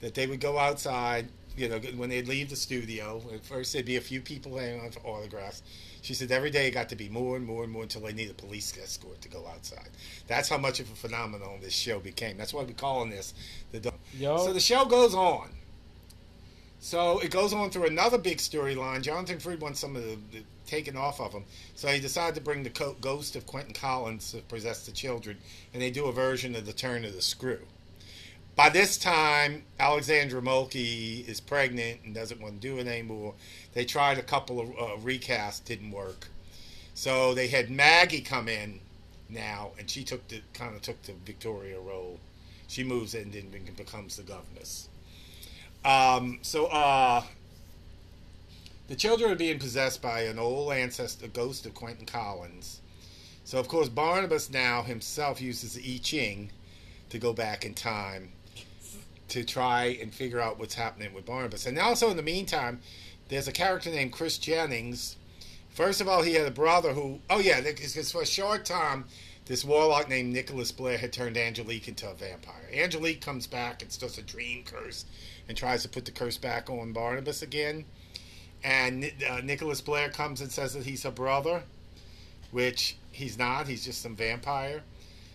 [0.00, 1.28] that they would go outside.
[1.56, 4.80] You know, when they'd leave the studio, at first there'd be a few people hanging
[4.80, 5.62] on for autographs.
[6.02, 8.12] She said every day it got to be more and more and more until they
[8.12, 9.88] need a police escort to go outside.
[10.28, 12.36] That's how much of a phenomenon this show became.
[12.36, 13.34] That's why we're calling this
[13.72, 13.92] the.
[14.16, 14.38] Yo.
[14.38, 15.50] So the show goes on.
[16.80, 19.02] So it goes on through another big storyline.
[19.02, 21.44] Jonathan Frid wants some of the, the taken off of him,
[21.74, 25.38] so he decided to bring the co- ghost of Quentin Collins to possess the children,
[25.72, 27.60] and they do a version of the Turn of the Screw.
[28.54, 33.34] By this time, Alexandra Moltke is pregnant and doesn't want to do it anymore.
[33.72, 36.28] They tried a couple of uh, recasts, didn't work.
[36.92, 38.80] So they had Maggie come in
[39.28, 42.18] now, and she took the kind of took the Victoria role.
[42.66, 44.88] She moves in and becomes the governess.
[45.88, 47.22] Um, so uh,
[48.88, 52.82] the children are being possessed by an old ancestor, ghost of Quentin Collins.
[53.44, 56.50] So of course Barnabas now himself uses the I Ching
[57.08, 58.32] to go back in time
[59.28, 61.64] to try and figure out what's happening with Barnabas.
[61.64, 62.80] And also in the meantime,
[63.28, 65.16] there's a character named Chris Jennings.
[65.70, 69.06] First of all, he had a brother who, oh yeah, because for a short time,
[69.46, 72.68] this warlock named Nicholas Blair had turned Angelique into a vampire.
[72.74, 75.06] Angelique comes back, it's just a dream curse
[75.48, 77.84] and tries to put the curse back on Barnabas again.
[78.62, 81.62] And uh, Nicholas Blair comes and says that he's a brother,
[82.50, 83.68] which he's not.
[83.68, 84.82] He's just some vampire.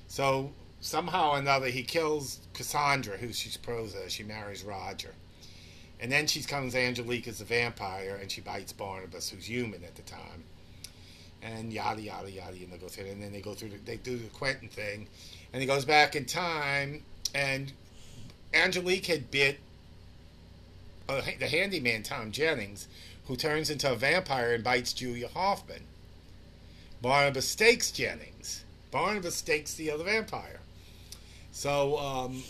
[0.08, 4.10] So somehow or another, he kills Cassandra, who she's Prosa.
[4.10, 5.14] She marries Roger.
[6.00, 9.96] And then she comes Angelique as a vampire, and she bites Barnabas, who's human at
[9.96, 10.44] the time.
[11.42, 13.06] And yada yada yada, and they go through.
[13.06, 13.70] And then they go through.
[13.70, 15.08] The, they do the Quentin thing,
[15.54, 17.04] and he goes back in time,
[17.34, 17.72] and
[18.54, 19.60] Angelique had bit
[21.10, 22.88] uh, the handyman Tom Jennings,
[23.26, 25.84] who turns into a vampire and bites Julia Hoffman.
[27.02, 28.64] Barnabas stakes Jennings.
[28.92, 30.60] Barnabas stakes the other vampire.
[31.52, 32.44] So um,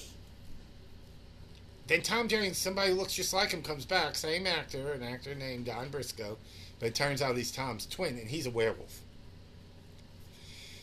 [1.88, 4.15] then Tom Jennings, somebody who looks just like him, comes back.
[4.15, 6.38] Same actor, an actor named Don Briscoe,
[6.80, 9.01] but it turns out he's Tom's twin, and he's a werewolf.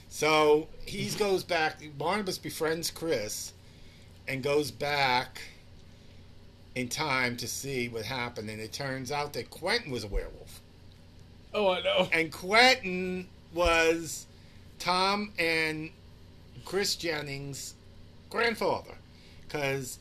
[0.09, 1.80] So he goes back.
[1.97, 3.52] Barnabas befriends Chris,
[4.28, 5.40] and goes back
[6.74, 10.60] in time to see what happened, and it turns out that Quentin was a werewolf.
[11.52, 12.09] Oh, I know.
[12.12, 14.26] And Quentin was
[14.78, 15.90] Tom and
[16.64, 17.74] Chris Jennings'
[18.28, 18.94] grandfather,
[19.47, 19.98] because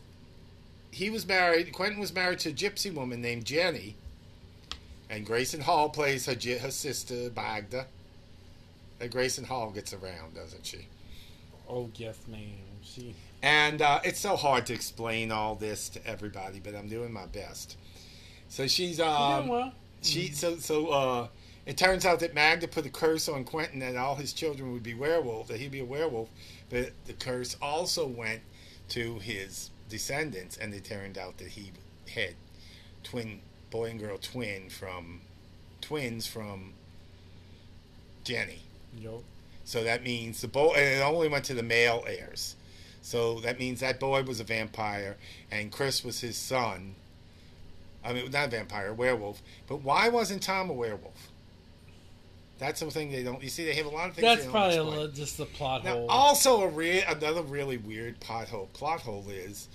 [0.92, 1.72] he was married.
[1.72, 3.96] Quentin was married to a gypsy woman named Jenny,
[5.10, 7.88] and Grayson Hall plays her her sister Magda.
[9.02, 10.88] And Grayson Hall gets around, doesn't she?
[11.70, 12.42] Oh yes, ma'am.
[12.84, 17.12] She and uh, it's so hard to explain all this to everybody, but I'm doing
[17.12, 17.78] my best.
[18.50, 19.72] So she's um, well.
[20.02, 21.28] she so so uh,
[21.66, 24.84] it turns out that Magda put a curse on Quentin that all his children would
[24.84, 26.30] be werewolves, that he'd be a werewolf,
[26.70, 28.42] but the curse also went
[28.90, 31.72] to his descendants, and it turned out that he
[32.14, 32.34] had
[33.04, 35.22] twin boy and girl twin from
[35.80, 36.74] twins from
[38.24, 38.64] Jenny.
[38.98, 39.22] Yep.
[39.64, 42.56] So that means the boy, and it only went to the male heirs.
[43.02, 45.18] So that means that boy was a vampire,
[45.52, 46.96] and Chris was his son.
[48.04, 49.42] I mean, not a vampire, a werewolf.
[49.68, 51.30] But why wasn't Tom a werewolf?
[52.60, 53.42] That's the thing they don't.
[53.42, 54.24] You see, they have a lot of things.
[54.26, 56.08] That's probably a little, just the plot Now, hole.
[56.10, 58.72] also, a re- another really weird pothole.
[58.74, 59.70] Plot hole is.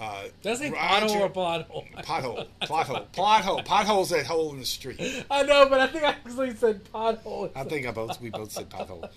[0.00, 1.84] Uh, Does it Roger- plot hole or plot hole?
[1.98, 5.00] Pothole, plot hole, plot hole, potholes that hole in the street.
[5.30, 7.50] I know, but I think I actually said pothole.
[7.56, 9.08] I think I both we both said pothole.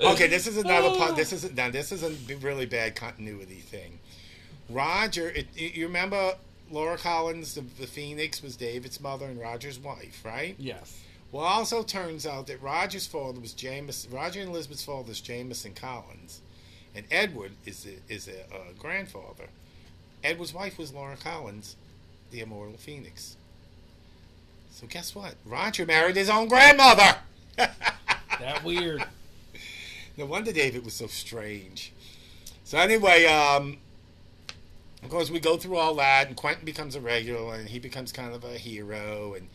[0.00, 1.16] Okay, this is another pot.
[1.16, 3.98] This is now this is a b- really bad continuity thing.
[4.68, 6.34] Roger, it, it- you remember
[6.70, 10.54] Laura Collins, the, the Phoenix, was David's mother and Roger's wife, right?
[10.58, 11.00] Yes.
[11.30, 14.06] Well, also turns out that Roger's father was James.
[14.10, 16.40] Roger and Elizabeth's father is Jameson Collins,
[16.94, 19.48] and Edward is a, is a, uh grandfather.
[20.22, 21.76] Edward's wife was Laura Collins,
[22.30, 23.36] the immortal Phoenix.
[24.70, 25.34] So guess what?
[25.44, 27.16] Roger married his own grandmother.
[28.40, 29.04] That weird.
[30.16, 31.92] No wonder David was so strange.
[32.64, 33.78] So anyway, um,
[35.02, 38.12] of course, we go through all that, and Quentin becomes a regular, and he becomes
[38.12, 39.48] kind of a hero, and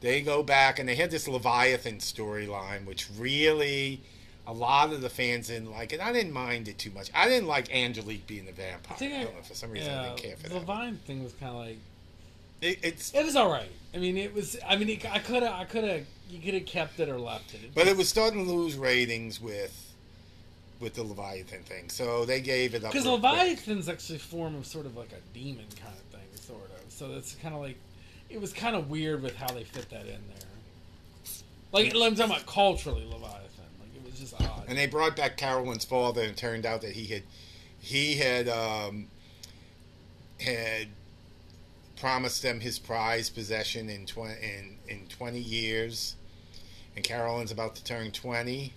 [0.00, 4.00] they go back, and they had this Leviathan storyline, which really
[4.46, 6.00] a lot of the fans didn't like it.
[6.00, 7.10] I didn't mind it too much.
[7.14, 8.94] I didn't like Angelique being a vampire.
[8.94, 10.64] I, think I- don't know for some reason I didn't care for the that.
[10.64, 11.78] Vine thing was kind of like
[12.62, 13.70] It, it's it was all right.
[13.94, 14.56] I mean, it was.
[14.66, 15.52] I mean, it, I could have.
[15.52, 16.04] I could have.
[16.28, 17.74] You could have kept it or left it.
[17.74, 19.89] but it was starting to lose ratings with
[20.80, 23.32] with the Leviathan thing, so they gave it up because real quick.
[23.32, 26.92] Leviathan's actually form of sort of like a demon kind of thing, sort of.
[26.92, 27.76] So it's kind of like
[28.28, 30.48] it was kind of weird with how they fit that in there.
[31.72, 33.64] Like I'm talking about culturally, Leviathan.
[33.80, 34.64] Like it was just odd.
[34.68, 37.22] and they brought back Carolyn's father, and it turned out that he had
[37.80, 39.08] he had um,
[40.40, 40.88] had
[41.96, 46.16] promised them his prize possession in twenty in, in twenty years,
[46.96, 48.72] and Carolyn's about to turn twenty,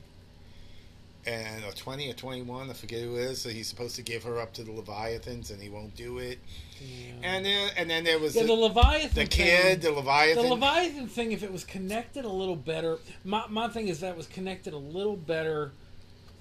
[1.26, 3.42] and or twenty or twenty one, I forget who it is.
[3.42, 6.40] So he's supposed to give her up to the Leviathans, and he won't do it.
[6.82, 7.14] Yeah.
[7.24, 9.16] And then and then there was yeah, the, the Leviathan.
[9.16, 10.44] the kid, thing- the Leviathan.
[10.44, 14.18] The Leviathan thing, if it was connected a little better, my, my thing is that
[14.18, 15.72] was connected a little better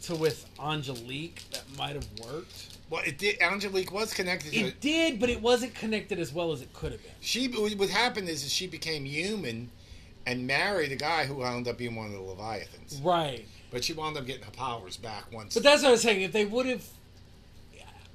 [0.03, 2.79] to with Angelique, that might have worked.
[2.91, 3.41] well, it did.
[3.41, 6.91] Angelique was connected to It did, but it wasn't connected as well as it could
[6.93, 7.13] have been.
[7.21, 9.71] she what happened is, is she became human
[10.27, 13.47] and married a guy who wound up being one of the leviathans Right.
[13.73, 16.21] But she wound up getting her powers back once But that's what I was saying.
[16.21, 16.85] If they would have,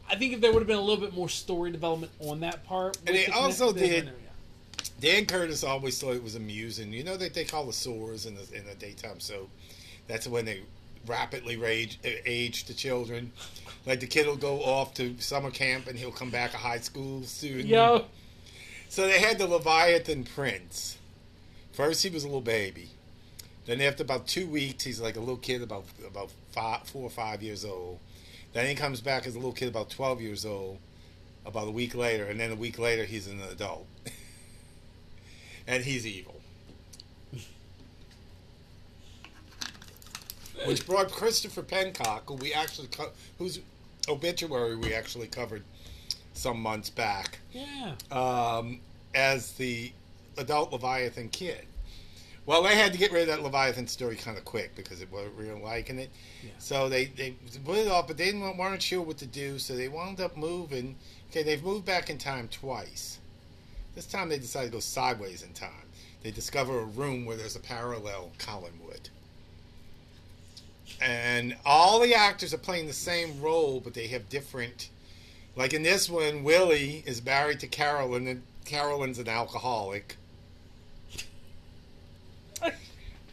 [0.10, 2.64] I think if there would have been a little bit more story development on that
[2.64, 2.98] part.
[3.08, 4.12] And they the also did- yeah.
[5.02, 8.36] dan curtis always thought it was amusing you know that they call the SORAS in
[8.36, 9.50] the, in the daytime soap
[10.08, 10.62] that's when they
[11.06, 13.32] rapidly rage, age the children
[13.86, 16.80] like the kid will go off to summer camp and he'll come back a high
[16.80, 18.06] school student Yo,
[18.90, 20.98] So they had the Leviathan Prince.
[21.74, 22.90] First, he was a little baby.
[23.68, 27.10] Then, after about two weeks, he's like a little kid, about about five, four or
[27.10, 28.00] five years old.
[28.54, 30.80] Then he comes back as a little kid, about twelve years old.
[31.46, 33.86] About a week later, and then a week later, he's an adult,
[35.68, 36.42] and he's evil.
[40.66, 43.60] Which brought Christopher Pennock, who we actually co- whose
[44.10, 45.64] obituary we actually covered
[46.34, 47.94] some months back yeah.
[48.12, 48.80] um,
[49.14, 49.92] as the
[50.38, 51.67] adult Leviathan kid.
[52.48, 55.12] Well, they had to get rid of that Leviathan story kind of quick because it
[55.12, 56.10] wasn't really liking it.
[56.42, 56.52] Yeah.
[56.60, 57.32] So they, they
[57.66, 60.38] put it off, but they didn't, weren't sure what to do, so they wound up
[60.38, 60.96] moving.
[61.30, 63.20] Okay, they've moved back in time twice.
[63.96, 65.72] This time they decided to go sideways in time.
[66.24, 69.10] They discover a room where there's a parallel Collinwood.
[71.02, 74.90] And all the actors are playing the same role, but they have different.
[75.58, 80.16] Like in this one, Willie is married to Carolyn, and Carolyn's an alcoholic.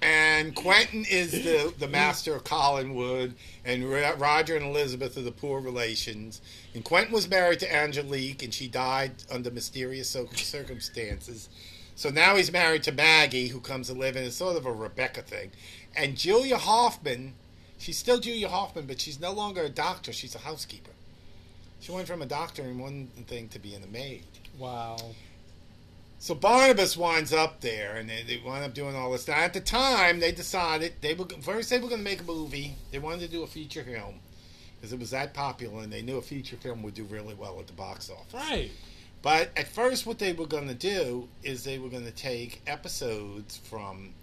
[0.05, 3.33] And Quentin is the, the master of Collinwood,
[3.65, 6.43] and Ro- Roger and Elizabeth are the poor relations.
[6.75, 11.49] And Quentin was married to Angelique, and she died under mysterious circumstances.
[11.97, 14.25] So now he's married to Maggie, who comes to live in.
[14.25, 15.53] It's sort of a Rebecca thing.
[15.97, 17.33] And Julia Hoffman,
[17.79, 20.13] she's still Julia Hoffman, but she's no longer a doctor.
[20.13, 20.91] She's a housekeeper.
[21.81, 24.25] She went from a doctor in one thing to being a maid.
[24.59, 24.99] Wow.
[26.25, 29.29] So Barnabas winds up there, and they, they wind up doing all this.
[29.29, 32.25] Now, at the time, they decided they were first they were going to make a
[32.25, 32.77] movie.
[32.91, 34.21] They wanted to do a feature film
[34.75, 37.61] because it was that popular, and they knew a feature film would do really well
[37.61, 38.33] at the box office.
[38.33, 38.71] Right.
[39.21, 42.63] But at first, what they were going to do is they were going to take
[42.67, 44.15] episodes from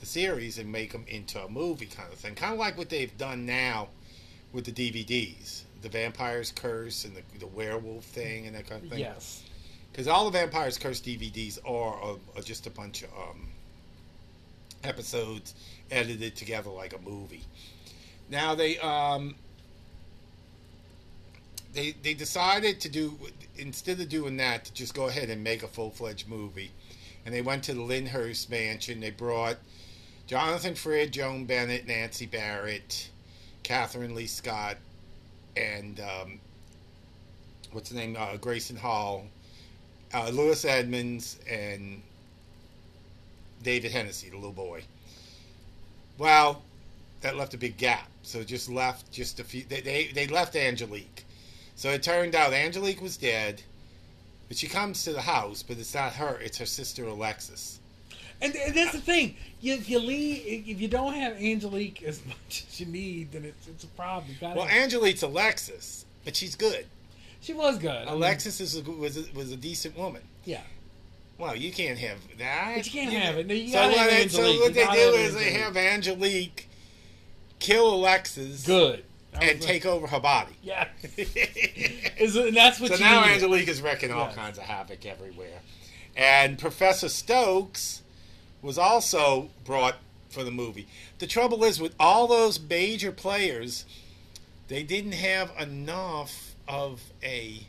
[0.00, 2.88] the series and make them into a movie kind of thing, kind of like what
[2.88, 3.90] they've done now
[4.52, 8.90] with the DVDs, the Vampire's Curse and the, the werewolf thing and that kind of
[8.90, 8.98] thing.
[8.98, 9.44] Yes.
[9.90, 13.48] Because all the Vampire's Curse DVDs are, are, are just a bunch of um,
[14.84, 15.54] episodes
[15.90, 17.44] edited together like a movie.
[18.30, 19.34] Now they um,
[21.72, 23.18] they they decided to do
[23.56, 26.70] instead of doing that to just go ahead and make a full fledged movie,
[27.24, 29.00] and they went to the Lyndhurst mansion.
[29.00, 29.56] They brought
[30.26, 33.10] Jonathan Frid, Joan Bennett, Nancy Barrett,
[33.64, 34.76] Kathryn Leigh Scott,
[35.56, 36.40] and um,
[37.72, 38.16] what's the name?
[38.18, 39.24] Uh, Grayson Hall,
[40.14, 42.02] uh, Louis Edmonds, and
[43.62, 44.82] David Henesy, the little boy.
[46.16, 46.62] Well,
[47.20, 48.08] that left a big gap.
[48.22, 49.64] So just left just a few.
[49.68, 51.24] They, they, they left Angelique.
[51.74, 53.62] So it turned out Angelique was dead,
[54.48, 56.38] but she comes to the house, but it's not her.
[56.40, 57.78] It's her sister Alexis.
[58.40, 59.36] And, and that's the thing.
[59.60, 63.44] You, if you leave, if you don't have Angelique as much as you need, then
[63.44, 64.36] it's, it's a problem.
[64.40, 66.86] Well, Angelique's Alexis, but she's good.
[67.48, 67.90] She was good.
[67.90, 70.20] I mean, Alexis is a, was a, was a decent woman.
[70.44, 70.60] yeah.
[71.38, 72.72] Well, you can't have that.
[72.76, 73.46] But you can't have it.
[73.46, 76.68] No, you so what, so what they do is they have Angelique
[77.58, 79.04] kill Alexis Good.
[79.32, 80.52] And was take over her body.
[80.62, 80.88] Yeah.
[81.16, 83.34] Is it, and that's what you now needed.
[83.34, 84.34] Angelique is wrecking all Yes.
[84.34, 85.60] kinds of havoc everywhere.
[86.16, 88.02] And Professor Stokes
[88.60, 89.96] was also brought
[90.28, 90.88] for the movie.
[91.18, 93.84] The trouble is with all those major players,
[94.66, 97.66] they didn't have enough of a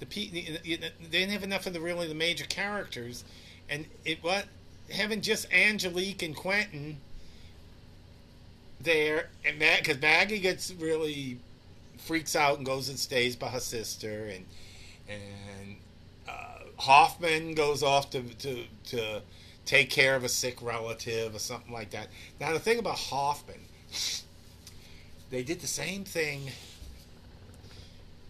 [0.00, 3.24] the pe- they didn't have enough of the really the major characters,
[3.68, 4.46] and it what
[4.90, 6.98] having just Angelique and Quentin
[8.80, 11.38] there, and because Maggie gets really
[11.98, 14.44] freaks out and goes and stays by her sister, and
[15.08, 15.76] and
[16.28, 19.22] uh, Hoffman goes off to, to to
[19.64, 22.08] take care of a sick relative or something like that.
[22.40, 23.60] Now the thing about Hoffman,
[25.30, 26.50] they did the same thing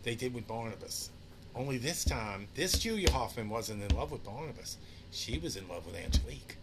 [0.03, 1.11] they did with Barnabas.
[1.55, 4.79] Only this time, this Julia Hoffman wasn't in love with Barnabas.
[5.11, 6.57] She was in love with Angelique.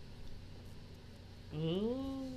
[1.56, 2.32] Mm.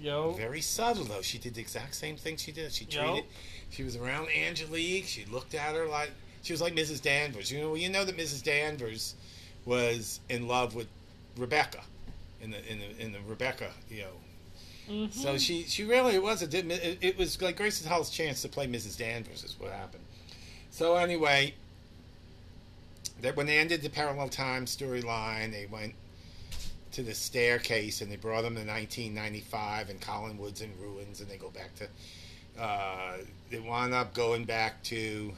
[0.00, 0.32] Yo.
[0.32, 1.22] Very subtle though.
[1.22, 2.72] She did the exact same thing she did.
[2.72, 3.02] She Yo.
[3.04, 3.24] treated.
[3.70, 5.04] She was around Angelique.
[5.06, 6.10] She looked at her like
[6.42, 7.02] she was like Mrs.
[7.02, 7.52] Danvers.
[7.52, 8.42] You know, you know that Mrs.
[8.42, 9.14] Danvers
[9.66, 10.86] was in love with
[11.36, 11.82] Rebecca,
[12.40, 13.70] in the in the in the Rebecca.
[13.90, 14.10] You know,
[14.90, 15.12] Mhm.
[15.12, 16.46] so she she really was a.
[16.58, 18.96] It, it was like Grayson Hall's chance to play Mrs.
[18.96, 20.02] Danvers is what happened.
[20.70, 21.54] So anyway,
[23.22, 25.94] that when they ended the parallel time storyline, they went
[26.92, 31.36] to the staircase and they brought them to 1995 and Collinwood's in ruins and they
[31.36, 31.88] go back to.
[32.60, 33.18] Uh,
[33.50, 35.32] they wound up going back to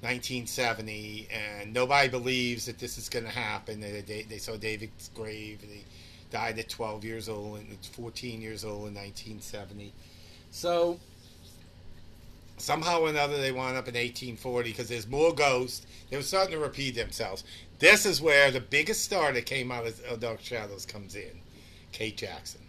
[0.00, 3.80] 1970 and nobody believes that this is going to happen.
[3.80, 5.84] They, they, they saw David's grave and he
[6.30, 9.92] died at 12 years old and 14 years old in 1970.
[10.50, 10.98] So
[12.56, 15.86] somehow or another they wound up in 1840 because there's more ghosts.
[16.10, 17.44] They were starting to repeat themselves.
[17.78, 21.40] This is where the biggest star that came out of Dark Shadows comes in,
[21.92, 22.62] Kate Jackson.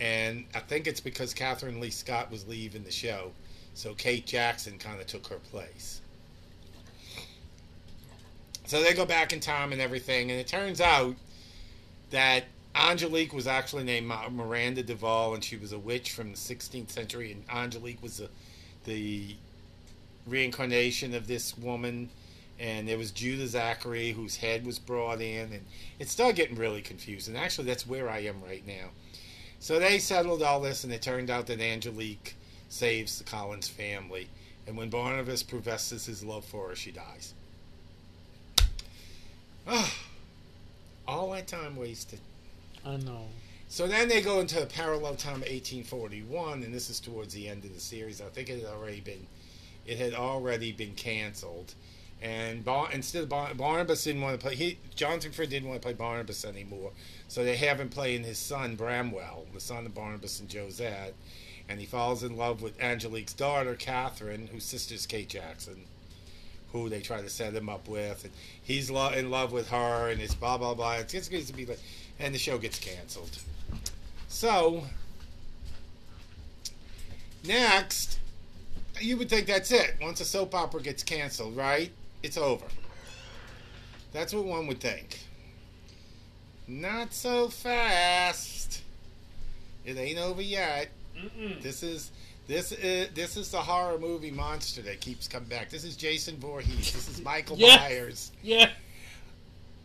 [0.00, 3.32] And I think it's because Kathryn Leigh Scott was leaving the show,
[3.74, 6.00] so Kate Jackson kind of took her place.
[8.66, 11.16] So they go back in time and everything, and it turns out
[12.10, 16.90] that Angelique was actually named Miranda Duval, and she was a witch from the 16th
[16.90, 18.28] century, and Angelique was the,
[18.84, 19.36] the
[20.26, 22.10] reincarnation of this woman,
[22.58, 25.64] and there was Judah Zachary, whose head was brought in, and
[25.98, 27.36] it started getting really confusing.
[27.36, 28.90] Actually, that's where I am right now.
[29.60, 32.34] So they settled all this, and it turned out that Angelique
[32.68, 34.28] saves the Collins family,
[34.66, 37.34] and when Barnabas professes his love for her, she dies.
[39.66, 39.94] Ah,
[41.06, 42.20] all that time wasted.
[42.88, 43.26] I know.
[43.68, 47.66] So then they go into parallel time of 1841, and this is towards the end
[47.66, 48.22] of the series.
[48.22, 49.26] I think it had already been,
[49.86, 51.74] it had already been canceled,
[52.22, 54.54] and Bar- instead of Bar- Barnabas didn't want to play.
[54.54, 56.92] He Jonathan Frid didn't want to play Barnabas anymore,
[57.28, 61.12] so they have him playing his son Bramwell, the son of Barnabas and Josette,
[61.68, 65.84] and he falls in love with Angelique's daughter Catherine, whose sister's Kate Jackson
[66.72, 68.32] who they try to set him up with, and
[68.62, 70.94] he's lo- in love with her, and it's blah blah blah.
[70.96, 71.80] It's, it's going to be like,
[72.18, 73.38] and the show gets canceled.
[74.28, 74.84] So
[77.44, 78.18] next,
[79.00, 79.96] you would think that's it.
[80.00, 81.90] Once a soap opera gets canceled, right?
[82.22, 82.66] It's over.
[84.12, 85.20] That's what one would think.
[86.66, 88.82] Not so fast.
[89.84, 90.88] It ain't over yet.
[91.16, 91.62] Mm-mm.
[91.62, 92.10] This is
[92.46, 95.70] this is this is the horror movie monster that keeps coming back.
[95.70, 96.92] This is Jason Voorhees.
[96.92, 97.56] This is Michael.
[97.60, 98.32] Myers.
[98.42, 98.70] Yeah.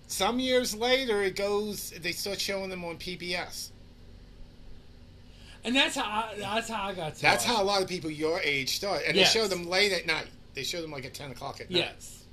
[0.08, 1.92] Some years later, it goes.
[1.92, 3.70] They start showing them on PBS.
[5.66, 7.48] And that's how I, that's how I got to That's it.
[7.48, 9.34] how a lot of people your age start, and Yes.
[9.34, 10.28] they show them late at night.
[10.56, 11.80] They show them like at ten o'clock at night.
[11.80, 12.24] Yes.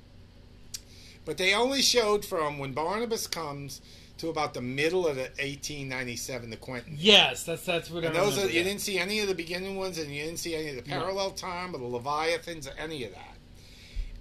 [1.23, 3.79] But they only showed from when Barnabas comes
[4.17, 6.95] to about the middle of the 1897 the Quentin.
[6.99, 9.77] Yes, that's that's what And I those are, you didn't see any of the beginning
[9.77, 10.99] ones, and you didn't see any of the No.
[10.99, 13.35] parallel time or the Leviathans or any of that.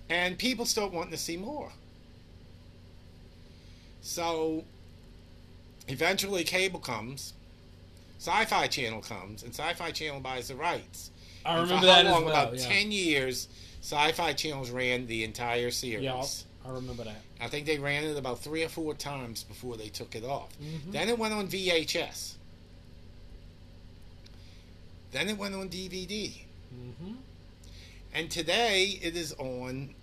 [0.09, 1.73] And people start wanting to see more.
[4.03, 4.65] So
[5.89, 7.33] eventually, cable comes,
[8.19, 11.11] Sci-Fi Channel comes, and Sci-Fi Channel buys the rights.
[11.45, 12.23] I And remember that long?
[12.23, 12.33] as well.
[12.35, 12.67] About yeah.
[12.69, 13.49] ten years,
[13.83, 16.05] Sci-Fi Channels ran the entire series.
[16.05, 16.25] Yeah,
[16.67, 17.23] I remember that.
[17.41, 20.51] I think they ran it about three or four times before they took it off.
[20.63, 20.93] Mhm.
[20.93, 22.35] Then it went on VHS.
[25.13, 26.33] Then it went on DVD.
[26.71, 27.15] hmm
[28.13, 29.95] And today it is on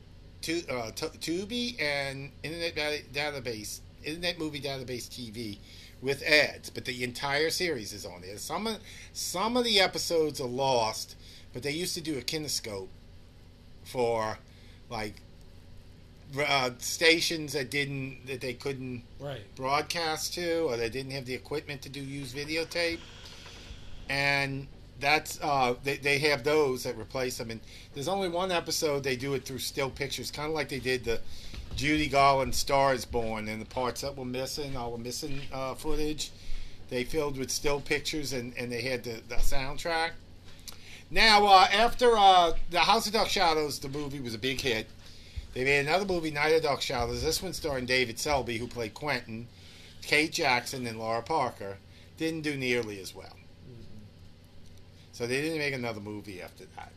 [0.41, 1.09] tu- uh, tu-
[1.45, 5.57] Tubi and Internet da- Database, Internet Movie Database TV
[6.01, 6.69] with ads.
[6.69, 8.38] But the entire series is on there.
[8.38, 8.77] Some of,
[9.13, 11.15] some of the episodes are lost,
[11.53, 12.88] but they used to do a kinescope
[13.84, 14.38] for
[14.89, 15.15] like
[16.38, 19.43] uh, stations that didn't that they couldn't Right.
[19.55, 22.99] broadcast to, or they didn't have the equipment to do use videotape,
[24.09, 24.67] and
[24.99, 27.51] that's uh, they they have those that replace them.
[27.51, 27.59] And
[27.93, 31.03] there's only one episode they do it through still pictures, kind of like they did
[31.03, 31.21] the
[31.75, 35.75] Judy Garland Star is Born, and the parts that were missing, all the missing uh,
[35.75, 36.31] footage,
[36.89, 40.11] they filled with still pictures, and and they had the, the soundtrack.
[41.09, 44.87] Now, uh, after uh, the House of Dark Shadows, the movie was a big hit.
[45.53, 47.23] They made another movie, Night of Dark Shadows.
[47.23, 49.47] This one starring David Selby, who played Quentin,
[50.01, 51.77] Kate Jackson, and Lara Parker.
[52.17, 53.36] Didn't do nearly as well.
[55.18, 56.91] So they didn't make another movie after that.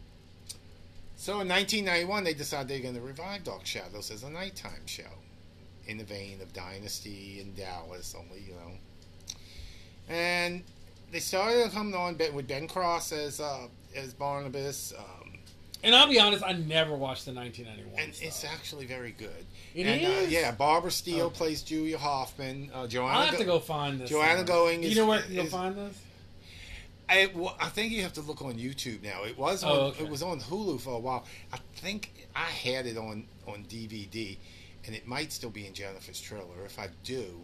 [1.17, 4.85] So in 1991, they decided they were going to revive Dark Shadows as a nighttime
[4.85, 5.05] show,
[5.87, 8.73] in the vein of Dynasty and Dallas, only you know.
[10.15, 10.63] And
[11.11, 14.93] they started coming on with Ben Cross as uh, as Barnabas.
[14.99, 15.39] Um,
[15.83, 17.99] And I'll be honest, I never watched the 1991.
[17.99, 19.47] and it's actually very good.
[19.75, 21.37] It and, Uh, yeah, Barbara Steele Okay.
[21.39, 22.71] plays Julia Hoffman.
[22.75, 23.15] Uh, Joanna.
[23.19, 24.11] I'll have to Go- go find this.
[24.11, 24.45] Joanna.
[24.45, 25.97] Going You know where I can go is- find this?
[27.11, 27.31] I,
[27.61, 29.25] I think you have to look on YouTube now.
[29.25, 30.05] It was oh, on, Oh, okay.
[30.05, 31.25] it was on Hulu for a while.
[31.53, 34.37] I think I had it on on DVD,
[34.87, 36.65] and it might still be in Jennifer's trailer.
[36.65, 37.41] If I do,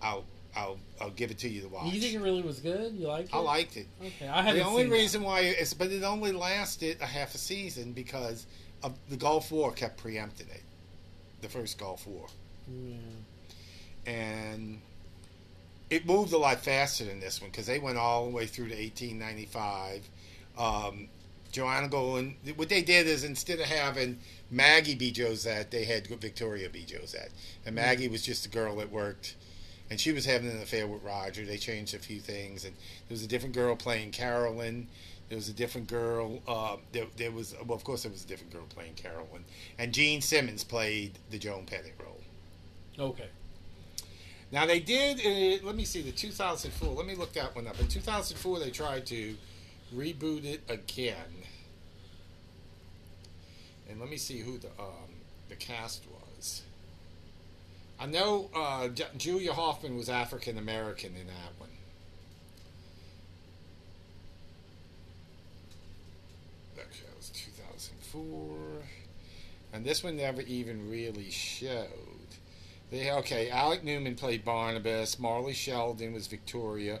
[0.00, 0.24] I'll
[0.56, 1.92] I'll I'll give it to you to watch.
[1.92, 2.94] You think it really was good?
[2.94, 3.34] You liked it?
[3.34, 3.86] I liked it.
[4.04, 4.96] Okay, I haven't The only seen that.
[4.96, 8.46] reason why it's but it only lasted a half a season because
[8.82, 10.62] of the Gulf War kept preempting it,
[11.42, 12.26] the first Gulf War,
[12.66, 12.96] Yeah.
[14.06, 14.80] and
[15.90, 18.68] it moved a lot faster than this one because they went all the way through
[18.68, 20.08] to 1895.
[20.56, 21.08] Um,
[21.50, 26.68] Joanna Golan, what they did is instead of having Maggie be Josette, they had Victoria
[26.68, 27.32] be Josette,
[27.66, 29.34] and Maggie was just a girl that worked.
[29.90, 31.44] And she was having an affair with Roger.
[31.44, 34.86] They changed a few things, and there was a different girl playing Carolyn.
[35.28, 36.40] There was a different girl.
[36.46, 39.44] Uh, there, there was, well, of course, there was a different girl playing Carolyn,
[39.78, 42.20] and Jean Simmons played the Joan Bennett role.
[43.00, 43.28] Okay.
[44.52, 45.18] Now they did.
[45.20, 46.92] Uh, let me see the 2004.
[46.94, 47.78] Let me look that one up.
[47.80, 49.36] In 2004, they tried to
[49.94, 51.44] reboot it again,
[53.88, 55.10] and let me see who the um,
[55.48, 56.62] the cast was.
[57.98, 61.68] I know uh, J- Julia Hoffman was African American in that one.
[66.78, 68.82] Actually, that was 2004,
[69.72, 72.09] and this one never even really showed.
[72.90, 75.18] They, okay, Alec Newman played Barnabas.
[75.18, 77.00] Marley Shelton was Victoria.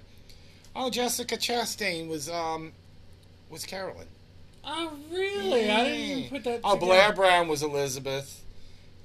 [0.76, 2.72] Oh, Jessica Chastain was um
[3.50, 4.06] was Carolyn.
[4.64, 5.70] Oh, really?
[5.70, 6.60] I didn't even put that.
[6.62, 6.86] Oh, together.
[6.86, 8.44] Blair Brown was Elizabeth.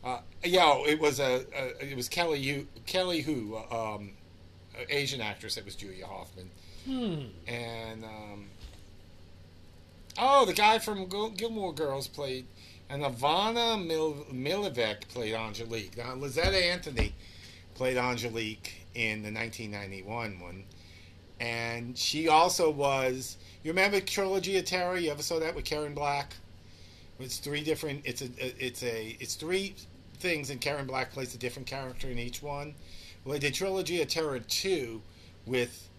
[0.03, 4.11] Uh, yeah, it was a, a it was Kelly Hu Kelly Hu, uh, um,
[4.89, 6.51] Asian actress that was Julia Hoffman,
[6.85, 7.21] Hmm.
[7.47, 8.45] and um,
[10.19, 12.45] oh, the guy from Gil- Gilmore Girls played,
[12.89, 15.97] and Ivana Mil- Milivek played Angelique.
[15.97, 17.13] Now, Lysette Anthony
[17.73, 20.63] played Angelique in the 1991 one,
[21.39, 23.37] and she also was.
[23.63, 24.97] You remember Trilogy of Terror?
[24.97, 26.33] You ever saw that with Karen Black?
[27.19, 28.01] It's three different.
[28.05, 28.29] It's a.
[28.63, 29.17] It's a.
[29.19, 29.75] It's three
[30.19, 32.75] things, and Karen Black plays a different character in each one.
[33.23, 35.01] Well, they did Trilogy of Terror two
[35.45, 35.89] with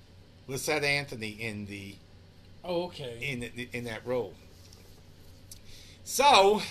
[0.49, 1.97] Lysette Anthony in the
[2.65, 3.19] Oh, okay.
[3.21, 3.43] in
[3.73, 4.35] in that role.
[6.17, 6.63] So,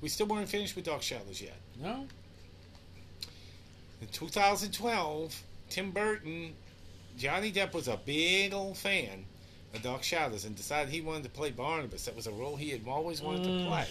[0.00, 1.54] we still weren't finished with Dark Shadows yet.
[1.80, 2.08] no.
[4.00, 6.54] In 2012, Tim Burton,
[7.16, 9.24] Johnny Depp was a big old fan
[9.72, 12.04] of Dark Shadows and decided he wanted to play Barnabas.
[12.04, 13.66] That was a role he had always wanted to Mm.
[13.68, 13.86] play.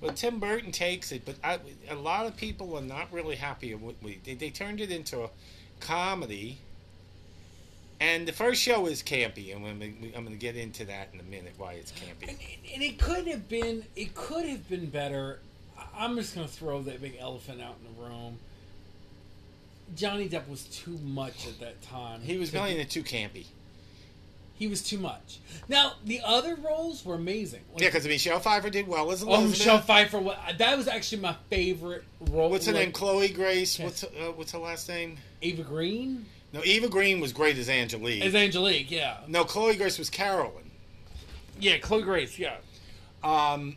[0.00, 1.58] But Tim Burton takes it, but I,
[1.90, 4.24] a lot of people are not really happy with it.
[4.24, 5.30] They, they turned it into a
[5.80, 6.58] comedy.
[8.00, 11.10] And the first show is campy, and I'm gonna- I'm going to get into that
[11.12, 12.28] in a minute why it's campy.
[12.28, 12.38] And,
[12.72, 13.84] and it could have been.
[13.94, 15.40] It could have been better.
[15.94, 18.38] I'm just gonna throw that big elephant out in the room.
[19.94, 22.22] Johnny Depp was too much at that time.
[22.22, 23.46] He was to playing be- it too campy.
[24.54, 25.38] He was too much.
[25.68, 27.60] Now the other roles were amazing.
[27.72, 29.58] Like, Yeah, because I mean, Michelle Pfeiffer did well as oh, Elizabeth.
[29.58, 30.36] Michelle Pfeiffer.
[30.58, 32.50] That was actually my favorite role.
[32.50, 32.92] What's her like, name?
[32.92, 33.78] Chloe Grace.
[33.78, 35.16] What's uh, what's her last name?
[35.42, 38.24] Eva Green No, Eva Green was great as Angelique.
[38.24, 38.90] as Angelique.
[38.90, 40.70] Yeah, no, Chloe Grace was Carolyn.
[41.58, 41.78] yeah.
[41.78, 42.38] Chloe Grace.
[42.38, 42.56] Yeah.
[43.22, 43.76] Um,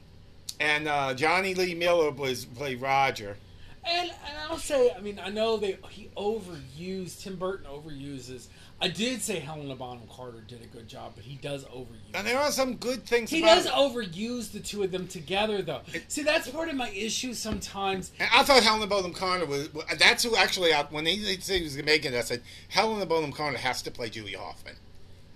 [0.59, 3.37] and uh, Jonny Lee Miller was played Roger.
[3.85, 8.47] And, and I'll say, I mean, I know they he overused Tim Burton overuses.
[8.83, 12.13] I did say Helena Bonham Carter did a good job, but he does overuse.
[12.13, 13.29] And there are some good things.
[13.29, 13.71] He does it.
[13.71, 15.79] overuse the two of them together, though.
[16.09, 18.11] See, that's part of my issue sometimes.
[18.19, 19.69] And I thought Helena Bonham Carter was.
[19.97, 20.73] That's who actually.
[20.73, 23.81] I, when they, they said he was making it, I said Helena Bonham Carter has
[23.83, 24.75] to play Julie Hoffman.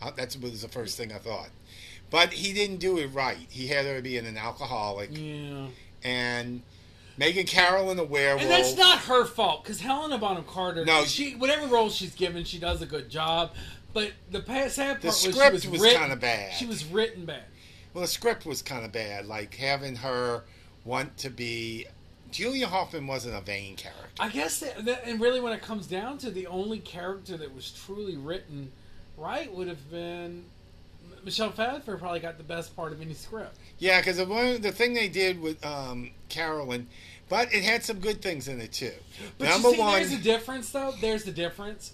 [0.01, 1.49] Uh, That was the first thing I thought.
[2.09, 3.37] But he didn't do it right.
[3.49, 5.67] He had her being an alcoholic Yeah.
[6.03, 6.63] and
[7.17, 8.41] Megan Carroll a werewolf.
[8.43, 11.03] And that's not her fault, because Helena Bonham Carter, No.
[11.05, 13.53] she whatever role she's given, she does a good job.
[13.93, 16.53] But the pa- sad part The was script was, was written, kinda bad.
[16.53, 17.43] She was written bad.
[17.93, 19.25] Well, the script was kind of bad.
[19.25, 20.43] Like having her
[20.85, 21.87] want to be.
[22.29, 24.03] Julia Hoffman wasn't a vain character.
[24.19, 27.55] I guess, that, that, and really, when it comes down to the only character that
[27.55, 28.71] was truly written
[29.17, 30.43] right would have been
[31.23, 31.97] Michelle Pfeiffer.
[31.97, 33.57] Probably got the best part of any script.
[33.79, 36.87] Yeah, because the one the thing they did with um, Carolyn,
[37.29, 38.93] but it had some good things in it too.
[39.37, 40.93] But Number you see, one, there's a difference, though.
[40.99, 41.93] There's the difference.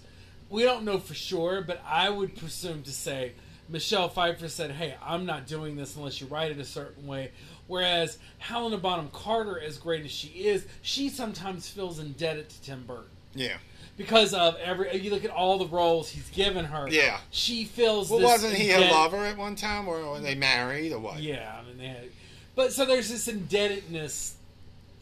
[0.50, 3.32] We don't know for sure, but I would presume to say
[3.68, 7.32] Michelle Pfeiffer said, "Hey, I'm not doing this unless you write it a certain way."
[7.66, 12.84] Whereas Helena Bonham Carter, as great as she is, she sometimes feels indebted to Tim
[12.86, 13.56] Burton yeah.
[13.96, 14.96] Because of every.
[14.96, 16.88] You look at all the roles he's given her.
[16.88, 17.18] Yeah.
[17.30, 18.10] she feels.
[18.10, 21.20] Well, wasn't he a lover at one time, or were they married, or what?
[21.20, 22.08] Yeah, I mean they had,
[22.54, 24.36] but so there's this indebtedness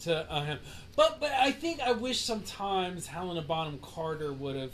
[0.01, 0.59] to uh, him.
[0.95, 4.73] But but I think I wish sometimes Helena Bonham Carter would have.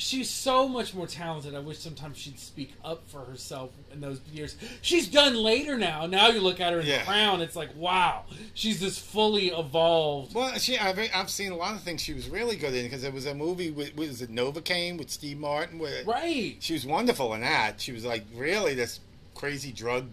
[0.00, 1.54] She's so much more talented.
[1.54, 4.56] I wish sometimes she'd speak up for herself in those years.
[4.80, 6.06] She's done later now.
[6.06, 7.00] Now you look at her in Yeah.
[7.00, 8.24] the crown, it's like wow,
[8.54, 10.34] she's this fully evolved.
[10.34, 13.02] Well, she I've, I've seen a lot of things she was really good in because
[13.02, 16.56] there was a movie with was it Novocaine with Steve Martin where Right.
[16.60, 17.80] she was wonderful in that.
[17.80, 19.00] She was like really this
[19.34, 20.06] crazy drug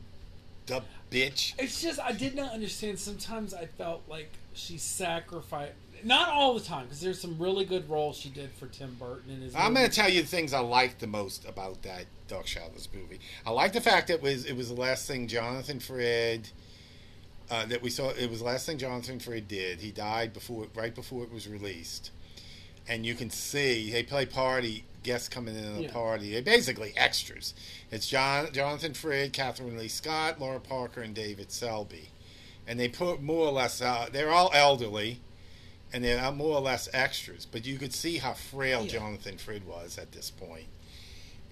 [0.72, 1.54] up bitch.
[1.58, 3.00] It's just I did not understand.
[3.00, 5.72] Sometimes I felt like she sacrificed.
[6.04, 9.32] Not all the time, because there's some really good roles she did for Tim Burton
[9.32, 9.56] in his.
[9.56, 12.88] I'm going to tell you the things I liked the most about that Dark Shadows
[12.94, 13.20] movie.
[13.46, 16.52] I like the fact that it was it was the last thing Jonathan Frid
[17.50, 18.10] uh, that we saw.
[18.10, 19.80] It was the last thing Jonathan Frid did.
[19.82, 22.12] He died before right before it was released,
[22.88, 25.92] and you can see they play party guests coming in on the Yeah.
[25.92, 26.32] party.
[26.32, 27.54] They're basically extras.
[27.92, 32.10] It's John Jonathan Frid, Kathryn Leigh Scott, Lara Parker, and David Selby,
[32.68, 33.82] and they put more or less.
[33.82, 35.22] Uh, they're all elderly.
[35.94, 39.00] And they're more or less extras, but you could see how frail Yeah.
[39.00, 40.68] Jonathan Frid was at this point.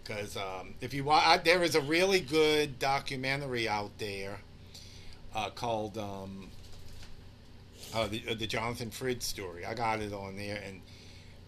[0.04, 4.40] Because um, if you wa there is a really good documentary out there
[5.34, 6.50] uh, called um,
[7.94, 9.66] uh, the, uh, the Jonathan Frid story.
[9.66, 10.82] I got it on there, and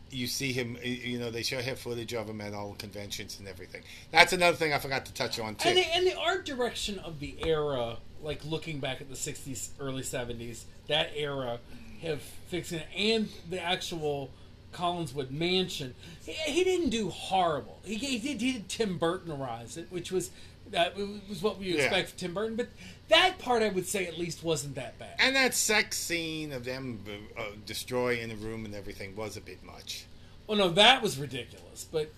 [0.09, 0.77] you see him.
[0.83, 3.81] You know, they show him footage of him at all the conventions and everything.
[4.11, 5.69] That's another thing I forgot to touch on too.
[5.69, 9.69] And the, and the art direction of the era, like looking back at the '60s,
[9.79, 11.59] early '70s, that era,
[12.01, 14.31] have fixing it, and the actual
[14.73, 15.95] Collinswood Mansion.
[16.25, 17.79] He, he didn't do horrible.
[17.83, 20.29] He, he did he did Tim Burtonerize it, which was
[20.71, 21.83] that was what we Yeah.
[21.83, 22.55] expect from Tim Burton.
[22.57, 22.67] But
[23.07, 25.15] that part, I would say, at least wasn't that bad.
[25.19, 26.99] and that sex scene of them
[27.37, 30.05] uh, destroying the room and everything was a bit much.
[30.45, 31.87] Well, no, that was ridiculous.
[31.91, 32.13] But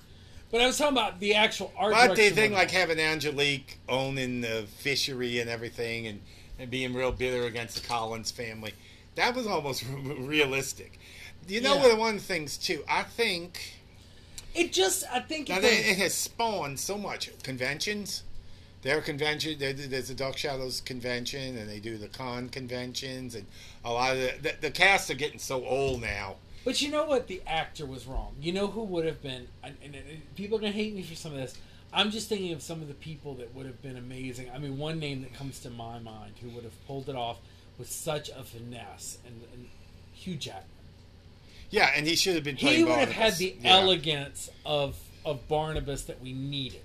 [0.52, 1.94] but I was talking about the actual art.
[1.94, 6.20] But the thing, like having Angelique owning the fishery and everything, and,
[6.58, 8.74] and being real bitter against the Collins family,
[9.20, 9.84] that was almost
[10.18, 10.98] realistic.
[11.48, 11.96] You know Yeah.
[11.96, 13.76] One of the things too, I think
[14.56, 18.24] it just, I think it, it has spawned so much conventions.
[18.82, 23.46] Their convention, there- there's a Dark Shadows convention, and they do the con conventions, and
[23.84, 26.38] a lot of the, the, the casts are getting so old now.
[26.64, 27.28] But you know what?
[27.28, 28.36] The actor was wrong.
[28.42, 31.16] You know who would have been, and, and, and people are gonna hate me for
[31.16, 31.58] some of this.
[31.92, 34.50] I'm just thinking of some of the people that would have been amazing.
[34.54, 37.38] I mean, one name that comes to my mind who would have pulled it off
[37.80, 39.68] with such a finesse, and, and
[40.14, 40.66] Hugh Jackman.
[41.72, 42.56] Yeah, and he should have been.
[42.58, 43.78] He would have had the Yeah.
[43.78, 44.96] elegance of
[45.26, 46.82] of Barnabas that we needed,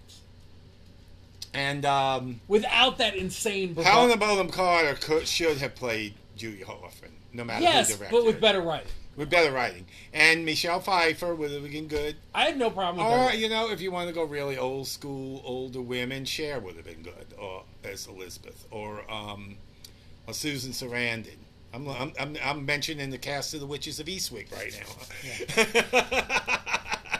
[1.52, 3.74] and um, without that insane.
[3.74, 3.94] bravado.
[3.94, 8.24] Helena Bonham Carter could, should have played Julia Hoffman, no matter yes, who directed but
[8.26, 8.88] with better writing.
[9.16, 9.86] with better writing.
[10.12, 12.16] And Michelle Pfeiffer would have been good.
[12.34, 14.88] I had no problem with Or you know, if you want to go really old
[14.88, 19.56] school, older women, Cher would have been good, or as Elizabeth, or um,
[20.26, 21.36] or Susan Sarandon.
[21.72, 24.78] I'm, I'm, I'm, I'm mentioning the cast of the Witches of Eastwick right
[25.56, 26.60] now.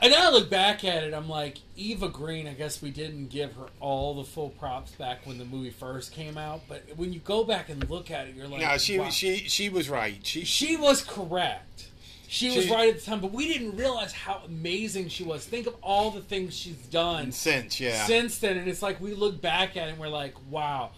[0.05, 3.29] And now I look back at it, I'm like, Eva Green, I guess we didn't
[3.29, 6.61] give her all the full props back when the movie first came out.
[6.69, 9.09] But when you go back and look at it, you're like, no, she wow.
[9.09, 10.19] she she was right.
[10.23, 11.89] She she was correct.
[12.29, 15.47] She, was right at the time, but we didn't realize how amazing she was.
[15.47, 18.05] Think of all the things she's done since yeah.
[18.05, 20.91] since then, and it's like we look back at it and we're like, wow.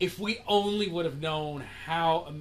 [0.00, 2.32] If we only would have known how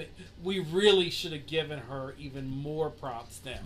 [0.44, 3.60] we really should have given her even more props then.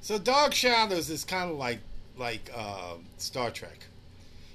[0.00, 1.78] So Dark Shadows is kind of like
[2.16, 3.86] like uh, Star Trek.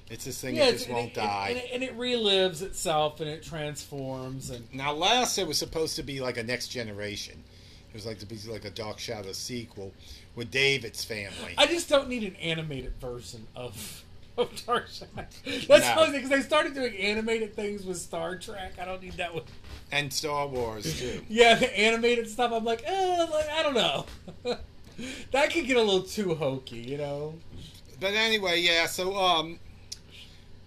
[0.10, 1.48] It's this thing that just won't it, die.
[1.52, 5.96] And it, and it relives itself and it transforms and Now, last it was supposed
[5.96, 7.42] to be like a next generation.
[7.90, 9.94] It was like to be like a Dark Shadows sequel
[10.36, 11.56] with David's family.
[11.58, 14.04] I just don't need an animated version of
[14.42, 15.68] of Dark Shadows.
[15.68, 15.96] That's No.
[15.96, 18.74] funny because they started doing animated things with Star Trek.
[18.82, 19.44] I don't need that one.
[19.92, 21.22] and Star Wars too.
[21.30, 22.52] Yeah, the animated stuff.
[22.54, 24.06] I'm like, eh, like I don't know.
[25.32, 27.36] that could get a little too hokey, you know.
[28.00, 28.88] But anyway, yeah.
[28.88, 29.60] So, um,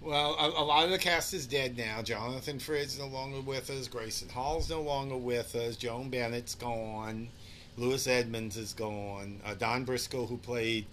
[0.01, 2.03] well, a, a lot of the cast is dead now.
[2.03, 3.89] Jonathan Frid's no longer with us.
[3.89, 5.77] Grayson Hall's no longer with us.
[5.77, 7.29] Joan Bennett's gone.
[7.77, 9.41] Louis Edmonds is gone.
[9.45, 10.87] Uh, Don Briscoe, who played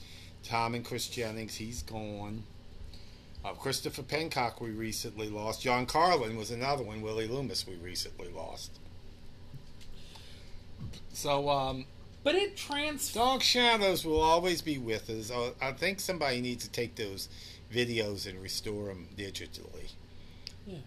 [0.43, 2.43] Tom and Chris Jennings, he's gone.
[3.43, 5.61] Uh, Christopher Pennock, we recently lost.
[5.61, 7.01] John Karlen was another one.
[7.01, 8.79] Willie Loomis, we recently lost.
[11.13, 11.85] So, um,
[12.23, 13.11] But it trans.
[13.11, 15.31] Dark Shadows will always be with us.
[15.31, 17.29] Uh, I think somebody needs to take those
[17.73, 19.91] videos and restore them digitally.
[20.67, 20.77] Yeah,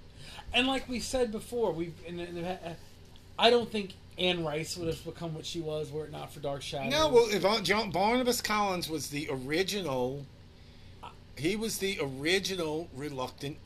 [0.52, 2.56] and like we said before, we and, and, uh,
[3.36, 6.38] I don't think Anne Rice would have become what she was were it not for
[6.38, 6.92] Dark Shadows.
[6.92, 10.24] No, well, if, uh, John, Barnabas Collins was the original.
[11.36, 13.58] He was the original reluctant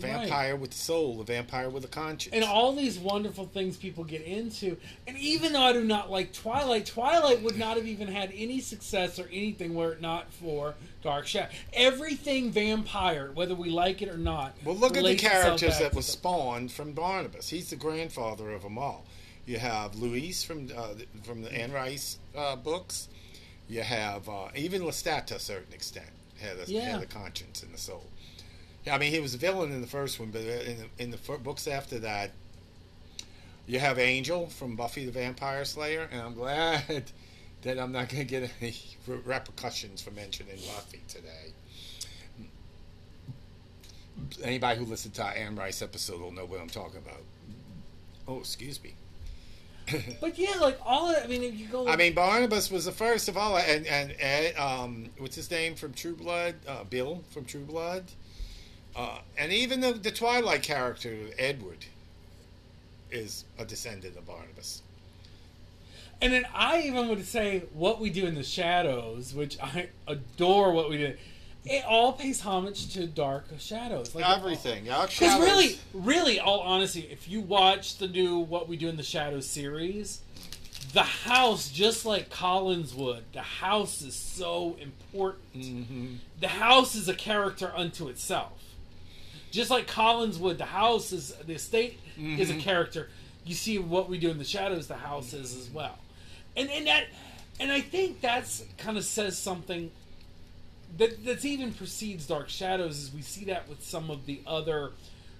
[0.00, 0.20] Right.
[0.20, 2.34] vampire with soul, the vampire with a conscience.
[2.34, 4.78] and all these wonderful things people get into.
[5.06, 8.58] And even though I do not like Twilight, Twilight would not have even had any
[8.60, 11.50] success or anything were it not for Dark Shadow.
[11.74, 14.56] Everything vampire, whether we like it or not.
[14.64, 17.50] well, look at the characters that were spawned from Barnabas.
[17.50, 19.04] He's the grandfather of them all.
[19.44, 23.08] You have Louis from uh, the- from the Anne Rice uh, books.
[23.68, 26.08] You have uh, even Lestat to a certain extent
[26.42, 26.80] had a, Yeah.
[26.92, 28.04] had a conscience and a soul.
[28.84, 31.10] Yeah, I mean, he was a villain in the first one, but in the, in
[31.10, 32.32] the books after that,
[33.66, 37.04] you have Angel from Buffy the Vampire Slayer, and I'm glad
[37.62, 38.74] that I'm not going to get any
[39.06, 41.52] repercussions for mentioning Buffy today.
[44.42, 47.22] Anybody who listened to Anne Rice episode will know what I'm talking about.
[48.28, 48.94] Oh, excuse me.
[50.20, 51.88] But yeah, like all of I mean, if you go.
[51.88, 55.92] I mean, Barnabas was the first of all, and and um, what's his name from
[55.92, 56.54] True Blood?
[56.66, 58.04] Uh, Bill from True Blood,
[58.96, 61.86] uh, and even the, the Twilight character Edward
[63.10, 64.82] is a descendant of Barnabas.
[66.20, 70.72] And then I even would say what we do in the shadows, which I adore
[70.72, 71.14] what we do.
[71.64, 74.14] It all pays homage to Dark Shadows.
[74.14, 78.88] Like Everything, Because really, really, all honesty, if you watch the new What We Do
[78.88, 80.22] in the Shadows series,
[80.92, 85.54] the house, just like Collinswood, the house is so important.
[85.54, 86.18] Mhm.
[86.40, 88.58] The house is a character unto itself.
[89.52, 93.10] Just like Collinswood, the house is the estate is a character.
[93.44, 95.98] You see what we do in the shadows, the house is as well,
[96.56, 97.06] and and that,
[97.60, 99.90] and I think that's kind of says something
[100.98, 102.98] that that's even precedes Dark Shadows.
[102.98, 104.92] Is we see that with some of the other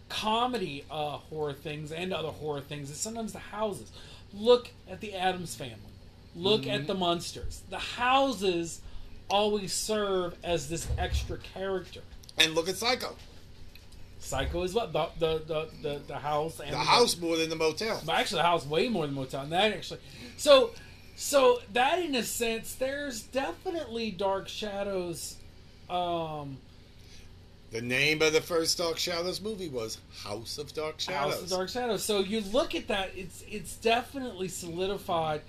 [0.09, 2.91] comedy uh, horror things and other horror things.
[2.91, 3.91] Is sometimes the houses.
[4.35, 5.77] Look at the Addams family.
[6.35, 7.63] Look at the monsters.
[7.69, 8.81] The houses
[9.29, 12.01] always serve as this extra character.
[12.39, 13.17] And look at Psycho.
[14.19, 17.57] Psycho is what the the the, the, the house and The house more than the
[17.57, 18.01] motel.
[18.07, 19.43] but actually the house way more than the motel.
[19.43, 20.01] And that actually,
[20.37, 20.71] so
[21.17, 25.37] so that in a sense, there's definitely dark shadows.
[25.93, 26.57] Um,
[27.71, 31.35] The name of the first Dark Shadows movie was House of Dark Shadows.
[31.35, 32.03] House of Dark Shadows.
[32.05, 35.43] So you look at that, it's it's definitely solidified,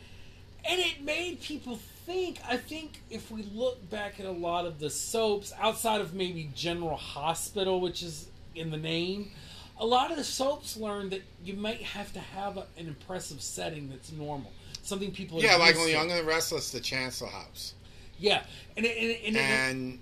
[0.70, 2.40] and it made people think.
[2.48, 6.50] I think if we look back at a lot of the soaps outside of maybe
[6.56, 9.32] General Hospital, which is in the name,
[9.78, 13.42] a lot of the soaps learned that you might have to have a, an impressive
[13.42, 14.52] setting that's normal,
[14.84, 15.90] something people yeah, like on.
[15.90, 17.74] Young and the Restless, the Chancellor House.
[18.20, 18.44] Yeah,
[18.78, 20.00] and it, and, it- and, it- and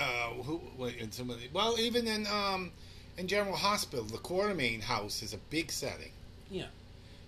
[0.00, 2.70] uh, who in some of the, well even in um,
[3.16, 6.12] in General Hospital, the Quartermaine house is a big setting.
[6.50, 6.66] yeah.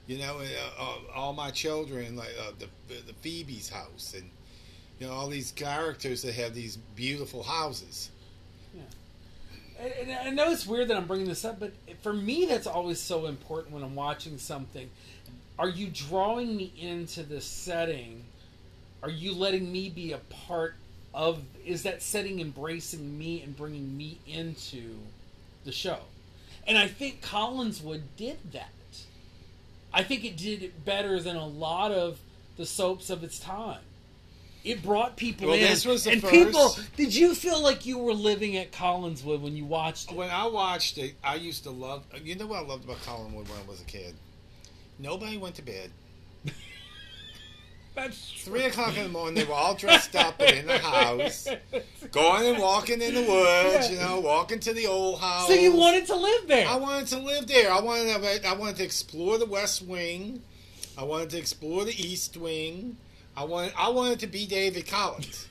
[0.07, 4.29] You know, uh, uh, all my children, like uh, the the Phoebe's house, and
[4.99, 8.11] you know all these characters that have these beautiful houses.
[9.79, 11.73] And, and I know it's weird that I'm bringing this up, but
[12.03, 14.91] for me, that's always so important when I'm watching something.
[15.59, 18.25] are you drawing me into this setting?
[19.03, 20.75] Are you letting me be a part
[21.15, 21.43] of?
[21.65, 24.99] Is that setting embracing me and bringing me into
[25.65, 25.99] the show?
[26.66, 28.69] And I think Collinswood did that.
[29.93, 32.20] I think it did it better than a lot of
[32.57, 33.81] the soaps of its time.
[34.62, 36.77] It brought people Well, in, this was the and first- people.
[36.97, 40.16] Did you feel like you were living at Collinswood when you watched it?
[40.16, 42.05] When I watched it, I used to love.
[42.23, 44.15] You know what I loved about collinswood when I was a kid?
[44.99, 45.91] Nobody went to bed.
[48.01, 51.47] That's Three o'clock in the morning, they were all dressed up and in the house,
[52.10, 53.90] going and walking in the woods.
[53.90, 55.48] You know, walking to the old house.
[55.48, 56.66] So you wanted to live there?
[56.66, 57.70] I wanted to live there.
[57.70, 60.43] I wanted to, I wanted to explore the West Wing.
[60.97, 62.97] I wanted to explore the East Wing.
[63.36, 65.47] I wanted I wanted to be David Collins.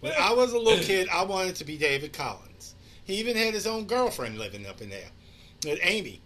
[0.00, 2.74] When I was a little kid, I wanted to be David Collins.
[3.04, 5.08] He even had his own girlfriend living up in there,
[5.64, 6.20] with Amy,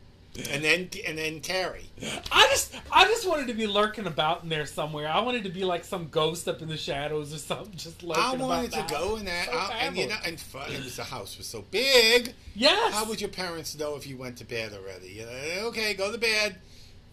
[0.51, 1.91] and then and then Carrie.
[2.33, 5.07] I just, I just wanted to be lurking about in there somewhere.
[5.09, 8.23] I wanted to be like some ghost up in the shadows or something, just lurking
[8.23, 11.37] I wanted to go in that, So I- and you know, and it the house
[11.37, 12.33] was so big.
[12.55, 12.95] yes.
[12.95, 15.09] How would your parents know if you went to bed already?
[15.09, 16.57] You know, okay, go to bed.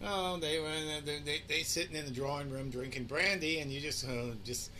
[0.02, 0.70] Oh, they were
[1.04, 4.70] they, they, they sitting in the drawing room drinking brandy, and you just uh, just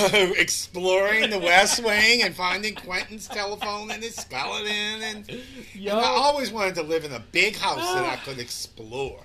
[0.36, 6.50] exploring the West Wing and finding Quentin's telephone and his skeleton, and, and I always
[6.50, 9.20] wanted to live in a big house that I could explore,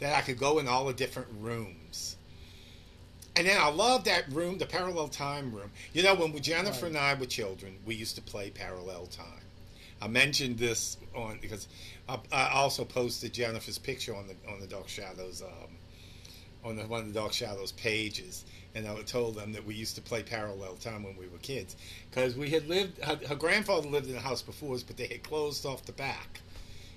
[0.00, 2.16] that I could go in all the different rooms.
[3.36, 5.70] And then I love that room, the parallel time room.
[5.92, 9.42] You know, when we, Jennifer and I were children, we used to play parallel time.
[10.00, 11.66] I mentioned this on because
[12.08, 15.70] I, I also posted Jennifer's picture on the on the Dark Shadows um,
[16.64, 19.94] on the, one of the Dark Shadows pages, and I told them that we used
[19.96, 21.76] to play parallel time when we were kids
[22.10, 23.02] because we had lived.
[23.02, 25.92] Her, her grandfather lived in the house before us, but they had closed off the
[25.92, 26.40] back,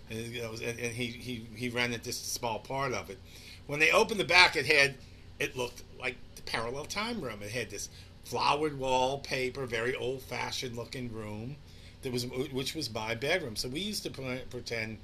[0.09, 3.19] and, you know, and, and he, he he rented just a small part of it.
[3.67, 4.95] When they opened the back, it had
[5.39, 7.41] it looked like the parallel time room.
[7.41, 7.89] It had this
[8.23, 11.55] flowered wallpaper, very old fashioned looking room
[12.01, 13.55] that was which was my bedroom.
[13.55, 14.09] So we used to
[14.49, 14.97] pretend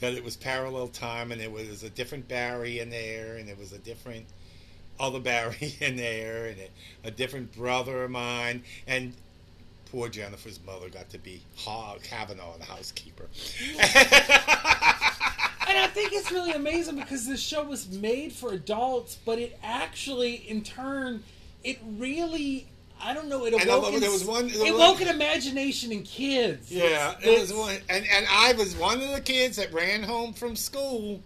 [0.00, 3.56] that it was parallel time, and there was a different Barry in there, and there
[3.56, 4.26] was a different
[5.00, 9.12] other Barry in there, and a, a different brother of mine, and
[9.90, 13.28] poor Jennifer's mother got to be ha- Kavanaugh, the housekeeper.
[15.66, 19.58] And I think it's really amazing because this show was made for adults, but it
[19.62, 21.24] actually, in turn,
[21.64, 22.66] it really.
[23.02, 23.44] I don't know.
[23.46, 26.70] It know, awoke, but there was one- there it was- woke an imagination in kids.
[26.70, 30.02] yeah, It's- it was one, and and I was one of the kids that ran
[30.02, 31.22] home from school.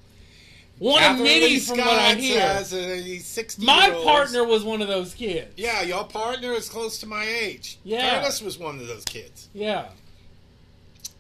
[0.79, 2.65] One of Catherine many Lee from what I hear.
[2.65, 5.53] says, he's 60 My partner was one of those kids.
[5.57, 7.79] Yeah, your partner is close to my age.
[7.85, 8.21] Yeah.
[8.21, 9.49] Curtis was one of those kids.
[9.55, 9.89] Yeah.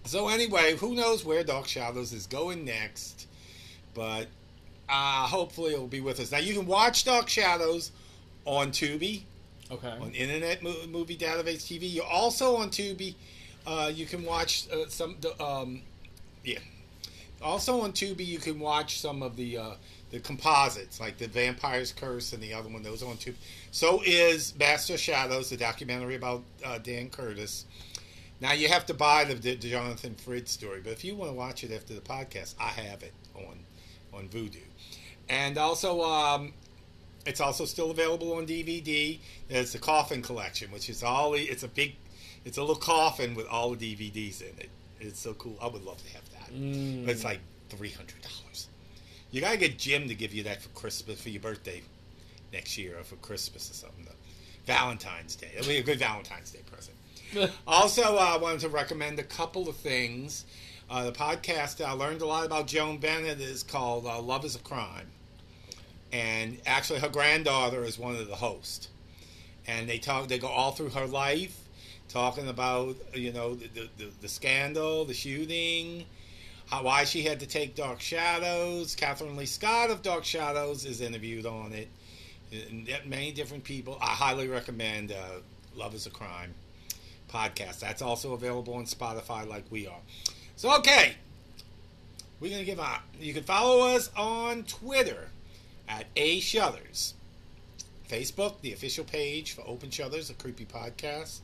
[0.04, 3.26] So anyway, who knows where Dark Shadows is going next?
[3.94, 4.28] But
[4.88, 6.32] uh, hopefully it'll be with us.
[6.32, 7.90] Now you can watch Dark Shadows
[8.44, 9.22] on Tubi,
[9.70, 9.88] Okay.
[10.00, 11.92] on Internet Mo- Movie Database TV.
[11.92, 13.14] You're also on Tubi.
[13.66, 15.16] Uh, you can watch uh, some.
[15.20, 15.82] the, Um,
[16.44, 16.58] yeah.
[17.40, 19.70] Also on Tubi, you can watch some of the uh,
[20.10, 22.82] the composites, like the Vampire's Curse and the other one.
[22.82, 23.36] Those on Tubi.
[23.70, 27.66] So is Master Shadows, the documentary about uh, Dan Curtis.
[28.40, 31.36] Now you have to buy the, the Jonathan Frid story, but if you want to
[31.36, 33.58] watch it after the podcast, I have it on
[34.12, 34.62] on Vudu,
[35.28, 36.52] and also um,
[37.26, 39.18] it's also still available on DVD.
[39.48, 41.96] There's the Coffin Collection, which is all it's a big,
[42.44, 44.70] it's a little coffin with all the DVDs in it.
[45.00, 45.56] It's so cool.
[45.62, 47.06] I would love to have that, Mm.
[47.06, 48.68] but it's like three hundred dollars.
[49.30, 51.82] You gotta get Jim to give you that for Christmas for your birthday
[52.52, 54.04] next year or for Christmas or something.
[54.04, 54.12] Though.
[54.66, 55.50] Valentine's Day.
[55.56, 56.96] It'll be a good Valentine's Day present.
[57.66, 60.46] Also, uh, I wanted to recommend a couple of things.
[60.90, 64.56] Uh, the podcast I learned a lot about Joan Bennett is called uh, "Love Is
[64.56, 65.08] a Crime,"
[66.12, 68.88] and actually, her granddaughter is one of the hosts.
[69.66, 70.28] And they talk.
[70.28, 71.58] They go all through her life,
[72.08, 76.04] talking about you know the the, the, scandal, the shooting,
[76.66, 78.96] how, why she had to take Dark Shadows.
[78.96, 81.88] Kathryn Leigh Scott of Dark Shadows is interviewed on it.
[82.50, 83.98] And many different people.
[84.00, 85.40] I highly recommend uh,
[85.76, 86.54] "Love Is a Crime."
[87.28, 87.78] podcast.
[87.80, 90.00] That's also available on Spotify, like we are.
[90.56, 91.14] So, okay,
[92.40, 93.00] we're gonna give out.
[93.20, 95.28] You can follow us on Twitter
[95.88, 97.14] at A Shutters,
[98.08, 101.40] Facebook, the official page for Open Shutters, a creepy podcast.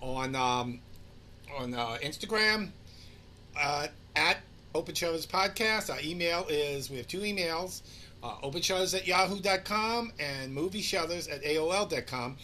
[0.00, 0.80] On um,
[1.58, 2.70] on uh, Instagram
[3.60, 4.38] uh, at
[4.74, 5.92] Open Shutters Podcast.
[5.92, 7.82] Our email is we have two emails.
[8.22, 12.36] Uh, open at yahoo.com and movie shutters at aol.com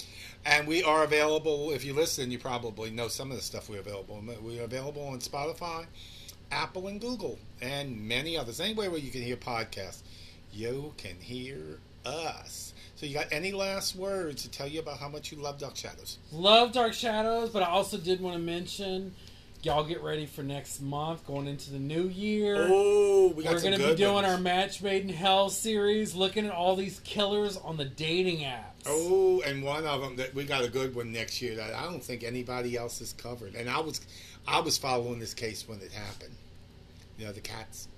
[0.47, 3.81] and we are available if you listen you probably know some of the stuff we're
[3.81, 5.85] available we're available on spotify
[6.51, 10.01] apple and google and many others anywhere where you can hear podcasts
[10.57, 12.73] you can hear us.
[12.97, 15.77] So you got any last words to tell you about how much you love Dark
[15.77, 16.17] Shadows?
[16.33, 19.15] Love Dark Shadows, but I also did want to mention
[19.63, 22.67] y'all get ready for next month, going into the new year.
[22.71, 24.27] Oh, we got We're going to be doing ones.
[24.29, 28.87] our Match Made in Hell series, looking at all these killers on the dating apps.
[28.87, 31.83] Oh, and one of them that we got a good one next year that I
[31.83, 33.57] don't think anybody else has covered.
[33.57, 34.01] And I was,
[34.49, 36.35] I was following this case when it happened.
[37.19, 37.89] You know, the cats.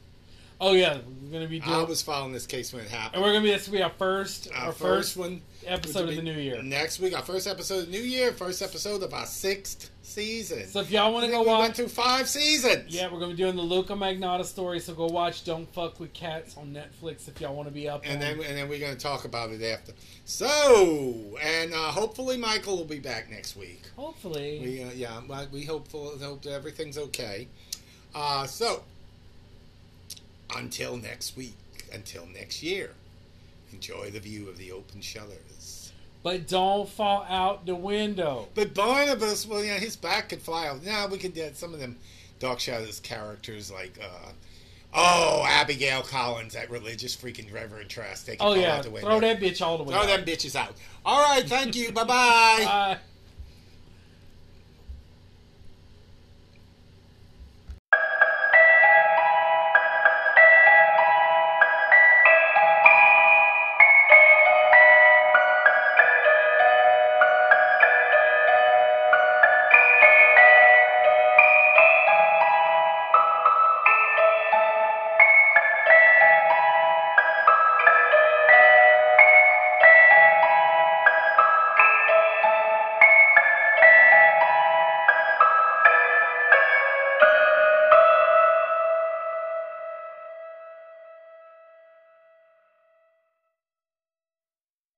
[0.61, 3.15] Oh yeah, we're going to be Doing, I was following this case when it happened,
[3.15, 5.43] and we're going to be this will be our first, Our our first first one
[5.65, 6.61] episode of the new year.
[6.63, 10.67] Next week, our first episode of the new year, first episode of our sixth season.
[10.67, 12.93] So if y'all want to go we watch, went through five seasons.
[12.93, 14.81] yeah, we're going to be doing the Luka Magnotta story.
[14.81, 18.03] So go watch "Don't Fuck with Cats" on Netflix if y'all want to be up.
[18.05, 18.19] And on.
[18.21, 19.93] then, and then we're going to talk about it after.
[20.25, 23.83] So, and uh, hopefully Michael will be back next week.
[23.95, 27.47] hopefully, We, uh, yeah, we hopeful hope that everything's okay.
[28.13, 28.83] Uh, so,
[30.57, 31.57] until next week,
[31.93, 32.91] until next year,
[33.73, 35.93] enjoy the view of the open shutters.
[36.23, 38.49] but don't fall out the window.
[38.55, 40.83] But Barnabas, well, yeah, his back could fly out.
[40.85, 41.97] Now we could get some of them
[42.41, 44.31] Dark Shadows characters like, uh,
[44.95, 48.25] oh, Abigail Collins, that religious freaking Reverend Trask.
[48.27, 49.09] They can Oh fall yeah, out the window.
[49.09, 49.93] throw that bitch all the way.
[49.93, 50.07] Throw out.
[50.07, 50.75] them bitches out.
[51.05, 51.93] All right, thank you.
[51.93, 52.65] Bye bye.
[52.65, 52.99] Bye.